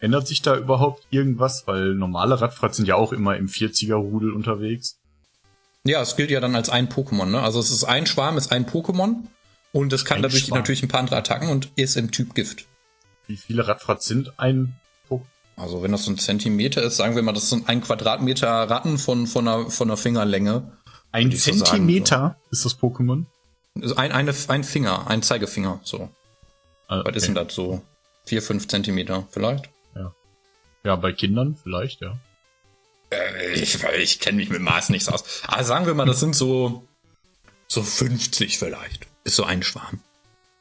[0.00, 1.64] Ändert sich da überhaupt irgendwas?
[1.66, 4.98] Weil normale Radfratz sind ja auch immer im 40er-Rudel unterwegs.
[5.84, 7.40] Ja, es gilt ja dann als ein Pokémon, ne?
[7.42, 9.24] Also es ist ein Schwarm, ist ein Pokémon
[9.72, 10.58] und es kann Ein dadurch Schwarm.
[10.58, 12.66] natürlich ein paar andere Attacken und ist im Typ Gift.
[13.26, 14.74] Wie viele Radfratz sind ein
[15.08, 15.22] Pokémon?
[15.56, 18.96] Also wenn das so ein Zentimeter ist, sagen wir mal, das sind ein Quadratmeter Ratten
[18.98, 20.72] von, von, einer, von einer Fingerlänge.
[21.12, 23.24] Ein ich so Zentimeter ist das Pokémon?
[23.80, 26.08] Also Ein, eine, ein Finger, ein Zeigefinger, so.
[26.88, 27.82] Ah, Was ist denn das so?
[28.24, 29.68] Vier, fünf Zentimeter vielleicht?
[30.84, 32.18] Ja, bei Kindern vielleicht, ja.
[33.10, 35.42] Äh, ich ich kenne mich mit Maß nicht so aus.
[35.46, 36.86] Aber sagen wir mal, das sind so,
[37.66, 39.06] so 50 vielleicht.
[39.24, 40.00] Ist so ein Schwarm.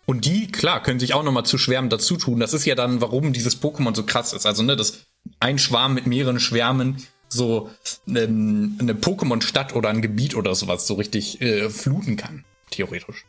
[0.05, 2.39] Und die, klar, können sich auch nochmal zu Schwärmen dazu tun.
[2.39, 4.45] Das ist ja dann, warum dieses Pokémon so krass ist.
[4.45, 5.05] Also, ne, dass
[5.39, 7.69] ein Schwarm mit mehreren Schwärmen so
[8.07, 13.25] ähm, eine Pokémon-Stadt oder ein Gebiet oder sowas so richtig äh, fluten kann, theoretisch.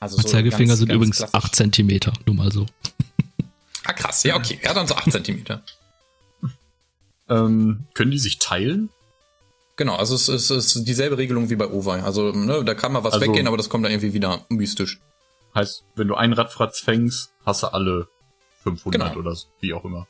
[0.00, 1.34] Also so Zeigefinger ganz- sind ganz übrigens klassisch.
[1.34, 2.66] 8 Zentimeter, nur mal so.
[3.84, 4.24] Ah, krass.
[4.24, 4.58] Ja, okay.
[4.64, 5.62] Ja, dann so 8 Zentimeter.
[7.28, 8.90] Ähm, können die sich teilen?
[9.76, 12.02] Genau, also es ist, es ist dieselbe Regelung wie bei Owei.
[12.02, 15.00] Also, ne, da kann mal was Also- weggehen, aber das kommt dann irgendwie wieder mystisch.
[15.54, 18.08] Heißt, wenn du einen Radfratz fängst, hast du alle
[18.62, 19.20] 500 Genau.
[19.20, 20.06] oder so, wie auch immer.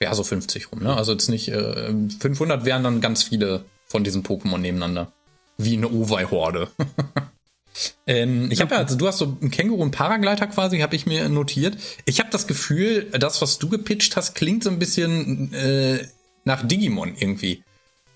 [0.00, 0.96] Ja, so 50 rum, ne?
[0.96, 5.12] Also jetzt nicht, äh, 500 wären dann ganz viele von diesen Pokémon nebeneinander.
[5.58, 6.68] Wie eine Owei-Horde.
[8.06, 11.06] ähm, ich habe ja, also du hast so einen Känguru und Paragleiter quasi, habe ich
[11.06, 11.76] mir notiert.
[12.04, 16.06] Ich habe das Gefühl, das, was du gepitcht hast, klingt so ein bisschen äh,
[16.44, 17.64] nach Digimon irgendwie.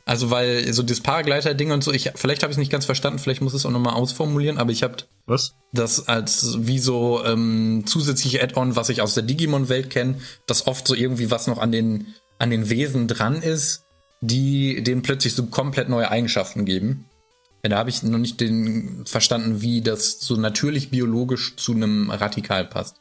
[0.04, 3.18] Also weil so das Paragleiter-Ding und so, ich, vielleicht habe ich es nicht ganz verstanden,
[3.18, 5.56] vielleicht muss ich es auch nochmal ausformulieren, aber ich habe Was?
[5.72, 10.86] das als wie so ähm, zusätzliche Add-on, was ich aus der Digimon-Welt kenne, dass oft
[10.86, 13.82] so irgendwie was noch an den, an den Wesen dran ist,
[14.20, 17.06] die denen plötzlich so komplett neue Eigenschaften geben.
[17.64, 22.12] Ja, da habe ich noch nicht den verstanden, wie das so natürlich biologisch zu einem
[22.12, 23.00] Radikal passt.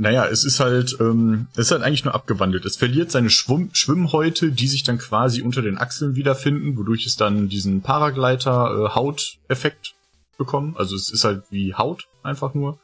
[0.00, 2.64] Naja, es ist halt, ähm, es ist halt eigentlich nur abgewandelt.
[2.64, 7.16] Es verliert seine Schwimm Schwimmhäute, die sich dann quasi unter den Achseln wiederfinden, wodurch es
[7.16, 9.94] dann diesen Paragleiter-Haut-Effekt
[10.36, 10.78] bekommt.
[10.78, 12.78] Also es ist halt wie Haut einfach nur.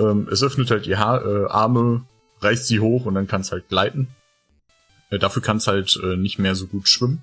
[0.00, 2.04] Ähm, es öffnet halt die ha äh, Arme,
[2.40, 4.08] reißt sie hoch und dann kann es halt gleiten.
[5.10, 7.22] Äh, dafür kann es halt äh, nicht mehr so gut schwimmen.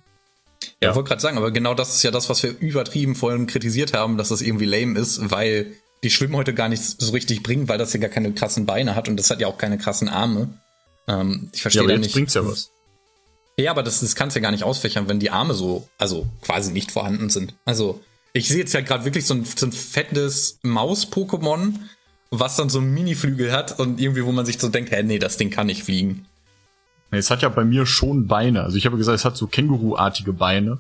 [0.64, 0.90] Ja, Ja.
[0.92, 3.94] ich wollte gerade sagen, aber genau das ist ja das, was wir übertrieben vorhin kritisiert
[3.94, 5.74] haben, dass das irgendwie lame ist, weil
[6.04, 9.08] die Schwimmhäute gar nichts so richtig bringen, weil das ja gar keine krassen Beine hat
[9.08, 10.50] und das hat ja auch keine krassen Arme.
[11.08, 12.14] Ähm, ich Ja, verstehe aber da jetzt nicht.
[12.14, 12.72] bringt's ja was.
[13.58, 16.28] Ja, aber das, das kannst du ja gar nicht ausfächern, wenn die Arme so, also
[16.42, 17.54] quasi nicht vorhanden sind.
[17.66, 18.02] Also,
[18.34, 21.74] ich sehe jetzt ja gerade wirklich so ein, so ein fettes Maus-Pokémon,
[22.32, 25.38] was dann so Mini-Flügel hat und irgendwie, wo man sich so denkt, hä, nee, das
[25.38, 26.26] Ding kann nicht fliegen.
[27.12, 28.64] Es hat ja bei mir schon Beine.
[28.64, 30.80] Also ich habe gesagt, es hat so Känguru-artige Beine.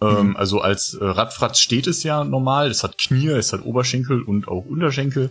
[0.00, 2.70] Ähm, also als äh, Radfratz steht es ja normal.
[2.70, 5.30] Es hat Knie, es hat Oberschenkel und auch Unterschenkel.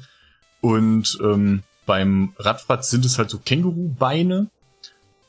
[0.62, 4.50] Und ähm, beim Radfratz sind es halt so Känguru-Beine.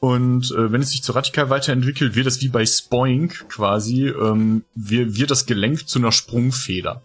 [0.00, 4.64] Und äh, wenn es sich zu radikal weiterentwickelt, wird es wie bei Spoink quasi, ähm,
[4.74, 7.02] wird, wird das Gelenk zu einer Sprungfeder.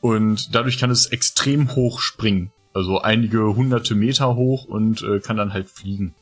[0.00, 2.50] Und dadurch kann es extrem hoch springen.
[2.74, 6.14] Also einige hunderte Meter hoch und äh, kann dann halt fliegen.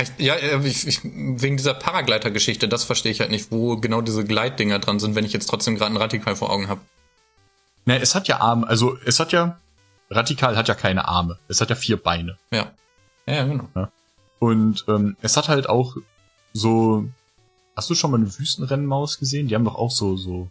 [0.00, 4.00] Ich, ja, äh, ich, ich, wegen dieser Paragleiter-Geschichte, das verstehe ich halt nicht, wo genau
[4.00, 6.80] diese Gleitdinger dran sind, wenn ich jetzt trotzdem gerade einen Radikal vor Augen habe.
[7.84, 9.58] Na, es hat ja Arme, also es hat ja,
[10.08, 11.38] Radikal hat ja keine Arme.
[11.48, 12.38] Es hat ja vier Beine.
[12.50, 12.72] Ja.
[13.26, 13.68] Ja, ja, genau.
[14.38, 15.96] Und ähm, es hat halt auch
[16.52, 17.06] so,
[17.76, 19.48] hast du schon mal eine Wüstenrennmaus gesehen?
[19.48, 20.48] Die haben doch auch so, so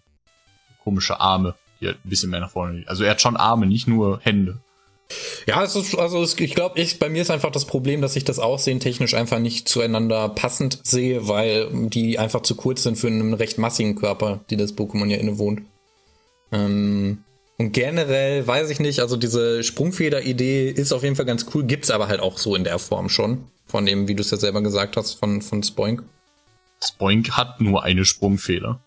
[0.83, 2.87] komische Arme, die halt ein bisschen mehr nach vorne liegen.
[2.87, 4.59] Also er hat schon Arme, nicht nur Hände.
[5.47, 8.15] Ja, es ist, also es, ich glaube, ich, bei mir ist einfach das Problem, dass
[8.15, 12.97] ich das Aussehen technisch einfach nicht zueinander passend sehe, weil die einfach zu kurz sind
[12.97, 15.61] für einen recht massigen Körper, die das Pokémon ja innewohnt.
[16.51, 17.23] Ähm,
[17.57, 21.91] und generell weiß ich nicht, also diese Sprungfeder-Idee ist auf jeden Fall ganz cool, gibt's
[21.91, 23.45] aber halt auch so in der Form schon.
[23.67, 26.03] Von dem, wie du es ja selber gesagt hast, von, von Spoink.
[26.83, 28.81] Spoink hat nur eine Sprungfeder.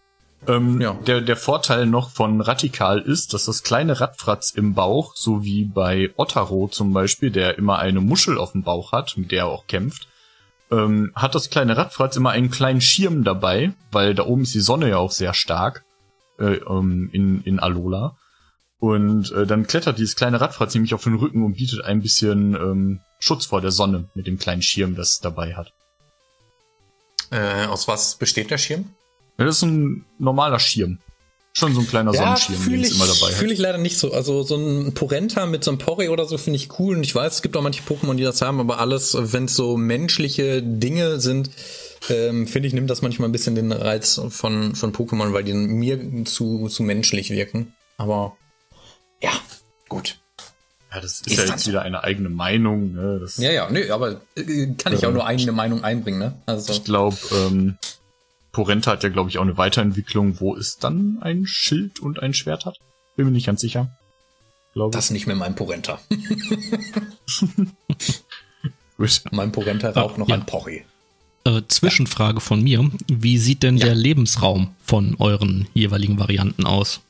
[0.47, 0.93] Ähm, Ja.
[1.07, 5.65] der, der Vorteil noch von Radikal ist, dass das kleine Radfratz im Bauch, so wie
[5.65, 9.47] bei Ottaro zum Beispiel, der immer eine Muschel auf dem Bauch hat, mit der er
[9.47, 10.09] auch kämpft,
[10.71, 14.61] ähm, hat das kleine Radfratz immer einen kleinen Schirm dabei, weil da oben ist die
[14.61, 15.85] Sonne ja auch sehr stark
[16.39, 18.17] äh, ähm, in, in Alola.
[18.81, 22.55] Und äh, dann klettert dieses kleine Radfratz nämlich auf den Rücken und bietet ein bisschen
[22.55, 25.73] ähm, Schutz vor der Sonne mit dem kleinen Schirm, das es dabei hat.
[27.31, 28.91] Äh, aus was besteht der Schirm?
[29.39, 30.99] Ja, das ist ein normaler Schirm.
[31.57, 34.13] Schon so ein kleiner Sonnenschirm, den es immer dabei Fühle ich leider nicht so.
[34.13, 36.97] Also so ein Porenta mit so einem Porre oder so finde ich cool.
[36.97, 39.55] Und ich weiß, es gibt auch manche Pokémon, die das haben, aber alles, wenn es
[39.55, 41.51] so menschliche Dinge sind,
[42.11, 45.55] ähm, finde ich, nimmt das manchmal ein bisschen den Reiz von, von Pokémon, weil die
[45.55, 47.73] mir zu, zu menschlich wirken.
[47.99, 48.37] Aber
[49.23, 49.31] ja,
[49.89, 50.19] gut.
[50.93, 52.93] Ja, das ist, ist ja jetzt wieder eine eigene Meinung.
[52.93, 53.27] Ne?
[53.39, 56.19] Ja, ja, nö, aber äh, kann ich äh, auch nur eigene Meinung einbringen.
[56.19, 56.35] Ne?
[56.47, 56.73] Also.
[56.73, 57.79] Ich glaube, ähm,
[58.55, 62.33] Porenta hat ja, glaube ich, auch eine Weiterentwicklung, wo es dann ein Schild und ein
[62.33, 62.79] Schwert hat.
[63.17, 63.91] Bin mir nicht ganz sicher.
[64.73, 66.01] Glaube das nicht mehr mein Porenta.
[69.33, 70.37] Mein Porenta raucht noch ja.
[70.37, 70.85] ein Porri.
[71.45, 72.91] Äh, Zwischenfrage von mir.
[73.09, 73.87] Wie sieht denn ja.
[73.87, 77.01] der Lebensraum von euren jeweiligen Varianten aus?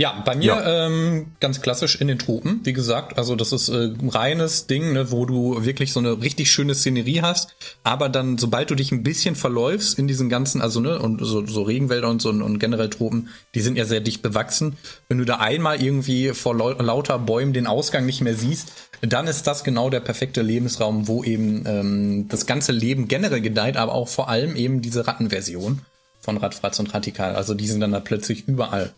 [0.00, 0.86] Ja, bei mir ja.
[0.86, 3.18] Ähm, ganz klassisch in den Tropen, wie gesagt.
[3.18, 7.20] Also das ist äh, reines Ding, ne, wo du wirklich so eine richtig schöne Szenerie
[7.22, 7.56] hast.
[7.82, 11.44] Aber dann, sobald du dich ein bisschen verläufst in diesen ganzen, also ne, und so,
[11.44, 14.76] so Regenwälder und so und generell Tropen, die sind ja sehr dicht bewachsen.
[15.08, 19.48] Wenn du da einmal irgendwie vor lauter Bäumen den Ausgang nicht mehr siehst, dann ist
[19.48, 24.06] das genau der perfekte Lebensraum, wo eben ähm, das ganze Leben generell gedeiht, aber auch
[24.06, 25.80] vor allem eben diese Rattenversion
[26.20, 27.34] von Radfratz und Radikal.
[27.34, 28.92] Also die sind dann da plötzlich überall.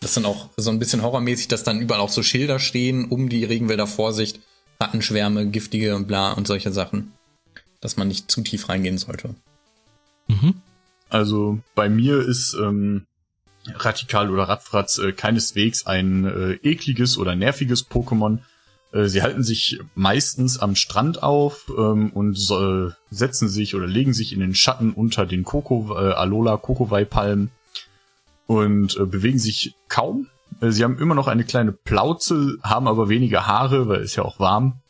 [0.00, 3.28] Das sind auch so ein bisschen horrormäßig, dass dann überall auch so Schilder stehen um
[3.28, 4.40] die Regenwälder Vorsicht,
[4.80, 7.12] Rattenschwärme, giftige und bla und solche Sachen.
[7.80, 9.34] Dass man nicht zu tief reingehen sollte.
[10.28, 10.54] Mhm.
[11.08, 13.06] Also bei mir ist ähm,
[13.74, 18.38] Radikal oder Radfratz äh, keineswegs ein äh, ekliges oder nerviges Pokémon.
[18.92, 24.14] Äh, sie halten sich meistens am Strand auf ähm, und so, setzen sich oder legen
[24.14, 27.50] sich in den Schatten unter den Koko, äh, Alola Kokowai-Palmen
[28.50, 30.26] und äh, bewegen sich kaum.
[30.60, 34.24] Äh, sie haben immer noch eine kleine Plauze, haben aber weniger Haare, weil es ja
[34.24, 34.80] auch warm.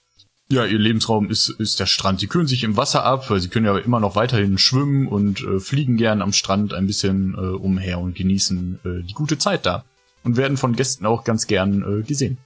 [0.50, 2.20] Ja, ihr Lebensraum ist, ist der Strand.
[2.20, 5.42] Sie kühlen sich im Wasser ab, weil sie können ja immer noch weiterhin schwimmen und
[5.42, 9.66] äh, fliegen gern am Strand ein bisschen äh, umher und genießen äh, die gute Zeit
[9.66, 9.84] da.
[10.24, 12.38] Und werden von Gästen auch ganz gern äh, gesehen.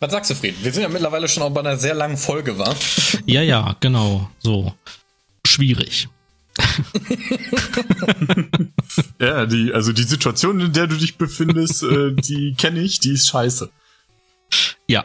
[0.00, 0.64] Was sagst du, Fried?
[0.64, 2.74] Wir sind ja mittlerweile schon auch bei einer sehr langen Folge, wa?
[3.26, 4.30] Ja, ja, genau.
[4.38, 4.72] So.
[5.46, 6.08] Schwierig.
[9.20, 13.12] ja, die, also die Situation, in der du dich befindest, äh, die kenne ich, die
[13.12, 13.70] ist scheiße.
[14.86, 15.04] Ja.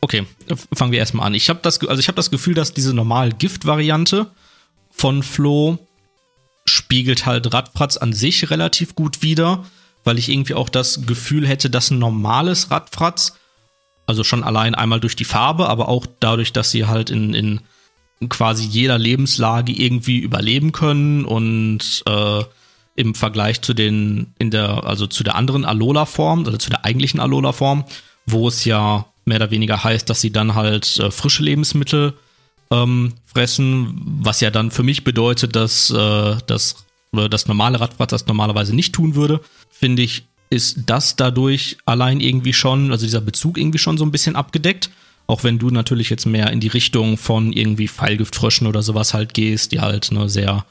[0.00, 0.26] Okay,
[0.72, 1.34] fangen wir erstmal an.
[1.34, 4.30] Ich habe das, also ich habe das Gefühl, dass diese normal Gift-Variante
[4.90, 5.78] von Flo
[6.64, 9.64] spiegelt halt Radfratz an sich relativ gut wider,
[10.04, 13.34] weil ich irgendwie auch das Gefühl hätte, dass ein normales Radfratz,
[14.06, 17.60] also schon allein einmal durch die Farbe, aber auch dadurch, dass sie halt in, in
[18.28, 22.44] quasi jeder Lebenslage irgendwie überleben können und äh,
[22.96, 27.20] im Vergleich zu den in der also zu der anderen Alola-Form oder zu der eigentlichen
[27.20, 27.84] Alola-Form,
[28.26, 32.14] wo es ja mehr oder weniger heißt, dass sie dann halt äh, frische Lebensmittel
[32.70, 38.26] ähm, fressen, was ja dann für mich bedeutet, dass äh, das das normale Radfahrt das
[38.28, 43.58] normalerweise nicht tun würde, finde ich, ist das dadurch allein irgendwie schon, also dieser Bezug
[43.58, 44.90] irgendwie schon so ein bisschen abgedeckt.
[45.30, 49.32] Auch wenn du natürlich jetzt mehr in die Richtung von irgendwie Pfeilgiftfröschen oder sowas halt
[49.32, 50.66] gehst, die halt ne, sehr,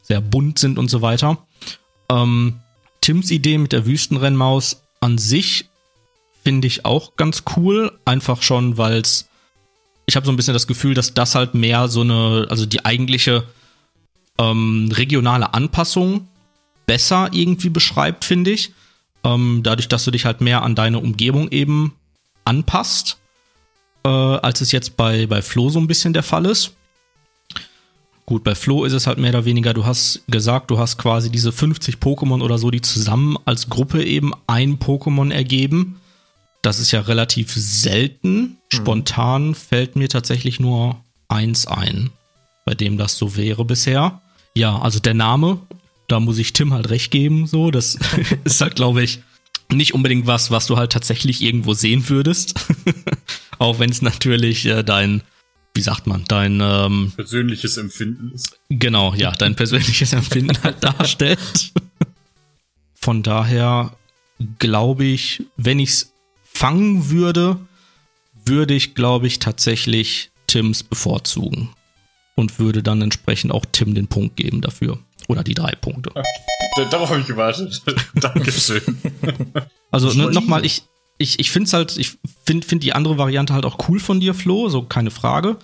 [0.00, 1.46] sehr bunt sind und so weiter.
[2.10, 2.60] Ähm,
[3.02, 5.66] Tims Idee mit der Wüstenrennmaus an sich
[6.42, 7.92] finde ich auch ganz cool.
[8.06, 9.28] Einfach schon, weil es.
[10.06, 12.86] Ich habe so ein bisschen das Gefühl, dass das halt mehr so eine, also die
[12.86, 13.44] eigentliche
[14.38, 16.28] ähm, regionale Anpassung
[16.86, 18.72] besser irgendwie beschreibt, finde ich.
[19.22, 21.92] Ähm, dadurch, dass du dich halt mehr an deine Umgebung eben
[22.46, 23.18] anpasst
[24.04, 26.74] äh, als es jetzt bei, bei Flo so ein bisschen der Fall ist.
[28.26, 31.30] Gut, bei Flo ist es halt mehr oder weniger, du hast gesagt, du hast quasi
[31.30, 35.98] diese 50 Pokémon oder so, die zusammen als Gruppe eben ein Pokémon ergeben.
[36.60, 38.40] Das ist ja relativ selten.
[38.40, 38.56] Mhm.
[38.68, 42.10] Spontan fällt mir tatsächlich nur eins ein,
[42.66, 44.20] bei dem das so wäre bisher.
[44.54, 45.60] Ja, also der Name,
[46.08, 47.70] da muss ich Tim halt recht geben, so.
[47.70, 47.98] Das
[48.44, 49.20] ist halt, glaube ich,
[49.72, 52.54] nicht unbedingt was, was du halt tatsächlich irgendwo sehen würdest.
[53.58, 55.22] Auch wenn es natürlich äh, dein,
[55.74, 58.58] wie sagt man, dein ähm, persönliches Empfinden ist.
[58.68, 61.72] Genau, ja, dein persönliches Empfinden halt darstellt.
[62.94, 63.96] Von daher
[64.58, 66.12] glaube ich, wenn ich es
[66.44, 67.58] fangen würde,
[68.44, 71.70] würde ich, glaube ich, tatsächlich Tims bevorzugen.
[72.34, 75.00] Und würde dann entsprechend auch Tim den Punkt geben dafür.
[75.28, 76.10] Oder die drei Punkte.
[76.90, 77.82] Darauf habe ich gewartet.
[78.14, 78.82] Dankeschön.
[79.90, 80.82] Also ne, nochmal, ich,
[81.16, 84.20] ich, ich finde es halt, ich finde find die andere Variante halt auch cool von
[84.20, 85.56] dir, Flo, so keine Frage.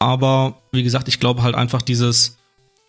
[0.00, 2.36] Aber wie gesagt, ich glaube halt einfach dieses,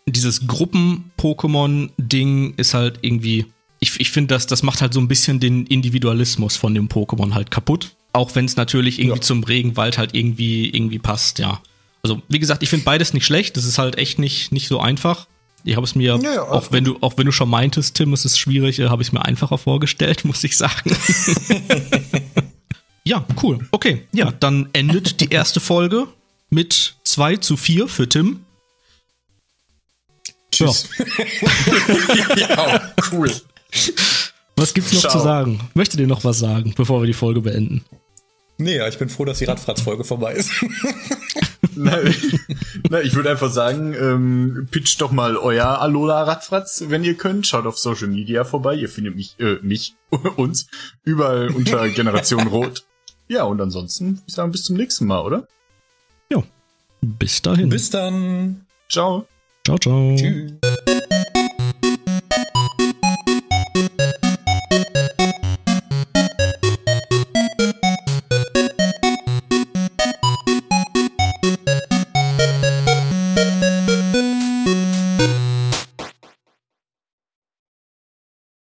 [0.08, 3.46] dieses Gruppen-Pokémon-Ding ist halt irgendwie,
[3.80, 7.36] ich, ich finde, das, das macht halt so ein bisschen den Individualismus von dem Pokémon
[7.36, 7.92] halt kaputt.
[8.14, 9.22] Auch wenn es natürlich irgendwie ja.
[9.22, 11.62] zum Regenwald halt irgendwie, irgendwie passt, ja.
[12.04, 13.58] Also, wie gesagt, ich finde beides nicht schlecht.
[13.58, 15.28] Das ist halt echt nicht, nicht so einfach.
[15.64, 18.14] Ich habe es mir, Ja, ja, auch wenn du, auch wenn du schon meintest, Tim,
[18.14, 20.96] es ist schwierig, äh, habe ich es mir einfacher vorgestellt, muss ich sagen.
[23.04, 23.68] ja, cool.
[23.72, 26.08] Okay, ja, dann endet die erste Folge
[26.50, 28.42] mit 2 zu 4 für Tim.
[30.52, 30.90] Tschüss.
[32.36, 33.32] ja, cool.
[34.58, 35.14] Was gibt's noch Ciao.
[35.14, 35.62] zu sagen?
[35.74, 37.86] Möchtet ihr noch was sagen, bevor wir die Folge beenden?
[38.62, 40.52] Nee, ja, ich bin froh, dass die Radfratz-Folge vorbei ist.
[41.76, 41.98] Na,
[42.90, 47.48] na, ich würde einfach sagen, ähm, pitcht doch mal euer Alola Radfratz, wenn ihr könnt.
[47.48, 48.76] Schaut auf Social Media vorbei.
[48.76, 49.96] Ihr findet mich, äh, mich,
[50.36, 50.68] uns,
[51.06, 52.84] überall unter Generation Rot.
[53.30, 55.48] Ja, und ansonsten, würde ich sagen, bis zum nächsten Mal, oder?
[56.30, 56.44] Ja,
[57.02, 57.70] bis dahin.
[57.70, 58.66] Bis dann.
[58.90, 59.26] Ciao.
[59.66, 60.16] Ciao, ciao.
[60.18, 60.52] Tschüss.